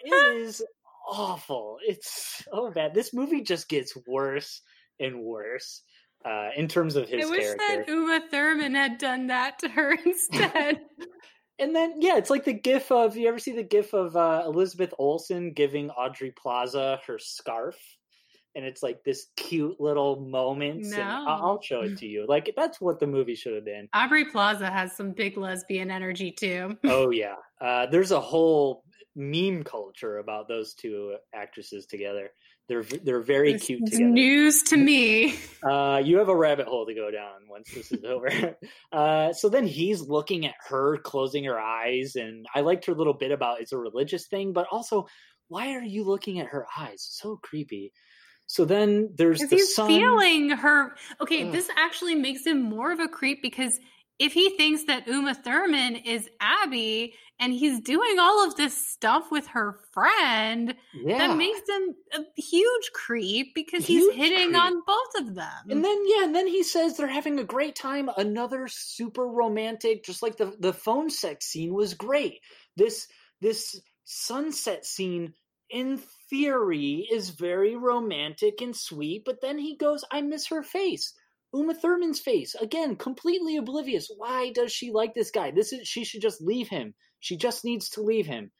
[0.00, 0.64] it is
[1.06, 1.76] awful.
[1.86, 2.94] It's oh so bad.
[2.94, 4.62] This movie just gets worse
[4.98, 5.82] and worse
[6.26, 7.84] uh, in terms of his I wish character.
[7.84, 10.80] that Uma Thurman had done that to her instead.
[11.58, 14.42] And then yeah, it's like the gif of you ever see the gif of uh,
[14.44, 17.76] Elizabeth Olsen giving Aubrey Plaza her scarf,
[18.54, 20.82] and it's like this cute little moment.
[20.82, 21.24] And No.
[21.26, 22.26] I'll show it to you.
[22.28, 23.88] Like that's what the movie should have been.
[23.94, 26.76] Aubrey Plaza has some big lesbian energy too.
[26.84, 28.84] oh yeah, uh, there's a whole
[29.14, 32.32] meme culture about those two actresses together.
[32.68, 34.04] They're they're very It's cute together.
[34.04, 35.34] News to me.
[35.66, 38.28] Uh, you have a rabbit hole to go down once this is over.
[38.92, 43.14] Uh, so then he's looking at her, closing her eyes, and I liked her little
[43.14, 45.08] bit about it's a religious thing, but also,
[45.48, 47.04] why are you looking at her eyes?
[47.10, 47.92] So creepy.
[48.46, 50.94] So then there's the he's feeling her.
[51.20, 51.52] Okay, Ugh.
[51.52, 53.80] this actually makes him more of a creep because
[54.18, 59.30] if he thinks that Uma Thurman is Abby and he's doing all of this stuff
[59.30, 61.18] with her friend, yeah.
[61.18, 64.62] that makes him a huge creep because Huge he's hitting creep.
[64.62, 65.70] on both of them.
[65.70, 68.08] And then yeah, and then he says they're having a great time.
[68.16, 72.40] Another super romantic, just like the the phone sex scene was great.
[72.76, 73.08] This
[73.42, 75.34] this sunset scene
[75.68, 81.12] in theory is very romantic and sweet, but then he goes, I miss her face.
[81.56, 82.54] Uma Thurman's face.
[82.54, 84.10] Again, completely oblivious.
[84.14, 85.50] Why does she like this guy?
[85.50, 86.94] This is she should just leave him.
[87.20, 88.50] She just needs to leave him.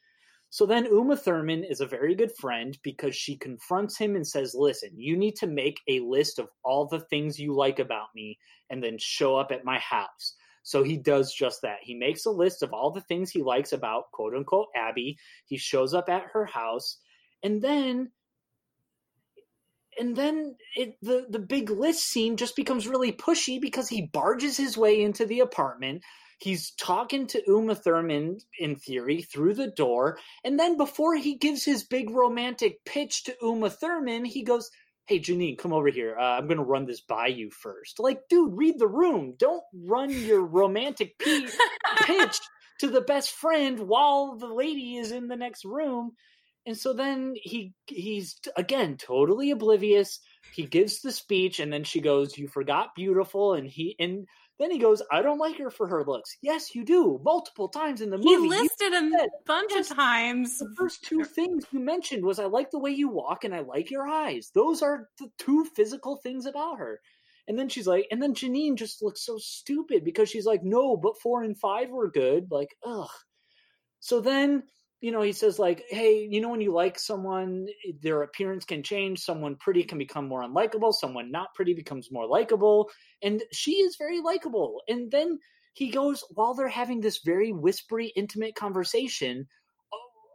[0.48, 4.54] So then Uma Thurman is a very good friend because she confronts him and says,
[4.54, 8.38] Listen, you need to make a list of all the things you like about me
[8.70, 10.34] and then show up at my house.
[10.62, 11.78] So he does just that.
[11.82, 15.18] He makes a list of all the things he likes about quote unquote Abby.
[15.44, 16.98] He shows up at her house
[17.42, 18.10] and then
[19.98, 24.56] and then it, the the big list scene just becomes really pushy because he barges
[24.56, 26.02] his way into the apartment.
[26.38, 31.64] He's talking to Uma Thurman in theory through the door, and then before he gives
[31.64, 34.70] his big romantic pitch to Uma Thurman, he goes,
[35.06, 36.16] "Hey Janeane, come over here.
[36.18, 37.98] Uh, I'm going to run this by you first.
[37.98, 39.34] Like, dude, read the room.
[39.38, 41.18] Don't run your romantic
[42.00, 42.40] pitch
[42.80, 46.12] to the best friend while the lady is in the next room."
[46.66, 50.20] And so then he he's again totally oblivious.
[50.52, 54.26] He gives the speech and then she goes, "You forgot beautiful." And he and
[54.58, 57.20] then he goes, "I don't like her for her looks." Yes, you do.
[57.22, 58.30] Multiple times in the movie.
[58.30, 60.58] He listed a said, bunch yes, of times.
[60.58, 63.60] the first two things you mentioned was I like the way you walk and I
[63.60, 64.50] like your eyes.
[64.52, 67.00] Those are the two physical things about her.
[67.48, 70.96] And then she's like, and then Janeane just looks so stupid because she's like, no,
[70.96, 72.50] but four and five were good.
[72.50, 73.08] Like, ugh.
[74.00, 74.64] So then,
[75.00, 78.64] you know, he says, like, hey, you know, when you like someone, eh, their appearance
[78.64, 79.20] can change.
[79.20, 80.92] Someone pretty can become more unlikable.
[80.92, 82.90] Someone not pretty becomes more likable.
[83.22, 84.82] And she is very likable.
[84.88, 85.38] And then
[85.74, 89.46] he goes, while they're having this very whispery, intimate conversation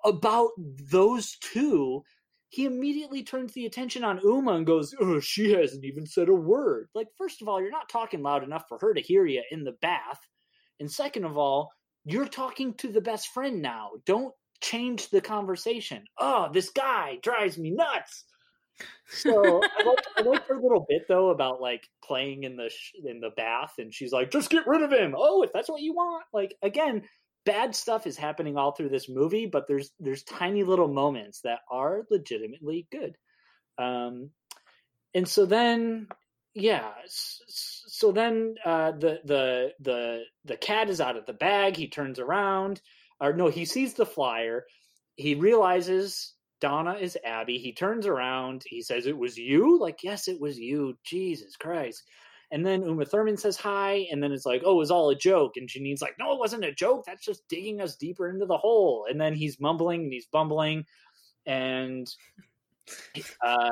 [0.06, 2.04] about those two,
[2.50, 6.34] he immediately turns the attention on Uma and goes, oh, she hasn't even said a
[6.34, 6.90] word.
[6.94, 9.64] Like, first of all, you're not talking loud enough for her to hear you in
[9.64, 10.20] the bath.
[10.80, 11.72] And second of all,
[12.04, 13.92] you're talking to the best friend now.
[14.06, 16.04] Don't change the conversation.
[16.20, 18.26] Oh, this guy drives me nuts.
[19.08, 22.94] So I like I like her little bit though about like playing in the sh-
[23.04, 25.82] in the bath, and she's like, "Just get rid of him." Oh, if that's what
[25.82, 26.24] you want.
[26.34, 27.04] Like again,
[27.46, 31.60] bad stuff is happening all through this movie, but there's there's tiny little moments that
[31.70, 33.18] are legitimately good.
[33.78, 34.32] Um,
[35.14, 36.08] and so then
[36.54, 36.92] yeah.
[37.08, 41.76] So then uh, the the the the cat is out of the bag.
[41.76, 42.82] He turns around,
[43.22, 44.66] or no, he sees the flyer.
[45.16, 47.58] He realizes Donna is Abby.
[47.58, 48.64] He turns around.
[48.66, 50.98] He says, "It was you." Like, yes, it was you.
[51.06, 52.04] Jesus Christ.
[52.52, 55.16] And then Uma Thurman says hi, and then it's like, oh, it was all a
[55.16, 55.54] joke.
[55.56, 57.06] And Janeane's like, no, it wasn't a joke.
[57.06, 59.06] That's just digging us deeper into the hole.
[59.10, 60.84] And then he's mumbling and he's bumbling,
[61.46, 62.08] and
[63.42, 63.70] uh,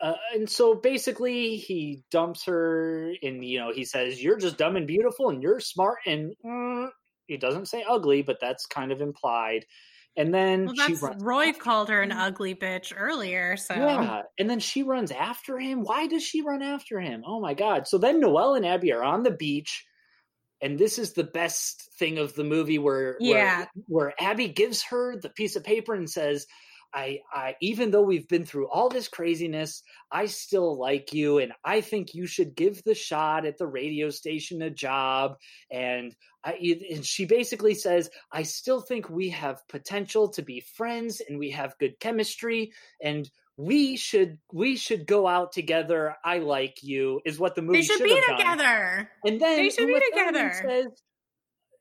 [0.00, 4.76] uh, and so basically he dumps her, and you know he says, "You're just dumb
[4.76, 6.88] and beautiful, and you're smart." And mm,
[7.26, 9.64] he doesn't say ugly, but that's kind of implied.
[10.16, 13.56] And then well, that's Roy called her an ugly bitch earlier.
[13.58, 15.82] So yeah, and then she runs after him.
[15.82, 17.22] Why does she run after him?
[17.26, 17.86] Oh my god!
[17.86, 19.84] So then Noelle and Abby are on the beach,
[20.62, 24.82] and this is the best thing of the movie where yeah, where, where Abby gives
[24.84, 26.46] her the piece of paper and says,
[26.96, 31.52] I, I, even though we've been through all this craziness, I still like you, and
[31.62, 35.36] I think you should give the shot at the radio station a job.
[35.70, 41.20] And I, and she basically says, I still think we have potential to be friends,
[41.20, 46.16] and we have good chemistry, and we should we should go out together.
[46.24, 49.08] I like you, is what the movie they should, should be together.
[49.22, 49.32] Done.
[49.32, 50.52] And then they should Uma be together.
[50.66, 50.86] Says,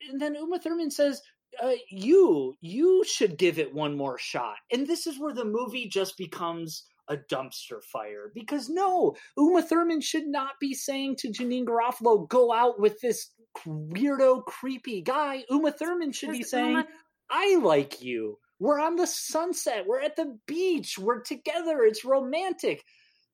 [0.10, 1.22] and then Uma Thurman says,
[1.62, 5.88] uh, you you should give it one more shot and this is where the movie
[5.88, 11.66] just becomes a dumpster fire because no uma thurman should not be saying to janeane
[11.66, 13.30] garofalo go out with this
[13.64, 15.44] weirdo creepy guy.
[15.50, 16.88] Uma thurman should be saying uma-
[17.30, 18.38] i like you.
[18.60, 19.86] We're on the sunset.
[19.86, 20.98] We're at the beach.
[20.98, 21.84] We're together.
[21.84, 22.84] It's romantic.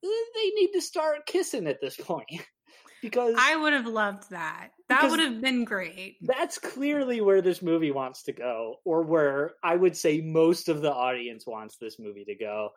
[0.02, 2.26] They need to start kissing at this point
[3.02, 4.70] because I would have loved that.
[4.88, 6.16] That would have been great.
[6.22, 10.80] That's clearly where this movie wants to go, or where I would say most of
[10.80, 12.70] the audience wants this movie to go.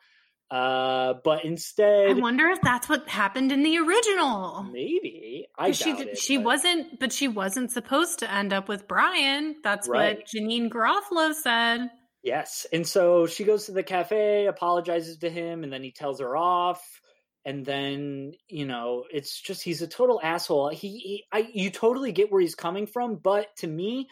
[0.49, 4.64] Uh, but instead, I wonder if that's what happened in the original.
[4.64, 6.45] Maybe I she it, she but...
[6.45, 9.56] wasn't, but she wasn't supposed to end up with Brian.
[9.64, 10.18] That's right.
[10.18, 11.89] what Janeane Garofalo said.
[12.23, 16.19] Yes, and so she goes to the cafe, apologizes to him, and then he tells
[16.19, 16.81] her off
[17.45, 22.11] and then you know it's just he's a total asshole he, he i you totally
[22.11, 24.07] get where he's coming from but to me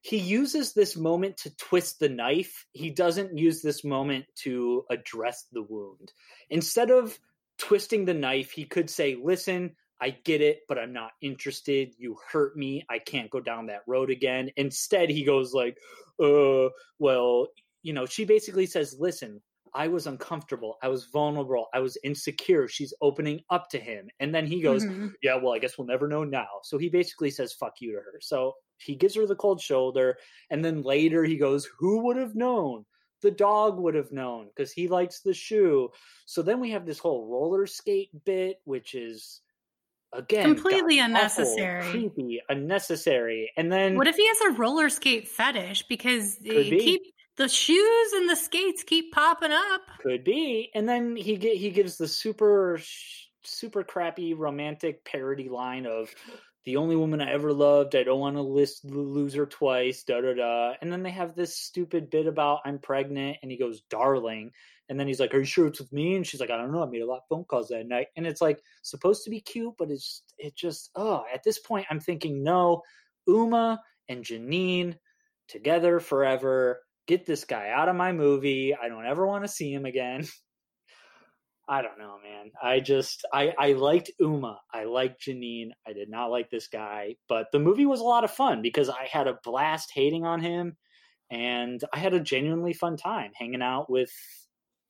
[0.00, 5.46] he uses this moment to twist the knife he doesn't use this moment to address
[5.52, 6.12] the wound
[6.50, 7.18] instead of
[7.58, 11.92] twisting the knife he could say listen I get it, but I'm not interested.
[11.98, 12.84] You hurt me.
[12.88, 14.50] I can't go down that road again.
[14.56, 15.76] Instead, he goes like,
[16.22, 17.48] uh, well,
[17.82, 19.40] you know, she basically says, listen,
[19.74, 20.76] I was uncomfortable.
[20.82, 21.66] I was vulnerable.
[21.74, 22.68] I was insecure.
[22.68, 24.08] She's opening up to him.
[24.20, 25.08] And then he goes, mm-hmm.
[25.22, 26.46] Yeah, well, I guess we'll never know now.
[26.62, 28.18] So he basically says, Fuck you to her.
[28.20, 30.18] So he gives her the cold shoulder.
[30.50, 32.84] And then later he goes, Who would have known?
[33.20, 35.90] The dog would have known because he likes the shoe.
[36.26, 39.40] So then we have this whole roller skate bit, which is
[40.12, 45.28] again completely unnecessary awful, creepy unnecessary and then what if he has a roller skate
[45.28, 47.02] fetish because he keep
[47.38, 49.82] the shoes and the skates keep popping up.
[50.02, 52.78] Could be, and then he get he gives the super
[53.44, 56.10] super crappy romantic parody line of
[56.64, 57.94] the only woman I ever loved.
[57.94, 60.02] I don't want to list lose her twice.
[60.04, 60.74] Da da da.
[60.82, 64.50] And then they have this stupid bit about I'm pregnant, and he goes, "Darling."
[64.90, 66.72] And then he's like, "Are you sure it's with me?" And she's like, "I don't
[66.72, 66.82] know.
[66.82, 69.40] I made a lot of phone calls that night." And it's like supposed to be
[69.40, 71.24] cute, but it's it just oh.
[71.32, 72.82] At this point, I'm thinking, no,
[73.26, 74.96] Uma and Janeane
[75.46, 78.76] together forever get this guy out of my movie.
[78.80, 80.24] I don't ever want to see him again.
[81.70, 82.50] I don't know, man.
[82.62, 84.58] I just I I liked Uma.
[84.72, 85.70] I liked Janeane.
[85.86, 88.88] I did not like this guy, but the movie was a lot of fun because
[88.88, 90.76] I had a blast hating on him
[91.30, 94.10] and I had a genuinely fun time hanging out with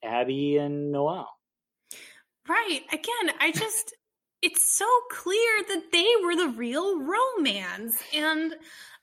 [0.04, 1.32] Abby and Noelle.
[2.48, 2.82] Right.
[2.92, 3.92] Again, I just
[4.40, 8.54] it's so clear that they were the real romance and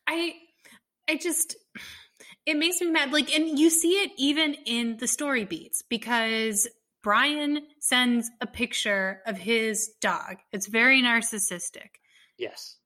[0.07, 0.35] I
[1.09, 1.57] I just
[2.45, 3.11] it makes me mad.
[3.11, 6.67] Like, and you see it even in the story beats because
[7.01, 10.38] Brian sends a picture of his dog.
[10.51, 11.89] It's very narcissistic.
[12.38, 12.77] Yes.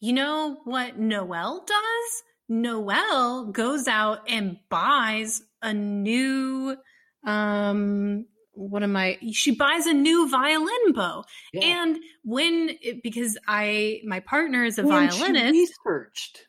[0.00, 2.22] You know what Noelle does?
[2.48, 6.76] Noelle goes out and buys a new
[7.24, 9.18] um what am I?
[9.32, 11.64] She buys a new violin bow, yeah.
[11.64, 15.52] and when it, because I my partner is a when violinist.
[15.52, 16.47] Researched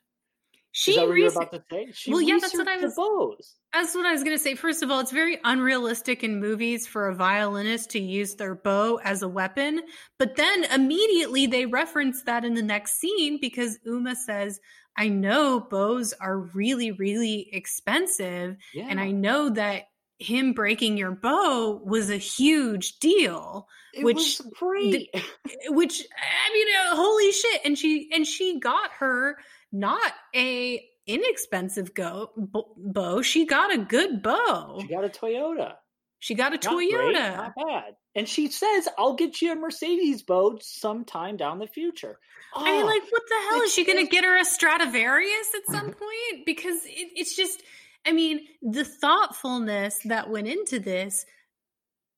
[0.80, 1.92] she that what about to say?
[1.94, 2.96] She well, yeah, that's what I was.
[2.96, 3.56] Bows.
[3.74, 4.56] That's what I was going to say.
[4.56, 8.98] First of all, it's very unrealistic in movies for a violinist to use their bow
[9.04, 9.82] as a weapon.
[10.18, 14.62] But then immediately they reference that in the next scene because Uma says,
[14.96, 18.56] I know bows are really, really expensive.
[18.74, 18.88] Yeah.
[18.90, 23.68] And I know that him breaking your bow was a huge deal.
[23.94, 25.10] It which was great.
[25.68, 27.62] which I mean, uh, holy shit!
[27.66, 29.38] And she and she got her
[29.72, 32.30] not a inexpensive go
[32.78, 33.22] bow.
[33.22, 34.80] She got a good bow.
[34.82, 35.74] She got a Toyota.
[36.20, 36.92] She got a Not Toyota.
[36.92, 37.96] great, not bad.
[38.14, 42.20] And she says, "I'll get you a Mercedes boat sometime down the future."
[42.54, 45.48] I mean, Oh, like, what the hell is she going to get her a Stradivarius
[45.56, 46.00] at some mm-hmm.
[46.00, 46.46] point?
[46.46, 47.62] Because it, it's just,
[48.06, 51.26] I mean, the thoughtfulness that went into this,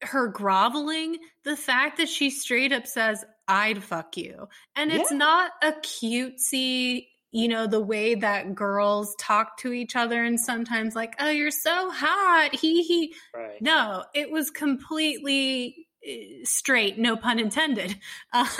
[0.01, 5.17] her groveling, the fact that she straight up says, "I'd fuck you," and it's Yeah.
[5.17, 7.07] not a cutesy.
[7.31, 11.49] You know, the way that girls talk to each other and sometimes like, oh, you're
[11.51, 12.53] so hot.
[12.53, 13.13] He, he.
[13.33, 13.61] right.
[13.61, 16.11] No, it was completely uh,
[16.43, 17.97] straight, no pun intended.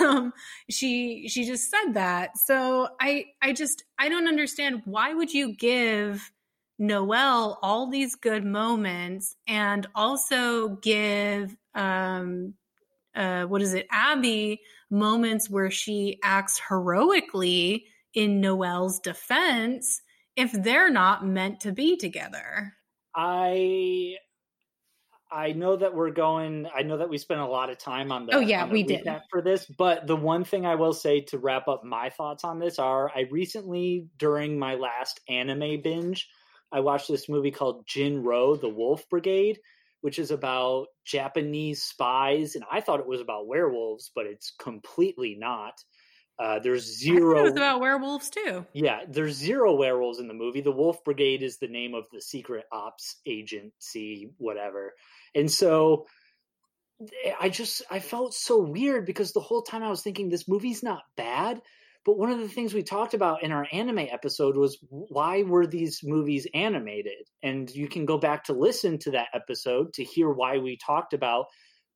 [0.00, 0.32] Um,
[0.68, 2.36] she she just said that.
[2.38, 6.30] So I I just I don't understand why would you give
[6.78, 12.54] noelle all these good moments and also give um
[13.14, 20.00] uh what is it Abby moments where she acts heroically in Noelle's defense
[20.36, 22.74] if they're not meant to be together.
[23.14, 24.16] I
[25.32, 26.66] I know that we're going.
[26.74, 28.36] I know that we spent a lot of time on the.
[28.36, 29.08] Oh, yeah, the we did.
[29.30, 29.64] for this.
[29.66, 33.10] But the one thing I will say to wrap up my thoughts on this are:
[33.14, 36.28] I recently, during my last anime binge,
[36.70, 39.58] I watched this movie called Jin-Roh: The Wolf Brigade,
[40.02, 45.34] which is about Japanese spies, and I thought it was about werewolves, but it's completely
[45.38, 45.74] not.
[46.38, 47.38] Uh, there's zero.
[47.38, 48.66] It was about werewolves too.
[48.72, 50.60] Yeah, there's zero werewolves in the movie.
[50.60, 54.94] The Wolf Brigade is the name of the secret ops agency, whatever.
[55.34, 56.06] And so
[57.24, 60.48] eh, I just I felt so weird because the whole time I was thinking this
[60.48, 61.60] movie's not bad,
[62.04, 65.66] but one of the things we talked about in our anime episode was why were
[65.66, 67.28] these movies animated?
[67.42, 71.12] And you can go back to listen to that episode to hear why we talked
[71.12, 71.46] about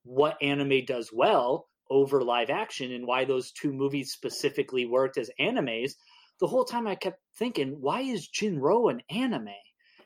[0.05, 5.31] what anime does well over live action and why those two movies specifically worked as
[5.41, 5.93] animes.
[6.41, 9.49] The whole time I kept thinking, why is Jin-Roh an anime?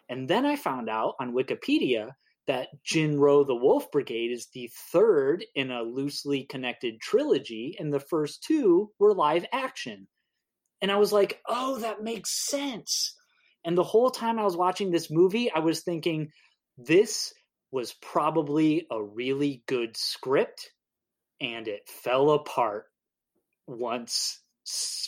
[0.09, 2.11] And then I found out on Wikipedia
[2.47, 8.01] that Jin-Roh the Wolf Brigade is the third in a loosely connected trilogy, and the
[8.01, 10.09] first two were live action.
[10.83, 13.15] And I was like, oh, that makes sense.
[13.65, 16.31] And the whole time I was watching this movie, I was thinking,
[16.79, 17.33] this
[17.71, 20.71] was probably a really good script,
[21.41, 22.87] and it fell apart
[23.67, 24.41] once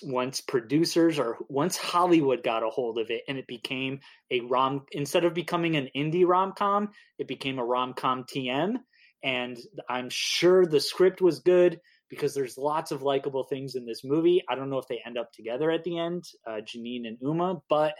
[0.02, 4.00] once producers or once Hollywood got a hold of it and it became
[4.30, 6.88] a rom instead of becoming an indie rom-com
[7.18, 8.76] it became a rom-com TM
[9.22, 14.02] and I'm sure the script was good because there's lots of likable things in this
[14.04, 14.42] movie.
[14.48, 17.60] I don't know if they end up together at the end uh, Janeane and Uma
[17.68, 17.94] but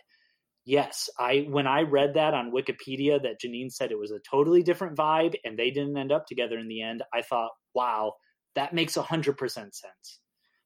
[0.65, 4.63] yes I when I read that on Wikipedia that Janeane said it was a totally
[4.63, 8.15] different vibe and they didn't end up together in the end I thought wow
[8.55, 10.21] that makes 100% sense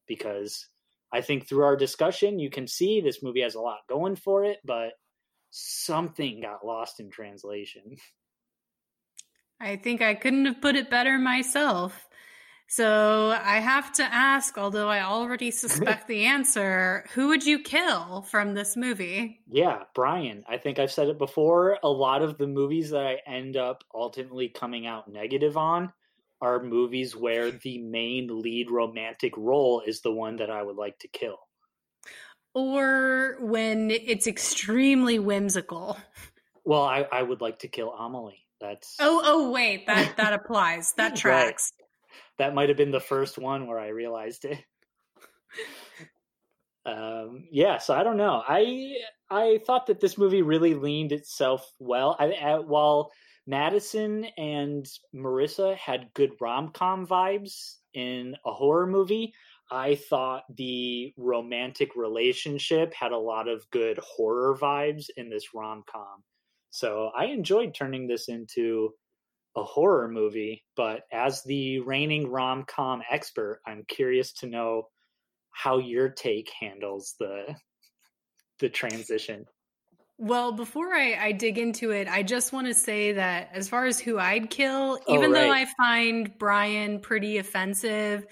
[0.06, 0.66] because
[1.12, 4.44] I think through our discussion, you can see this movie has a lot going for
[4.44, 4.92] it, but
[5.50, 7.96] something got lost in translation.
[9.60, 12.06] I think I couldn't have put it better myself.
[12.68, 18.22] So I have to ask, although I already suspect the answer, who would you kill
[18.22, 19.40] from this movie?
[19.48, 21.78] Yeah, Brian, I think I've said it before.
[21.82, 25.92] A lot of the movies that I end up ultimately coming out negative on
[26.40, 30.98] are movies where the main lead romantic role is the one that I would like
[31.00, 31.38] to kill.
[32.54, 35.98] Or when it's extremely whimsical.
[36.64, 38.46] Well, I, I would like to kill Amelie.
[38.60, 40.94] That's Oh, oh, wait, that that applies.
[40.94, 41.18] That Right.
[41.20, 41.72] tracks.
[42.38, 44.64] that might have been the first one where I realized it.
[46.86, 48.42] um, yeah, so I don't know.
[48.46, 48.96] I
[49.28, 52.16] I thought that this movie really leaned itself well.
[52.18, 53.12] I, I, while
[53.46, 59.32] Madison and Marissa had good rom com vibes in a horror movie,
[59.70, 65.82] I thought the romantic relationship had a lot of good horror vibes in this rom
[65.90, 66.22] com.
[66.70, 68.94] So I enjoyed turning this into
[69.56, 74.88] a horror movie, but as the reigning rom com expert, I'm curious to know
[75.50, 77.56] how your take handles the
[78.58, 79.46] the transition.
[80.18, 83.84] Well, before I, I dig into it, I just want to say that as far
[83.84, 88.24] as who I'd kill, Oh, even though I find Brian pretty offensive,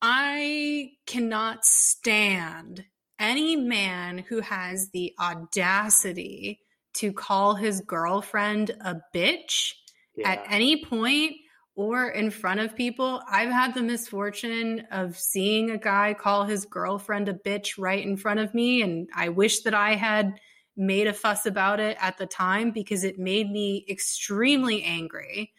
[0.00, 2.84] I cannot stand
[3.18, 6.60] any man who has the audacity
[6.94, 9.72] to call his girlfriend a bitch
[10.16, 10.30] Yeah.
[10.30, 11.32] at any point
[11.74, 13.20] or in front of people.
[13.28, 18.16] I've had the misfortune of seeing a guy call his girlfriend a bitch right in
[18.16, 20.38] front of me, and I wish that I had
[20.76, 25.52] made a fuss about it at the time because it made me extremely angry.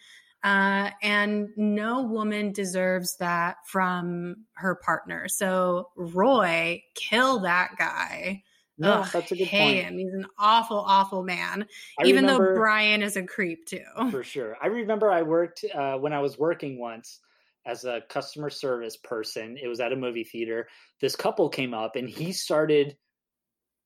[0.44, 5.27] Uh, and no woman deserves that from her partner.
[5.27, 8.44] So, Roy, kill that guy.
[8.77, 9.85] No, Ugh, that's a good hate point.
[9.88, 9.98] him.
[9.98, 11.65] He's an awful, awful man.
[11.99, 13.81] I even remember- though Brian is a creep too.
[14.11, 14.56] for sure.
[14.61, 17.19] I remember I worked uh, when I was working once
[17.65, 19.57] as a customer service person.
[19.61, 20.68] It was at a movie theater.
[21.02, 22.95] This couple came up and he started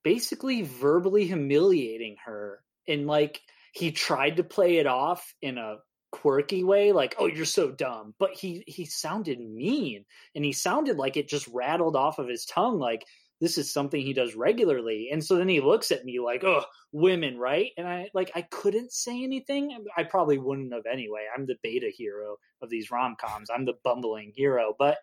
[0.03, 2.61] basically verbally humiliating her.
[2.87, 3.41] And like
[3.73, 5.77] he tried to play it off in a
[6.11, 10.03] quirky way like oh you're so dumb but he he sounded mean
[10.35, 13.05] and he sounded like it just rattled off of his tongue like
[13.41, 15.09] this is something he does regularly.
[15.11, 16.63] And so then he looks at me like oh
[16.93, 17.71] women right?
[17.75, 19.85] And i like i couldn't say anything.
[19.97, 21.25] I probably wouldn't have anyway.
[21.35, 23.49] I'm the beta hero of these rom-coms.
[23.49, 24.75] I'm the bumbling hero.
[24.77, 24.99] But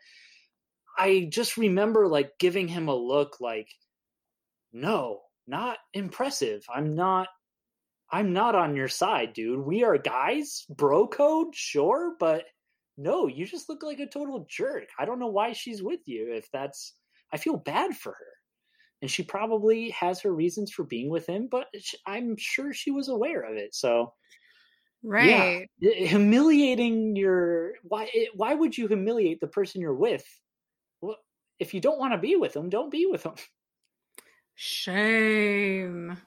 [0.97, 3.69] i just remember like giving him a look like
[4.73, 6.65] no not impressive.
[6.75, 7.29] I'm not
[8.11, 9.61] i'm not on your side dude.
[9.67, 12.45] We are guys bro code sure but
[12.97, 14.85] no you just look like a total jerk.
[14.99, 16.95] I don't know why she's with you if that's
[17.33, 18.27] i feel bad for her.
[19.03, 21.67] And she probably has her reasons for being with him but
[22.07, 24.15] i'm sure she was aware of it so
[25.03, 25.69] Right.
[25.81, 30.25] yeah, humiliating your why eh, why would you humiliate the person you're with?
[31.01, 31.17] Well,
[31.59, 33.35] if you don't want to be with them don't be with them
[34.61, 36.19] Shame.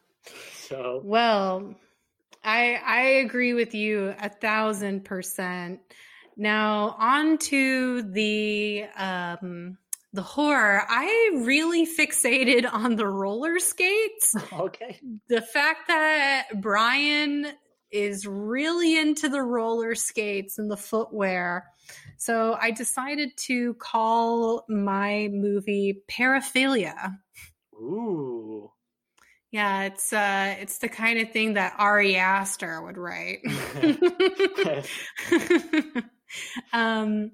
[0.53, 1.75] so Well,
[2.45, 5.81] I I agree with you a thousand percent.
[6.37, 9.77] Now on to the um
[10.13, 10.83] the horror.
[10.87, 14.33] I really fixated on the roller skates.
[14.53, 17.47] okay The fact that Brian
[17.91, 21.65] is really into the roller skates and the footwear.
[22.15, 27.17] So I decided to call my movie Paraphilia.
[27.81, 28.71] Ooh
[29.51, 33.39] Yeah, it's uh it's the kind of thing that Ari Aster would write.
[36.73, 37.31] um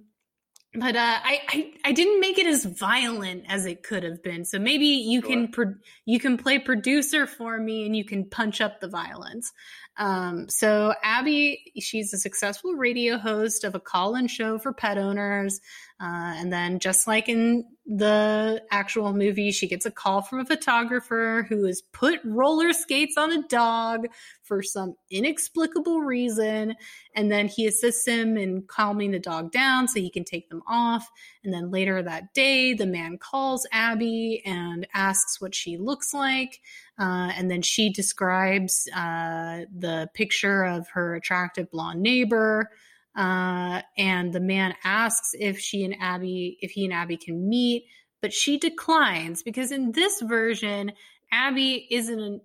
[0.73, 4.45] but uh I, I I didn't make it as violent as it could have been.
[4.45, 5.29] So maybe you Sure.
[5.29, 5.75] can pro-
[6.05, 9.51] you can play producer for me and you can punch up the violence.
[9.97, 15.59] Um so Abby she's a successful radio host of a call-in show for pet owners.
[15.99, 20.45] Uh, and then, just like in the actual movie, she gets a call from a
[20.45, 24.05] photographer who has put roller skates on a dog
[24.43, 26.75] for some inexplicable reason.
[27.15, 30.61] And then he assists him in calming the dog down so he can take them
[30.67, 31.09] off.
[31.43, 36.59] And then later that day, the man calls Abby and asks what she looks like.
[36.99, 42.69] Uh, and then she describes uh, the picture of her attractive blonde neighbor.
[43.17, 47.85] Uh, and the man asks if she and Abby, if he and Abby can meet,
[48.21, 50.91] but she declines because in this version,
[51.31, 52.41] Abby isn't an.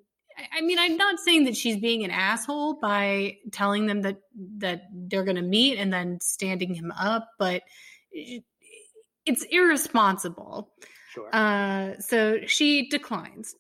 [0.56, 4.16] I- mean, I'm not saying that she's being an asshole by telling them that
[4.58, 7.62] that they're going to meet and then standing him up, but
[9.26, 10.72] it's irresponsible.
[11.12, 13.54] sure Uh, so she declines.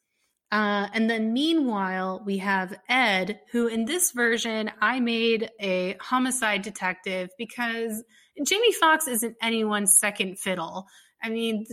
[0.52, 6.60] Uh, and then meanwhile, we have Ed, who in this version, I made a homicide
[6.60, 8.04] detective because
[8.44, 10.86] Jamie Foxx isn't anyone's second fiddle.
[11.22, 11.64] I mean,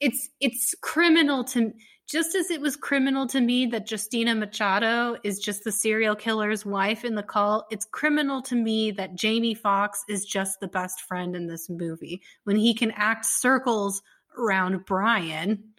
[0.00, 1.72] it's it's criminal to
[2.08, 6.64] just as it was criminal to me that Justina Machado is just the serial killer's
[6.64, 7.66] wife in the call.
[7.70, 12.22] It's criminal to me that Jamie Foxx is just the best friend in this movie
[12.44, 14.02] when he can act circles
[14.38, 15.74] around Brian.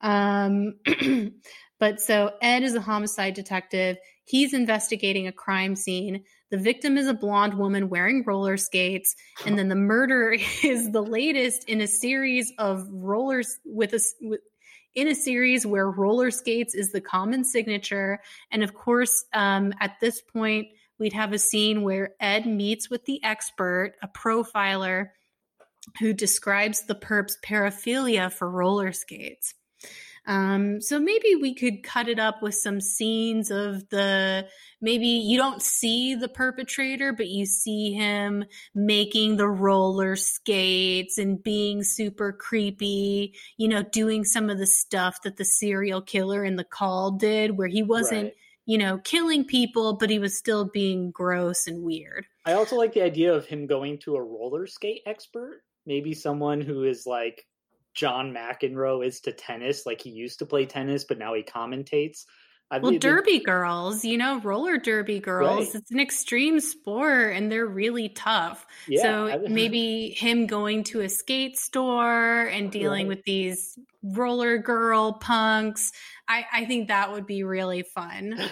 [0.00, 0.74] Um,
[1.78, 3.96] but so Ed is a homicide detective.
[4.24, 6.24] He's investigating a crime scene.
[6.50, 9.14] The victim is a blonde woman wearing roller skates,
[9.44, 14.40] and then the murder is the latest in a series of rollers with a with,
[14.94, 18.18] in a series where roller skates is the common signature.
[18.50, 20.68] And of course, um, at this point,
[20.98, 25.08] we'd have a scene where Ed meets with the expert, a profiler,
[26.00, 29.54] who describes the perp's paraphilia for roller skates.
[30.26, 34.48] Um, so maybe we could cut it up with some scenes of the
[34.80, 38.44] maybe you don't see the perpetrator, but you see him
[38.74, 45.22] making the roller skates and being super creepy, you know, doing some of the stuff
[45.22, 48.34] that the serial killer in the call did, where he wasn't, Right.
[48.66, 52.26] you know, killing people, but he was still being gross and weird.
[52.44, 56.60] I also like the idea of him going to a roller skate expert, maybe someone
[56.60, 57.46] who is like
[57.96, 62.24] John McEnroe is to tennis, like he used to play tennis, but now he commentates.
[62.70, 65.74] I Well, mean, derby girls, you know, roller derby girls, Right.
[65.76, 68.66] it's an extreme sport and they're really tough.
[68.88, 73.16] yeah, so I- maybe him going to a skate store and dealing Right.
[73.16, 75.92] with these roller girl punks,
[76.28, 78.38] I, I think that would be really fun.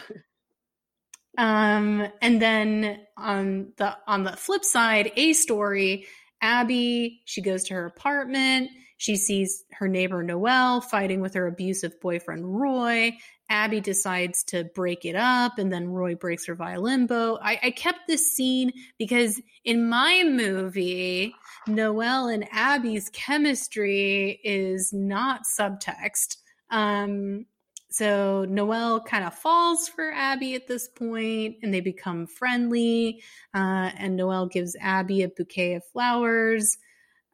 [1.37, 6.07] Um, and then on the on the flip side, a story,
[6.41, 8.71] Abby, she goes to her apartment.
[9.05, 13.14] She sees her neighbor Noelle fighting with her abusive boyfriend Roy.
[13.51, 17.39] Abby decides to break it up, and then Roy breaks her violin bow.
[17.43, 21.35] I, I kept this scene because in my movie,
[21.66, 26.39] Noelle and Abby's chemistry is not subtext.
[26.70, 27.44] Um,
[27.90, 33.22] so Noelle kind of falls for Abby at this point, and they become friendly.
[33.52, 36.78] Uh, and Noelle gives Abby a bouquet of flowers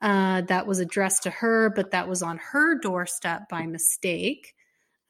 [0.03, 4.55] uh, that was addressed to her, but that was on her doorstep by mistake.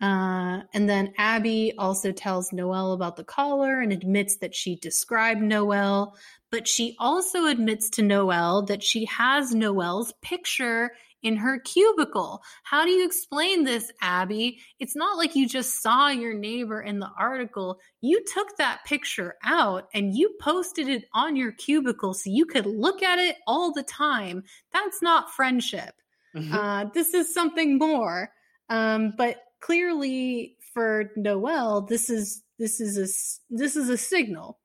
[0.00, 5.42] Uh, and then Abby also tells Noelle about the caller and admits that she described
[5.42, 6.16] Noelle,
[6.50, 10.92] but she also admits to Noelle that she has Noelle's picture
[11.22, 12.42] in her cubicle.
[12.62, 14.60] How do you explain this, Abby?
[14.78, 17.78] It's not like you just saw your neighbor in the article.
[18.00, 22.66] You took that picture out and you posted it on your cubicle so you could
[22.66, 24.42] look at it all the time.
[24.72, 25.94] That's not friendship.
[26.34, 26.52] Mhm.
[26.52, 28.32] Uh, this is something more.
[28.68, 33.08] Um, but clearly for Noelle, this is this is a
[33.54, 34.58] this is a signal.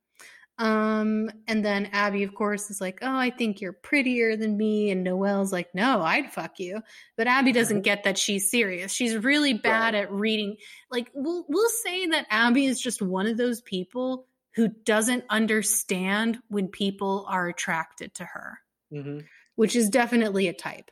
[0.57, 4.89] Um, and then Abby, of course, is like, "Oh, I think you're prettier than me,"
[4.89, 6.81] and Noelle's like, "No, I'd fuck you."
[7.17, 8.93] But Abby doesn't get that she's serious.
[8.93, 10.03] She's really bad Right.
[10.03, 10.55] at reading.
[10.89, 16.39] Like, we'll we'll say that Abby is just one of those people who doesn't understand
[16.47, 18.59] when people are attracted to her,
[18.93, 19.25] Mhm.
[19.55, 20.89] which is definitely a type.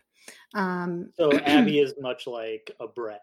[0.54, 3.22] Um, So Abby is much like a Brett.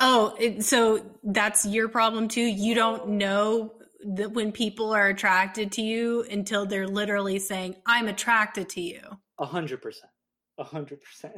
[0.00, 2.40] Oh, so that's your problem too.
[2.42, 3.74] You don't know
[4.16, 9.00] that when people are attracted to you until they're literally saying, "I'm attracted to you."
[9.38, 10.10] A hundred percent.
[10.58, 11.36] A hundred percent.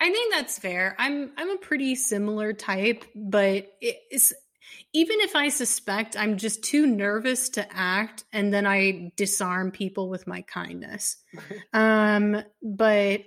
[0.00, 0.96] I think that's fair.
[0.98, 4.32] I'm I'm a pretty similar type, but it's
[4.92, 10.08] even if I suspect, I'm just too nervous to act, and then I disarm people
[10.08, 11.16] with my kindness.
[11.72, 13.22] Um, but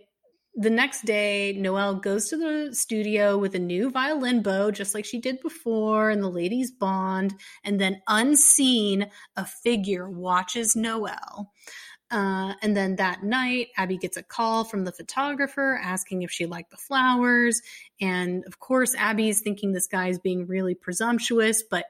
[0.56, 5.04] the next day, Noelle goes to the studio with a new violin bow, just like
[5.04, 7.36] she did before, and the ladies bond.
[7.64, 11.52] And then, unseen, a figure watches Noelle.
[12.12, 16.46] Uh, and then that night, Abby gets a call from the photographer asking if she
[16.46, 17.62] liked the flowers.
[18.00, 21.86] And of course, Abby's thinking this guy's being really presumptuous, but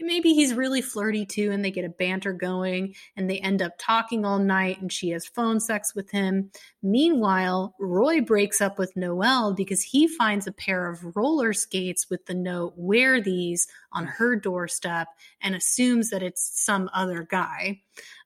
[0.00, 1.50] maybe he's really flirty too.
[1.50, 5.10] And they get a banter going and they end up talking all night and she
[5.10, 6.50] has phone sex with him.
[6.82, 12.26] Meanwhile, Roy breaks up with Noelle because he finds a pair of roller skates with
[12.26, 15.08] the note, wear these on her doorstep
[15.40, 17.80] and assumes that it's some other guy.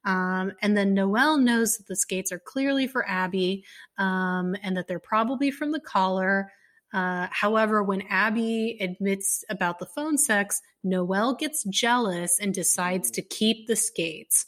[0.05, 3.65] Um, and then Noelle knows that the skates are clearly for Abby
[3.99, 6.53] um, and that they're probably from the caller.
[6.93, 13.23] Uh, however, when Abby admits about the phone sex, Noelle gets jealous and decides to
[13.23, 14.47] keep the skates.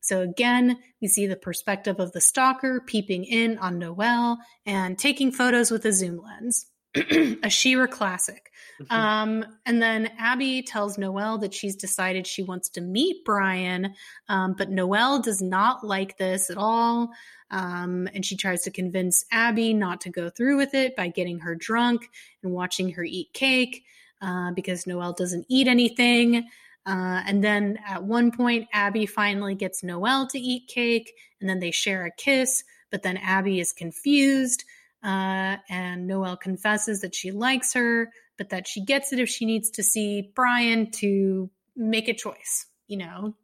[0.00, 5.32] So again, we see the perspective of the stalker peeping in on Noelle and taking
[5.32, 6.66] photos with a zoom lens.
[7.42, 8.50] a Shira classic.
[8.90, 13.94] Um, and then Abby tells Noelle that she's decided she wants to meet Brian,
[14.28, 17.10] um, but Noelle does not like this at all.
[17.50, 21.38] Um, and she tries to convince Abby not to go through with it by getting
[21.38, 22.08] her drunk
[22.42, 23.84] and watching her eat cake
[24.20, 26.48] uh, because Noelle doesn't eat anything.
[26.84, 31.60] Uh, and then at one point, Abby finally gets Noelle to eat cake, and then
[31.60, 32.62] they share a kiss.
[32.90, 34.64] But then Abby is confused,
[35.06, 39.46] uh, and Noelle confesses that she likes her, but that she gets it if she
[39.46, 42.66] needs to see Brian to make a choice.
[42.88, 43.36] You know,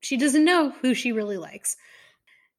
[0.00, 1.76] she doesn't know who she really likes.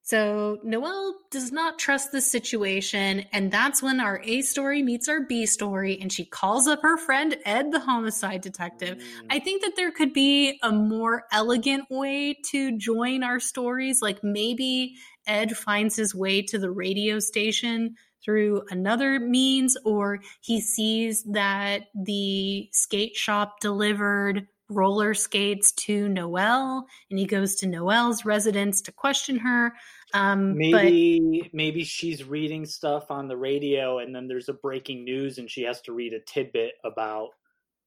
[0.04, 5.22] So Noelle does not trust the situation, and that's when our A story meets our
[5.22, 8.98] B story, and she calls up her friend Ed, the homicide detective.
[8.98, 9.28] Mm.
[9.30, 14.02] I think that there could be a more elegant way to join our stories.
[14.02, 14.96] Like maybe
[15.26, 21.84] Ed finds his way to the radio station through another means, or he sees that
[21.96, 28.92] the skate shop delivered roller skates to Noelle and he goes to Noelle's residence to
[28.92, 29.74] question her.
[30.14, 35.04] Um, but maybe maybe she's reading stuff on the radio and then there's a breaking
[35.04, 37.30] news and she has to read a tidbit about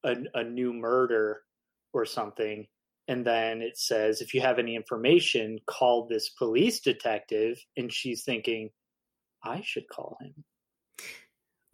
[0.05, 1.43] a, a new murder
[1.93, 2.67] or something
[3.09, 8.25] and then it says if you have any information call this police detective and she's
[8.25, 8.71] thinking
[9.45, 10.45] i should call him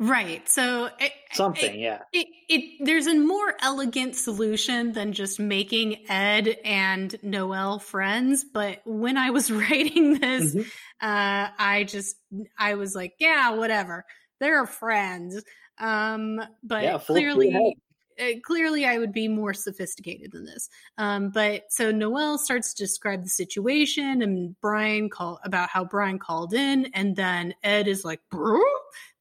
[0.03, 0.49] Right.
[0.49, 1.99] So it, something, it, yeah.
[2.15, 8.43] It, it there's a more elegant solution than just making Ed and Noelle friends.
[8.43, 10.61] But when I was writing this, mm-hmm.
[11.07, 12.17] uh, I just
[12.59, 14.07] I was like, yeah, whatever.
[14.41, 15.45] They're friends.
[15.79, 17.77] Um, but yeah, clearly,
[18.21, 20.69] uh, clearly, I would be more sophisticated than this.
[20.99, 26.19] Um, but so Noelle starts to describe the situation, and Brian call about how Brian
[26.19, 28.61] called in, and then Ed is like, Bro?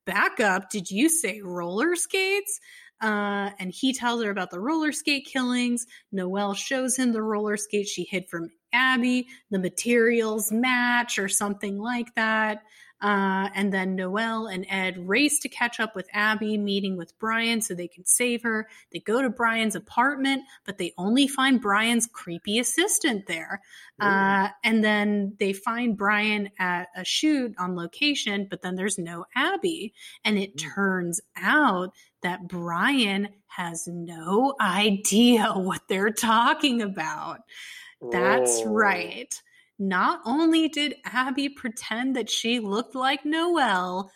[0.10, 0.72] back up.
[0.72, 2.60] Did you say roller skates?
[3.02, 5.86] Uh, and he tells her about the roller skate killings.
[6.12, 9.28] Noelle shows him the roller skate she hid from Abby.
[9.52, 12.64] The materials match or something like that.
[13.02, 17.62] Uh, and then Noelle and Ed race to catch up with Abby, meeting with Brian
[17.62, 18.68] so they can save her.
[18.92, 23.62] They go to Brian's apartment, but they only find Brian's creepy assistant there.
[24.02, 29.26] Uh, and then they find Brian at a shoot on location, but then there's no
[29.36, 29.94] Abby.
[30.24, 30.74] And it mm.
[30.74, 37.40] turns out that Brian has no idea what they're talking about.
[38.12, 39.42] That's right.
[39.80, 44.12] Not only did Abby pretend that she looked like Noelle,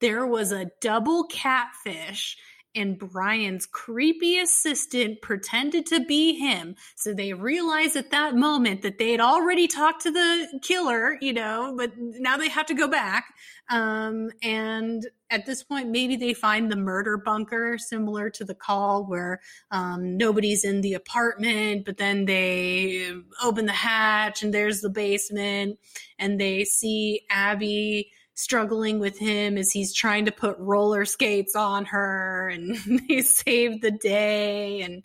[0.00, 2.36] there was a double catfish
[2.76, 6.76] and Brian's creepy assistant pretended to be him.
[6.94, 11.32] So they realized at that moment that they had already talked to the killer, you
[11.32, 13.34] know, but now they have to go back.
[13.68, 19.04] Um, and at this point, maybe they find the murder bunker similar to the call
[19.04, 19.40] where
[19.70, 23.10] um, nobody's in the apartment, but then they
[23.42, 25.78] open the hatch and there's the basement
[26.18, 31.86] and they see Abby struggling with him as he's trying to put roller skates on
[31.86, 32.76] her and
[33.08, 35.02] they save the day and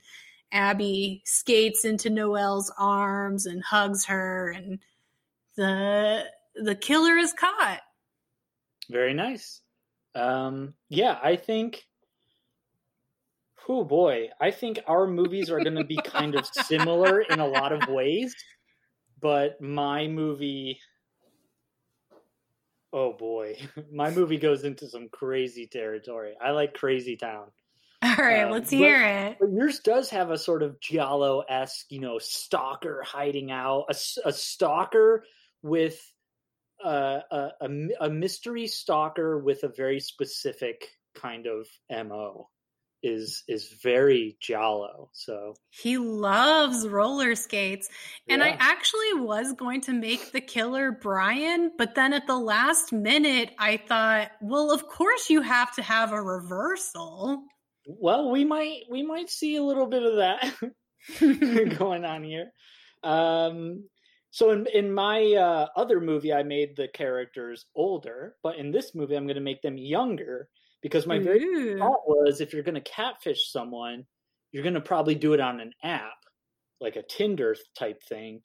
[0.52, 4.80] Abby skates into Noelle's arms and hugs her and
[5.56, 6.26] the
[6.56, 7.80] the killer is caught.
[8.90, 9.62] Very nice.
[10.14, 11.86] Um yeah, I think
[13.70, 17.48] Oh boy, I think our movies are going to be kind of similar in a
[17.48, 18.36] lot of ways,
[19.22, 20.82] but my movie
[22.94, 23.58] oh boy,
[23.92, 26.34] my movie goes into some crazy territory.
[26.42, 27.48] I like Crazy Town.
[28.04, 29.38] All right, um, let's hear it.
[29.42, 34.34] Yours does have a sort of giallo esque, you know, stalker hiding out, a, a
[34.34, 35.24] stalker
[35.62, 36.02] with
[36.84, 37.70] uh, a, a,
[38.02, 42.48] a mystery stalker with a very specific kind of mo
[43.04, 45.10] is is very giallo.
[45.14, 47.90] So he loves roller skates.
[48.28, 48.50] And yeah.
[48.50, 53.52] I actually was going to make the killer Brian, but then at the last minute
[53.58, 57.44] I thought, well, of course you have to have a reversal.
[57.88, 60.54] Well, we might we might see a little bit of that
[61.78, 62.52] going on here.
[63.04, 63.86] Um
[64.30, 68.96] so in in my uh, other movie I made the characters older, but in this
[68.96, 70.48] movie I'm going to make them younger
[70.82, 71.66] because my very Ooh.
[71.72, 71.80] Mm-hmm.
[71.80, 74.06] thought was if you're going to catfish someone,
[74.52, 76.18] you're going to probably do it on an app,
[76.80, 78.42] like a Tinder type thing.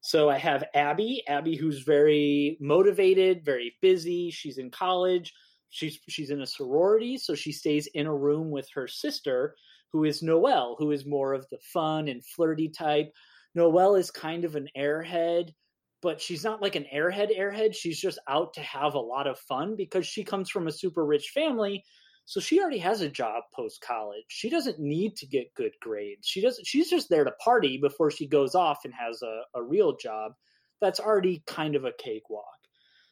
[0.00, 4.30] So I have Abby, Abby who's very motivated, very busy.
[4.30, 5.32] She's in college.
[5.68, 9.54] She's she's in a sorority, so she stays in a room with her sister,
[9.92, 13.12] who is Noelle, who is more of the fun and flirty type.
[13.54, 15.54] Noelle is kind of an airhead,
[16.02, 17.74] but she's not like an airhead airhead.
[17.74, 21.04] She's just out to have a lot of fun because she comes from a super
[21.04, 21.84] rich family.
[22.24, 26.26] So she already has a job post college she doesn't need to get good grades.
[26.26, 29.62] She doesn't she's just there to party before she goes off and has a, a
[29.62, 30.32] real job
[30.80, 32.44] that's already kind of a cakewalk.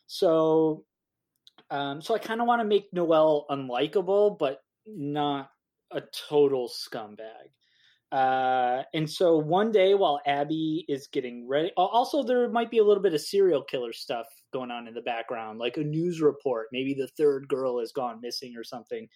[0.07, 0.85] So
[1.71, 5.51] um, so i kind of want to make noelle unlikable but not
[5.93, 7.51] a total scumbag
[8.11, 12.85] uh, and so one day while Abby is getting ready, also there might be a
[12.85, 16.69] little bit of serial killer stuff going on in the background, like a news report.
[16.73, 19.09] Maybe the third girl has gone missing or something.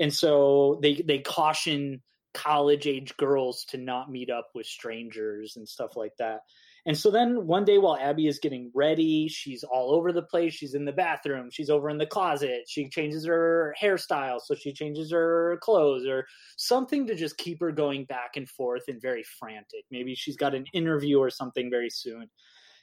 [0.00, 2.02] And so they they caution
[2.34, 6.40] college age girls to not meet up with strangers and stuff like that.
[6.86, 10.54] And so then one day while Abby is getting ready, she's all over the place.
[10.54, 14.72] She's in the bathroom, she's over in the closet, she changes her hairstyle, so she
[14.72, 16.26] changes her clothes or
[16.56, 19.84] something to just keep her going back and forth and very frantic.
[19.90, 22.30] Maybe she's got an interview or something very soon.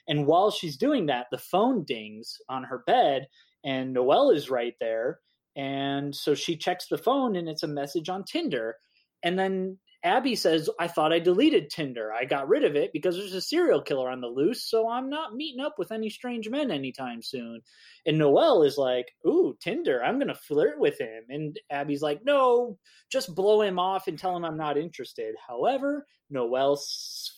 [0.06, 3.26] And while she's doing that, the phone dings on her bed
[3.64, 5.20] and Noelle is right there.
[5.56, 8.76] And so she checks the phone and it's a message on Tinder.
[9.22, 12.12] And then Abby says, I thought I deleted Tinder.
[12.12, 15.08] I got rid of it because there's a serial killer on the loose, so I'm
[15.08, 17.62] not meeting up with any strange men anytime soon.
[18.04, 21.24] And Noelle is like, Ooh, Tinder, I'm going to flirt with him.
[21.30, 22.78] And Abby's like, No,
[23.10, 25.34] just blow him off and tell him I'm not interested.
[25.48, 26.78] However, Noelle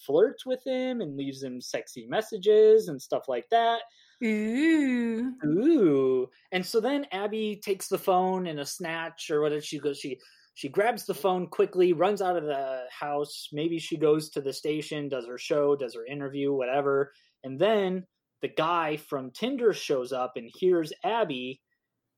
[0.05, 3.82] flirts with him and leaves him sexy messages and stuff like that.
[4.24, 5.34] Ooh.
[5.44, 6.28] Ooh.
[6.51, 10.18] And so then Abby takes the phone in a snatch or whatever she goes she
[10.56, 13.50] she grabs the phone quickly, runs out of the house.
[13.52, 17.12] Maybe she goes to the station, does her show, does her interview, whatever.
[17.44, 18.06] And then
[18.40, 21.60] the guy from Tinder shows up and hears Abby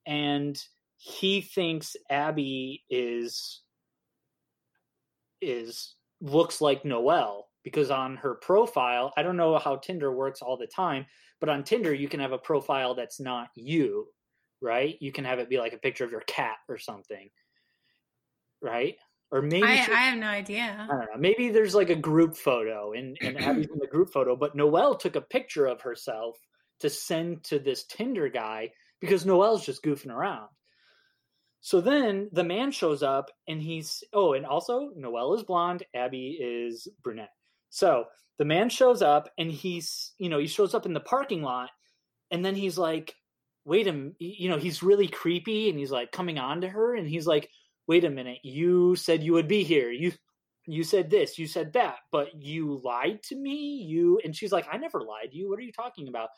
[0.07, 0.57] and
[0.99, 3.63] he thinks Abby is
[5.41, 10.57] is looks like Noelle because on her profile, I don't know how Tinder works all
[10.57, 11.07] the time,
[11.41, 14.07] but on Tinder you can have a profile that's not you,
[14.63, 14.97] right?
[15.01, 17.31] You can have it be like a picture of your cat or something.
[18.63, 18.97] Right?
[19.31, 20.77] Or maybe I, she, I have no idea.
[20.81, 21.19] I don't know.
[21.19, 24.95] Maybe there's like a group photo and, and Abby's in the group photo, but Noelle
[24.95, 26.39] took a picture of herself
[26.81, 28.71] to send to this Tinder guy
[29.01, 30.49] because Noelle's just goofing around.
[31.61, 36.39] So then the man shows up and he's oh, and also Noelle is blonde, Abby
[36.41, 37.33] is brunette.
[37.71, 38.05] So
[38.39, 41.71] the man shows up and he's you know he shows up in the parking lot
[42.31, 43.15] and then he's like,
[43.65, 47.09] wait a you know he's really creepy and he's like coming on to her and
[47.09, 47.51] he's like,
[47.89, 50.13] wait a minute, you said you would be here, you
[50.67, 54.67] you said this, you said that, but you lied to me, you and she's like,
[54.71, 55.49] I never lied to you.
[55.49, 56.29] What are you talking about?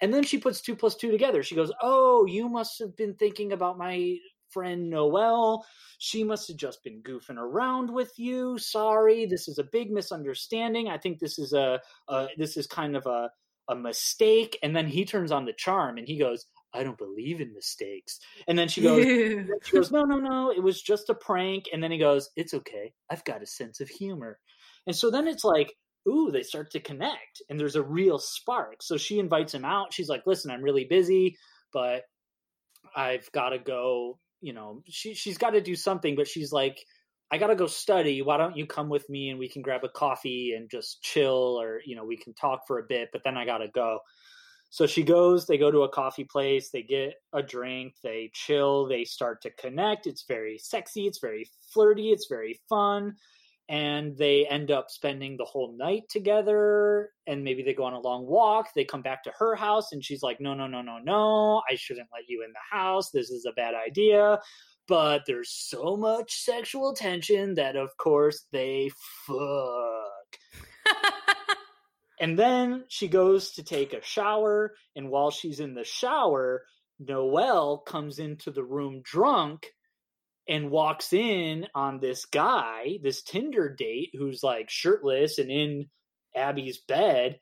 [0.00, 1.42] And then she puts two plus two together.
[1.42, 4.16] She goes, Oh, you must have been thinking about my
[4.50, 5.64] friend Noelle.
[5.98, 8.58] She must have just been goofing around with you.
[8.58, 10.88] Sorry, this is a big misunderstanding.
[10.88, 13.30] I think this is a, a this is kind of a
[13.68, 14.58] a mistake.
[14.62, 18.20] And then he turns on the charm and he goes, I don't believe in mistakes.
[18.46, 19.04] And then she goes,
[19.64, 21.66] she goes, no, no, no, it was just a prank.
[21.72, 22.92] And then he goes, it's okay.
[23.10, 24.38] I've got a sense of humor.
[24.86, 25.72] And so then it's like,
[26.08, 28.82] ooh, they start to connect and there's a real spark.
[28.82, 29.92] So she invites him out.
[29.92, 31.36] She's like, listen, I'm really busy,
[31.72, 32.04] but
[32.94, 36.84] I've got to go you know she she's got to do something but she's like
[37.30, 39.84] i got to go study why don't you come with me and we can grab
[39.84, 43.22] a coffee and just chill or you know we can talk for a bit but
[43.24, 43.98] then i got to go
[44.70, 48.86] so she goes they go to a coffee place they get a drink they chill
[48.86, 53.14] they start to connect it's very sexy it's very flirty it's very fun
[53.68, 58.00] and they end up spending the whole night together and maybe they go on a
[58.00, 60.98] long walk they come back to her house and she's like no no no no
[60.98, 64.38] no i shouldn't let you in the house this is a bad idea.
[64.88, 68.90] But there's so much sexual tension that of course they
[69.24, 70.19] fuck
[72.20, 76.64] and then she goes to take a shower and while she's in the shower
[77.00, 79.66] noelle comes into the room drunk
[80.48, 85.86] and walks in on this guy, this Tinder date who's like shirtless and in
[86.34, 87.38] Abby's bed.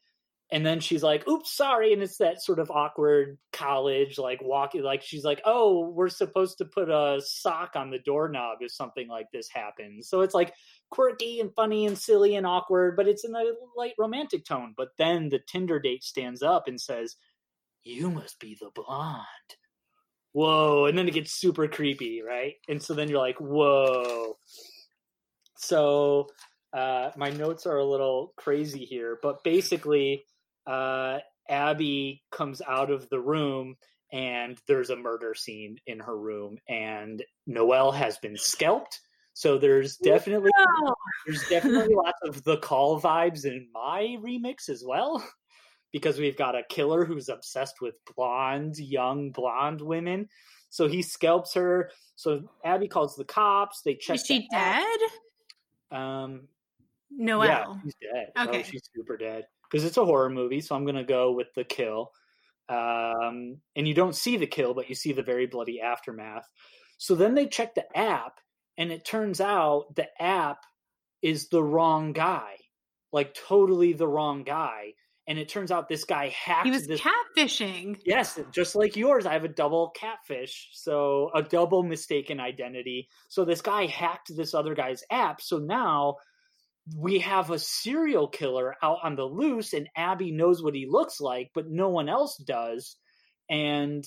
[0.50, 1.92] And then she's like, oops, sorry.
[1.92, 6.58] And it's that sort of awkward college, like walking, like she's like, oh, we're supposed
[6.58, 10.08] to put a sock on the doorknob if something like this happens.
[10.08, 10.54] So it's like
[10.90, 13.44] quirky and funny and silly and awkward, but it's in a
[13.76, 14.72] light romantic tone.
[14.74, 17.16] But then the Tinder date stands up and says,
[17.84, 19.24] you must be the blonde
[20.32, 24.36] whoa and then it gets super creepy right and so then you're like whoa
[25.56, 26.28] so
[26.72, 30.22] uh, my notes are a little crazy here but basically
[30.68, 31.18] uh,
[31.48, 33.74] abby comes out of the room
[34.12, 39.00] and there's a murder scene in her room and noelle has been scalped
[39.38, 40.94] so there's definitely no.
[41.24, 45.24] there's definitely lots of the call vibes in my remix as well
[45.92, 50.28] because we've got a killer who's obsessed with blonde, young blonde women.
[50.70, 51.92] So he scalps her.
[52.16, 53.82] So Abby calls the cops.
[53.82, 54.16] They check.
[54.16, 54.98] Is she dead?
[55.92, 56.48] Um,
[57.08, 57.46] Noelle.
[57.46, 58.32] Yeah, she's dead.
[58.34, 60.60] Oh, okay, oh, she's super dead because it's a horror movie.
[60.60, 62.12] So I'm gonna go with the kill.
[62.68, 66.46] Um, and you don't see the kill, but you see the very bloody aftermath.
[66.98, 68.40] So then they check the app,
[68.76, 70.58] and it turns out the app
[71.22, 72.56] is the wrong guy,
[73.12, 74.92] like totally the wrong guy
[75.28, 76.64] and it turns out this guy hacked.
[76.64, 77.02] He was this...
[77.02, 78.00] catfishing.
[78.04, 83.08] Yes, just like yours, I have a double catfish, so a double mistaken identity.
[83.28, 85.42] So this guy hacked this other guy's app.
[85.42, 86.16] So now
[86.96, 91.20] we have a serial killer out on the loose, and Abby knows what he looks
[91.20, 92.96] like, but no one else does.
[93.50, 94.04] And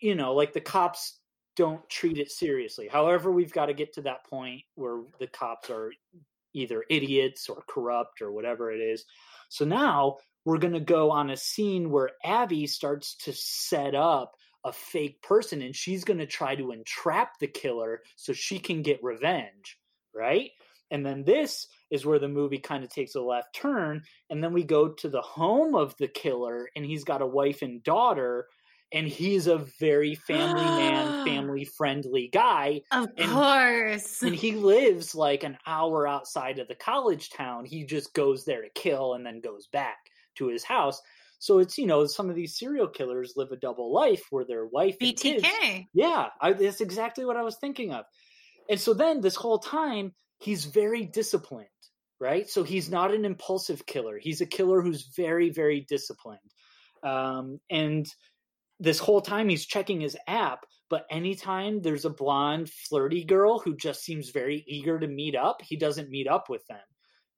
[0.00, 1.18] you know, like the cops
[1.56, 2.88] don't treat it seriously.
[2.88, 5.92] However, we've got to get to that point where the cops are
[6.54, 9.04] either idiots or corrupt or whatever it is.
[9.48, 14.34] So now we're going to go on a scene where Abby starts to set up
[14.64, 18.82] a fake person and she's going to try to entrap the killer so she can
[18.82, 19.78] get revenge,
[20.14, 20.50] right?
[20.90, 24.02] And then this is where the movie kind of takes a left turn.
[24.30, 27.62] And then we go to the home of the killer, and he's got a wife
[27.62, 28.46] and daughter,
[28.92, 32.82] and he's a very family man, family friendly guy.
[32.90, 34.22] Of and, course.
[34.22, 37.64] And he lives like an hour outside of the college town.
[37.64, 39.96] He just goes there to kill and then goes back
[40.36, 41.00] to his house.
[41.40, 44.66] So it's you know some of these serial killers live a double life where their
[44.66, 45.16] wife BTK.
[45.20, 45.48] kids.
[45.94, 48.06] Yeah, I, that's exactly what I was thinking of.
[48.68, 51.68] And so then this whole time he's very disciplined,
[52.20, 52.48] right?
[52.48, 54.18] So he's not an impulsive killer.
[54.18, 56.40] He's a killer who's very very disciplined.
[57.02, 58.06] Um, and
[58.80, 63.76] this whole time he's checking his app, but anytime there's a blonde flirty girl who
[63.76, 66.78] just seems very eager to meet up, he doesn't meet up with them.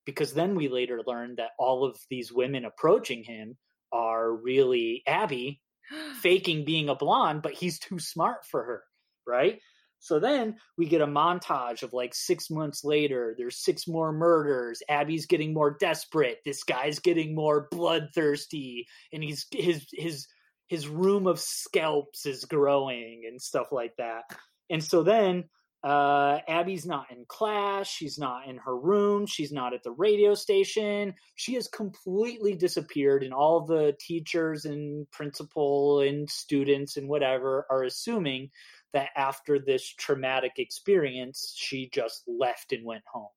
[0.07, 3.57] Because then we later learn that all of these women approaching him
[3.93, 5.61] are really Abby
[6.21, 8.83] faking being a blonde, but he's too smart for her,
[9.27, 9.61] right?
[10.01, 14.83] So then we get a montage of like six months later, there's six more murders.
[14.89, 16.39] Abby's getting more desperate.
[16.45, 20.27] This guy's getting more bloodthirsty, and he's his his
[20.69, 24.23] his room of scalps is growing and stuff like that.
[24.71, 25.45] And so then
[25.83, 27.89] uh, Abby's not in class.
[27.89, 29.27] She's not in her room.
[29.27, 31.15] She's not at the radio station.
[31.37, 37.83] She has completely disappeared, and all the teachers and principal and students and whatever are
[37.83, 38.51] assuming
[38.93, 43.29] that after this traumatic experience, she just left and went home.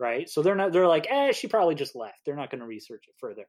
[0.00, 0.28] Right?
[0.28, 0.72] So they're not.
[0.72, 2.20] They're like, eh, she probably just left.
[2.24, 3.46] They're not going to research it further.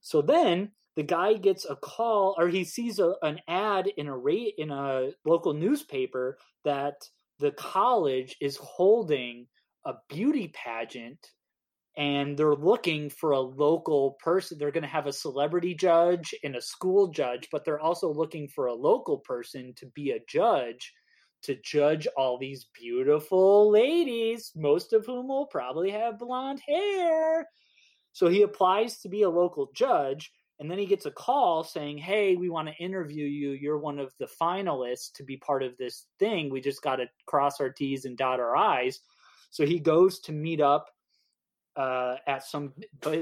[0.00, 4.16] So then the guy gets a call, or he sees a, an ad in a
[4.16, 6.94] rate in a local newspaper that
[7.40, 9.46] the college is holding
[9.84, 11.32] a beauty pageant
[11.96, 14.58] and they're looking for a local person.
[14.58, 18.48] They're going to have a celebrity judge and a school judge, but they're also looking
[18.48, 20.92] for a local person to be a judge
[21.44, 27.46] to judge all these beautiful ladies, most of whom will probably have blonde hair.
[28.12, 31.98] So he applies to be a local judge, and then he gets a call saying,
[31.98, 33.50] Hey, we want to interview you.
[33.50, 36.50] You're one of the finalists to be part of this thing.
[36.50, 39.00] We just got to cross our T's and dot our I's.
[39.50, 40.86] So he goes to meet up
[41.76, 42.72] uh, at some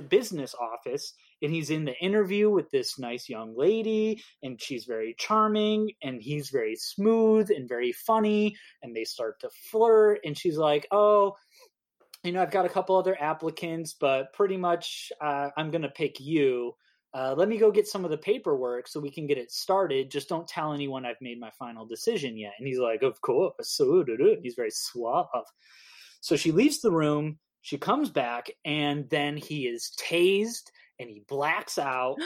[0.09, 5.15] business office and he's in the interview with this nice young lady and she's very
[5.19, 10.59] charming and he's very smooth and very funny and they start to flirt and she's
[10.59, 11.35] like oh
[12.25, 15.89] you know i've got a couple other applicants but pretty much uh, i'm going to
[15.89, 16.75] pick you
[17.15, 20.11] uh, let me go get some of the paperwork so we can get it started.
[20.11, 22.55] Just don't tell anyone I've made my final decision yet.
[22.59, 23.53] And he's like, Of course.
[23.69, 24.03] So
[24.43, 25.27] he's very suave.
[26.23, 27.39] So she leaves the room.
[27.63, 32.17] She comes back, and then he is tased and he blacks out.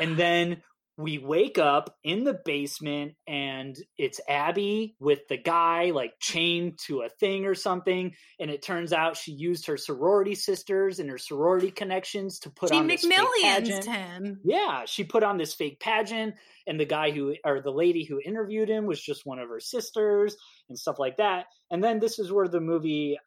[0.00, 0.62] and then
[1.00, 7.00] we wake up in the basement and it's Abby with the guy like chained to
[7.00, 8.12] a thing or something.
[8.38, 12.70] And it turns out she used her sorority sisters and her sorority connections to put
[12.70, 13.84] she on this fake pageant.
[13.86, 14.40] him.
[14.44, 16.34] Yeah, she put on this fake pageant,
[16.66, 19.60] and the guy who or the lady who interviewed him was just one of her
[19.60, 20.36] sisters
[20.68, 21.46] and stuff like that.
[21.70, 23.18] And then this is where the movie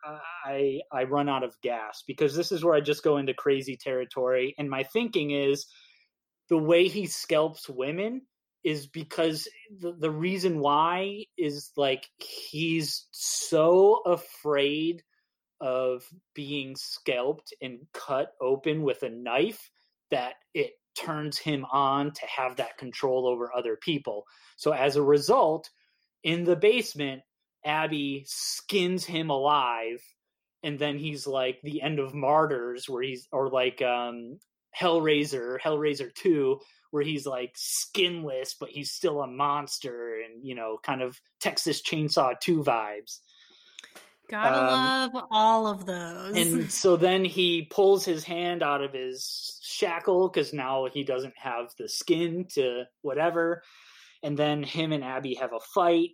[0.46, 3.78] I I run out of gas because this is where I just go into crazy
[3.78, 4.54] territory.
[4.60, 5.66] And my thinking is
[6.50, 8.22] the way he scalps women
[8.64, 9.48] is because
[9.80, 15.04] the, the reason why is like he's so afraid
[15.60, 16.04] of
[16.34, 19.70] being scalped and cut open with a knife
[20.12, 24.26] that it turns him on to have that control over other people.
[24.58, 25.70] So as a result,
[26.24, 27.22] in the basement,
[27.66, 30.02] Abby skins him alive
[30.64, 34.40] and then he's like the end of martyrs where he's or like um
[34.80, 36.60] Hellraiser, Hellraiser 2,
[36.92, 41.82] where he's like skinless, but he's still a monster and, you know, kind of Texas
[41.82, 43.20] Chainsaw 2 vibes.
[44.30, 44.66] Gotta um,
[45.14, 46.36] love all of those.
[46.36, 51.38] And so then he pulls his hand out of his shackle because now he doesn't
[51.38, 53.64] have the skin to whatever.
[54.22, 56.12] And then him and Abby have a fight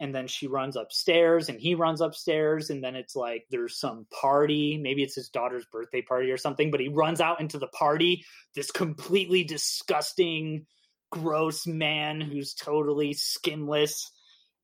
[0.00, 4.06] and then she runs upstairs and he runs upstairs and then it's like there's some
[4.20, 7.68] party maybe it's his daughter's birthday party or something but he runs out into the
[7.68, 10.66] party this completely disgusting
[11.10, 14.10] gross man who's totally skinless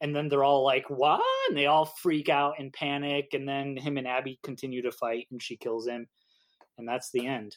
[0.01, 1.23] and then they're all like what?
[1.49, 5.27] And they all freak out and panic and then him and abby continue to fight
[5.31, 6.07] and she kills him
[6.77, 7.57] and that's the end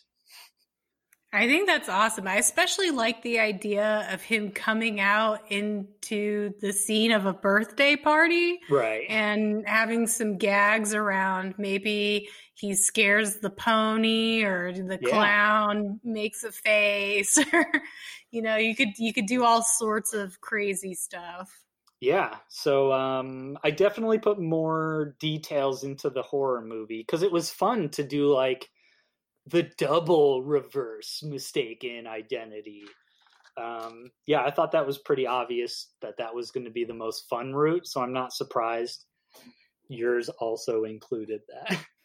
[1.34, 2.26] I think that's awesome.
[2.26, 7.98] I especially like the idea of him coming out into the scene of a birthday
[7.98, 8.60] party.
[8.70, 9.06] Right.
[9.10, 11.56] And having some gags around.
[11.58, 15.10] Maybe he scares the pony or the yeah.
[15.10, 17.66] clown makes a face or
[18.32, 21.52] you know, you could you could do all sorts of crazy stuff.
[22.00, 22.38] Yeah.
[22.48, 27.90] So um I definitely put more details into the horror movie cuz it was fun
[27.90, 28.70] to do like
[29.48, 32.84] the double reverse mistaken identity.
[33.58, 36.94] Um, yeah, I thought that was pretty obvious that that was going to be the
[36.94, 39.06] most fun route, so I'm not surprised
[39.90, 41.80] yours also included that.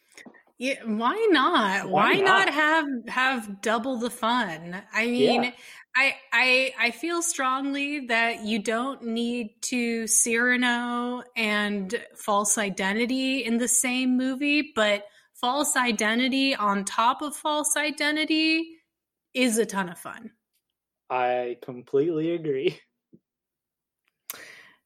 [0.59, 1.89] Yeah, why not?
[1.89, 2.45] Why Why, not?
[2.45, 2.49] not?
[2.49, 4.81] have have double the fun?
[4.93, 5.51] I mean, Yeah.
[5.95, 13.57] I I I feel strongly that you don't need to Cyrano and false identity in
[13.57, 15.05] the same movie, but
[15.43, 18.77] false identity on top of false identity
[19.33, 20.31] is a ton of fun.
[21.09, 22.79] I completely agree.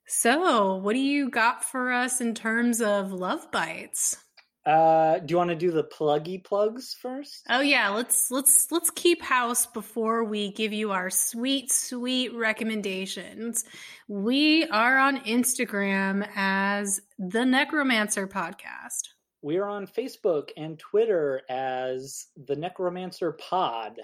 [0.07, 4.17] So, what do you got for us in terms of love bites?
[4.65, 7.45] Uh, do you want to do the pluggy plugs first?
[7.49, 13.63] Oh yeah, let's let's let's keep house before we give you our sweet sweet recommendations.
[14.07, 19.09] We are on Instagram as the Necromancer podcast.
[19.47, 23.97] We are on Facebook and Twitter as the Necromancer Pod.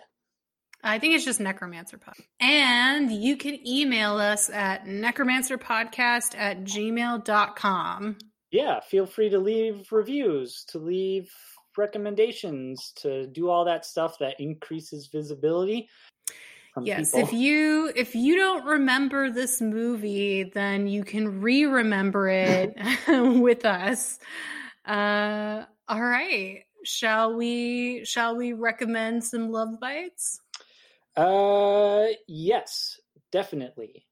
[0.81, 2.15] I think it's just Necromancer Pod.
[2.39, 8.17] And you can email us at necromancerpodcast at gmail.com.
[8.51, 11.29] Yeah, feel free to leave reviews, to leave
[11.77, 15.89] recommendations, to do all that stuff that increases visibility.
[16.81, 17.27] Yes, people.
[17.27, 22.77] if you if you don't remember this movie, then you can re-remember it
[23.41, 24.19] with us.
[24.85, 26.63] Uh all right.
[26.83, 30.39] Shall we shall we recommend some love bites?
[31.15, 32.99] Uh, yes,
[33.31, 34.07] definitely.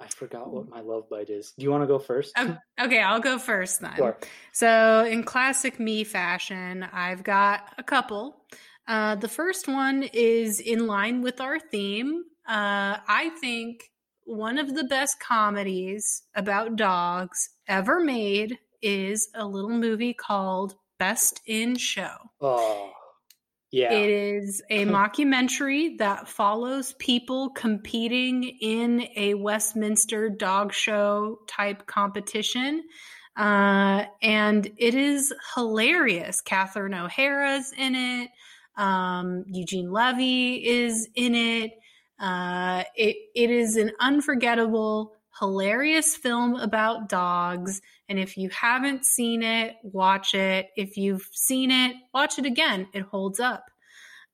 [0.00, 1.52] I forgot what my love bite is.
[1.56, 2.32] Do you want to go first?
[2.36, 3.94] Oh, okay, I'll go first then.
[3.96, 4.18] Sure.
[4.52, 8.44] So, in classic me fashion, I've got a couple.
[8.88, 12.24] Uh, the first one is in line with our theme.
[12.48, 13.92] Uh, I think
[14.24, 21.40] one of the best comedies about dogs ever made is a little movie called Best
[21.46, 22.16] in Show.
[22.40, 22.92] Oh,
[23.72, 23.92] yeah.
[23.92, 32.82] It is a mockumentary that follows people competing in a Westminster dog show type competition.
[33.34, 36.42] Uh, and it is hilarious.
[36.42, 38.30] Catherine O'Hara's in it.
[38.76, 41.72] Um, Eugene Levy is in it.
[42.18, 43.16] Uh, it.
[43.34, 47.80] It is an unforgettable, hilarious film about dogs.
[48.08, 50.68] And if you haven't seen it, watch it.
[50.76, 52.88] If you've seen it, watch it again.
[52.92, 53.64] It holds up.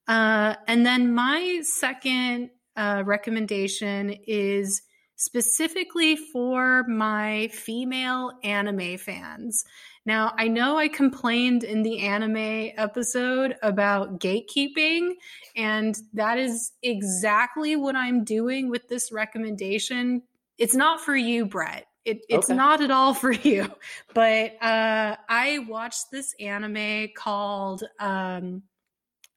[0.07, 4.83] Uh, and then my second uh, recommendation is
[5.17, 9.65] specifically for my female anime fans.
[10.07, 15.15] Now, I know I complained in the anime episode about gatekeeping,
[15.55, 20.23] and that is exactly what I'm doing with this recommendation.
[20.59, 21.87] It's not for you, Brett.
[22.05, 22.57] It, it's Okay.
[22.57, 23.71] not at all for you.
[24.15, 28.63] But uh, I watched this anime called um,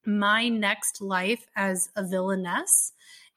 [0.06, 2.93] My Next Life as a Villainess,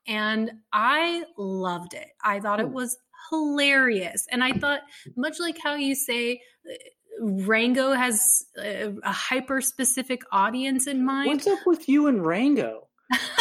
[0.06, 2.08] and I loved it.
[2.22, 2.74] I thought it Hmm.
[2.74, 2.96] was
[3.30, 4.26] hilarious.
[4.30, 4.80] And I thought,
[5.16, 6.74] much like how you say, uh,
[7.20, 11.28] Rango has a, a hyper specific audience in mind.
[11.28, 12.88] What's up with you and Rango?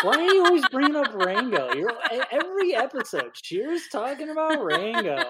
[0.02, 1.74] Why are you always bringing up Rango?
[1.74, 1.94] You're
[2.32, 3.34] every episode.
[3.34, 5.24] Cheers talking about Rango.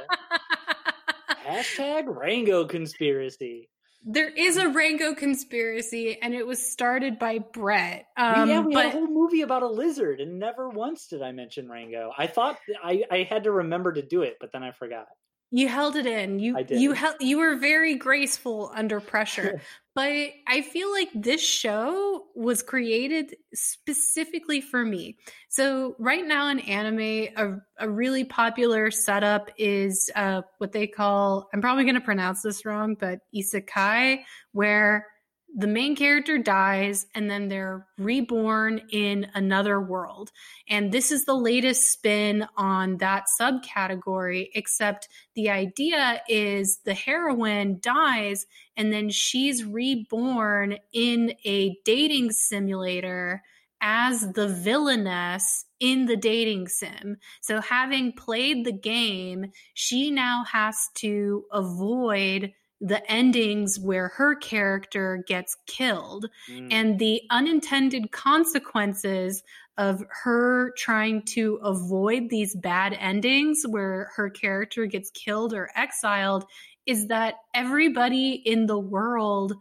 [1.45, 3.69] Hashtag Rango conspiracy.
[4.05, 8.07] there is a Rango conspiracy, and it was started by Brett.
[8.17, 11.21] Um, yeah, we but had a whole movie about a lizard, and never once did
[11.21, 12.11] I mention Rango.
[12.17, 15.07] I thought I, I had to remember to do it, but then I forgot.
[15.51, 16.39] you held it in.
[16.39, 16.81] You I did.
[16.81, 19.61] you held you were very graceful under pressure.
[19.95, 20.11] but
[20.47, 25.17] I feel like this show was created specifically for me.
[25.49, 31.49] So right now in anime, a, a really popular setup is uh, what they call
[31.53, 35.07] I'm probably going to pronounce this wrong, but isekai, where
[35.55, 40.31] the main character dies and then they're reborn in another world.
[40.67, 47.79] And this is the latest spin on that subcategory, except the idea is the heroine
[47.79, 53.43] dies and then she's reborn in a dating simulator
[53.79, 57.17] as the villainess in the dating sim.
[57.41, 62.53] So, having played the game, she now has to avoid
[62.85, 66.67] the endings where her character gets killed Mm.
[66.71, 69.41] and the unintended consequences
[69.77, 76.45] of her trying to avoid these bad endings where her character gets killed or exiled
[76.85, 79.53] is that everybody in the world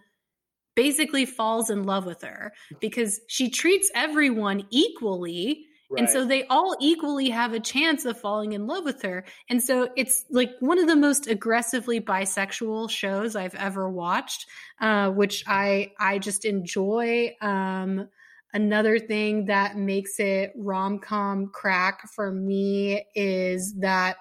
[0.75, 5.65] basically falls in love with her because she treats everyone equally
[5.97, 9.25] and so they all equally have a chance of falling in love with her.
[9.49, 14.47] And so it's like one of the most aggressively bisexual shows I've ever watched,
[14.81, 17.35] uh, which I I just enjoy.
[17.41, 18.09] Um,
[18.53, 24.17] another thing that makes it rom com crack for me is that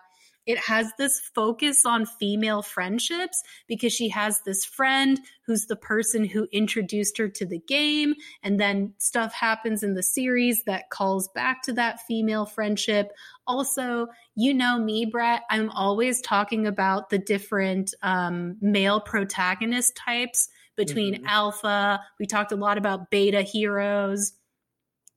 [0.46, 6.26] it has this focus on female friendships because she has this friend who's the person
[6.26, 8.16] who introduced her to the game.
[8.42, 13.12] And then stuff happens in the series that calls back to that female friendship.
[13.46, 20.50] Also, you know me, Brett, I'm always talking about the different um, male protagonist types
[20.76, 21.28] between mm-hmm.
[21.28, 22.00] alpha.
[22.20, 24.34] We talked a lot about beta heroes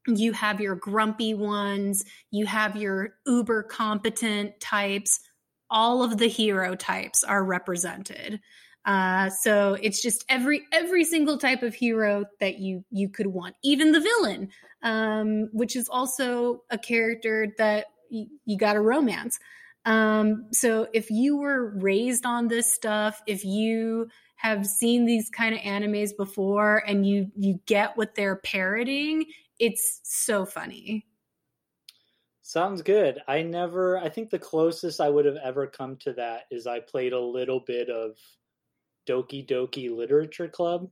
[0.06, 5.20] you have your grumpy ones, you have your uber competent types.
[5.70, 8.40] All of the hero types are represented.
[8.84, 13.56] Uh, so it's just every every single type of hero that you you could want,
[13.64, 14.50] even the villain,
[14.82, 19.38] um, which is also a character that y- you got a romance.
[19.86, 25.54] Um, so if you were raised on this stuff, if you have seen these kind
[25.54, 29.24] of animes before and you you get what they're parroting
[29.58, 31.06] it's so funny.
[32.42, 33.22] Sounds good.
[33.26, 36.80] I never, I think the closest I would have ever come to that is I
[36.80, 38.16] played a little bit of
[39.08, 40.90] Doki Doki Literature Club.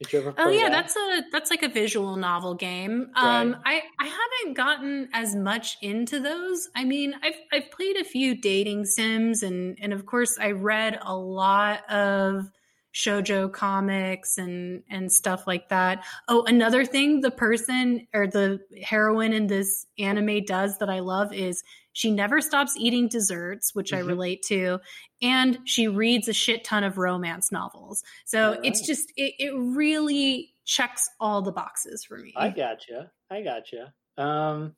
[0.00, 0.34] Did you ever?
[0.38, 0.72] oh yeah, that?
[0.72, 3.10] that's a that's like a visual novel game.
[3.14, 3.82] Um, right.
[4.00, 6.68] I I haven't gotten as much into those.
[6.74, 10.98] I mean, I've I've played a few dating sims, and and of course I read
[11.00, 12.50] a lot of
[12.94, 16.04] shojo comics and and stuff like that.
[16.28, 21.34] Oh, another thing the person or the heroine in this anime does that I love
[21.34, 24.04] is she never stops eating desserts, which mm-hmm.
[24.04, 24.80] I relate to,
[25.20, 28.04] and she reads a shit ton of romance novels.
[28.24, 28.60] So right.
[28.62, 32.32] it's just it, it really checks all the boxes for me.
[32.36, 33.10] I gotcha.
[33.30, 33.92] I gotcha.
[34.16, 34.76] Um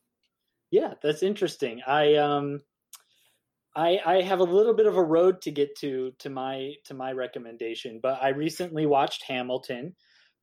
[0.70, 1.82] yeah, that's interesting.
[1.86, 2.62] I um
[3.76, 6.94] I, I have a little bit of a road to get to to my to
[6.94, 9.94] my recommendation, but I recently watched Hamilton,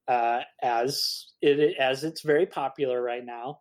[0.08, 3.60] uh, as it as it's very popular right now,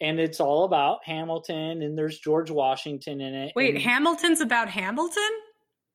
[0.00, 3.52] and it's all about Hamilton, and there's George Washington in it.
[3.54, 5.30] Wait, Hamilton's about Hamilton?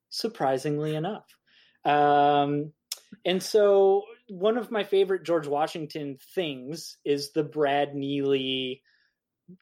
[0.08, 1.26] Surprisingly enough,
[1.84, 2.72] um,
[3.26, 8.80] and so one of my favorite George Washington things is the Brad Neely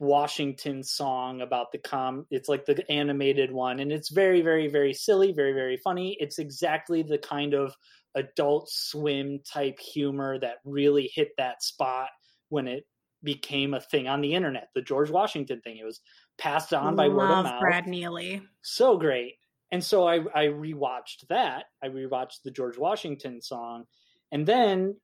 [0.00, 4.92] Washington song about the com it's like the animated one and it's very very very
[4.92, 6.16] silly very very funny.
[6.20, 7.74] It's exactly the kind of
[8.14, 12.08] adult swim type humor that really hit that spot
[12.48, 12.84] when it
[13.22, 15.78] became a thing on the internet the George Washington thing.
[15.78, 16.00] It was
[16.38, 17.60] passed on by Love word of mouth.
[17.60, 18.42] Brad Neely.
[18.62, 19.34] So great.
[19.72, 21.64] And so I I rewatched that.
[21.82, 23.84] I rewatched the George Washington song.
[24.32, 24.96] And then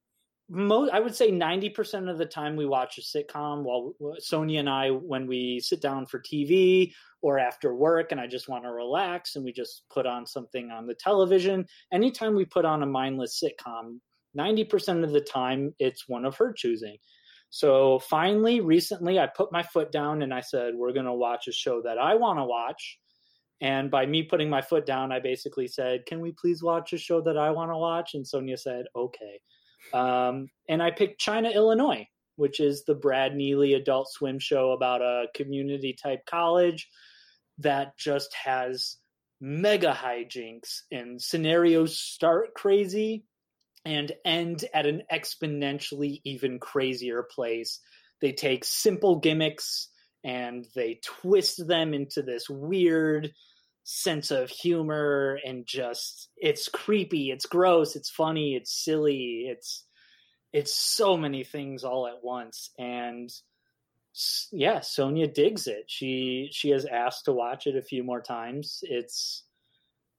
[0.53, 4.69] most, I would say 90% of the time we watch a sitcom while Sonia and
[4.69, 6.93] I, when we sit down for TV
[7.23, 10.71] or after work and I just want to relax and we just put on something
[10.71, 11.67] on the television.
[11.91, 13.99] Anytime we put on a mindless sitcom,
[14.37, 16.99] 90% of the time it's one of her choosing.
[17.49, 21.49] So finally, recently, I put my foot down and I said, We're going to watch
[21.49, 22.99] a show that I want to watch.
[23.63, 26.99] And by me putting my foot down, I basically said, Can we please watch a
[26.99, 28.15] show that I want to watch?
[28.15, 29.41] And Sonia said, Okay.
[29.93, 32.07] Um, and I picked China, Illinois,
[32.37, 36.89] which is the Brad Neely adult swim show about a community type college
[37.59, 38.97] that just has
[39.41, 43.25] mega hijinks and scenarios start crazy
[43.85, 47.81] and end at an exponentially even crazier place.
[48.21, 49.89] They take simple gimmicks
[50.25, 53.33] and they twist them into this weird
[53.85, 59.85] sense of humor and just it's creepy, it's gross, it's funny, it's silly, it's
[60.53, 63.31] it's so many things all at once and
[64.53, 65.85] yeah, Sonia digs it.
[65.87, 68.81] She she has asked to watch it a few more times.
[68.83, 69.45] It's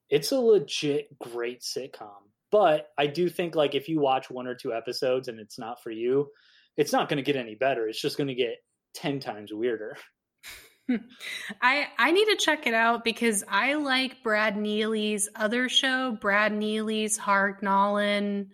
[0.10, 2.30] it's a legit great sitcom.
[2.52, 5.81] But I do think like if you watch one or two episodes and it's not
[5.81, 6.30] for you,
[6.77, 7.88] it's not going to get any better.
[7.88, 8.57] It's just going to get
[8.95, 9.98] 10 times weirder.
[11.61, 16.53] I I need to check it out because I like Brad Neely's other show, Brad
[16.53, 18.48] Neely's Harg Nallin,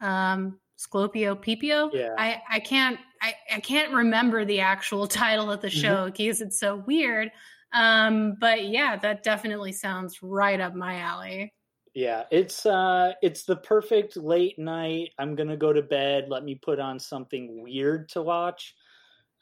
[0.00, 1.90] um, Sclopio Peepio.
[1.92, 2.14] Yeah.
[2.18, 5.80] I, I can't I, I can't remember the actual title of the mm-hmm.
[5.80, 6.12] show mm-hmm.
[6.12, 7.30] because it's so weird.
[7.72, 11.52] Um, but yeah, that definitely sounds right up my alley.
[11.94, 15.10] Yeah, it's uh it's the perfect late night.
[15.18, 16.26] I'm gonna go to bed.
[16.28, 18.74] Let me put on something weird to watch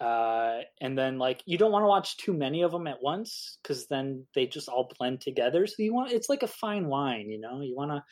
[0.01, 3.59] uh, and then like you don't want to watch too many of them at once
[3.63, 5.67] because then they just all blend together.
[5.67, 7.61] So you want it's like a fine wine, you know.
[7.61, 8.03] You want to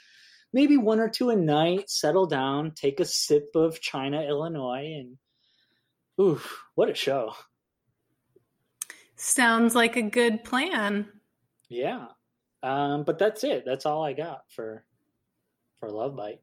[0.53, 5.17] maybe one or two a night, settle down, take a sip of China, Illinois, and
[6.21, 6.41] ooh,
[6.75, 7.33] what a show!
[9.17, 11.09] Sounds like a good plan.
[11.71, 12.09] Yeah,
[12.63, 13.65] um, but that's it.
[13.65, 14.85] That's all I got for
[15.81, 16.41] for Love Bite.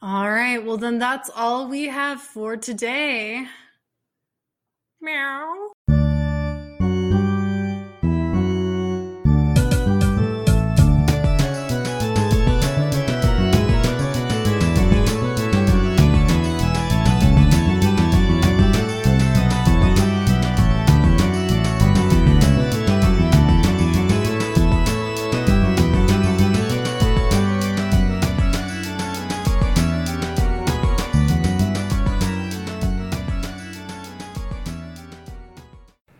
[0.00, 0.64] All right.
[0.64, 3.44] Well, then that's all we have for today.
[5.00, 5.97] Meow.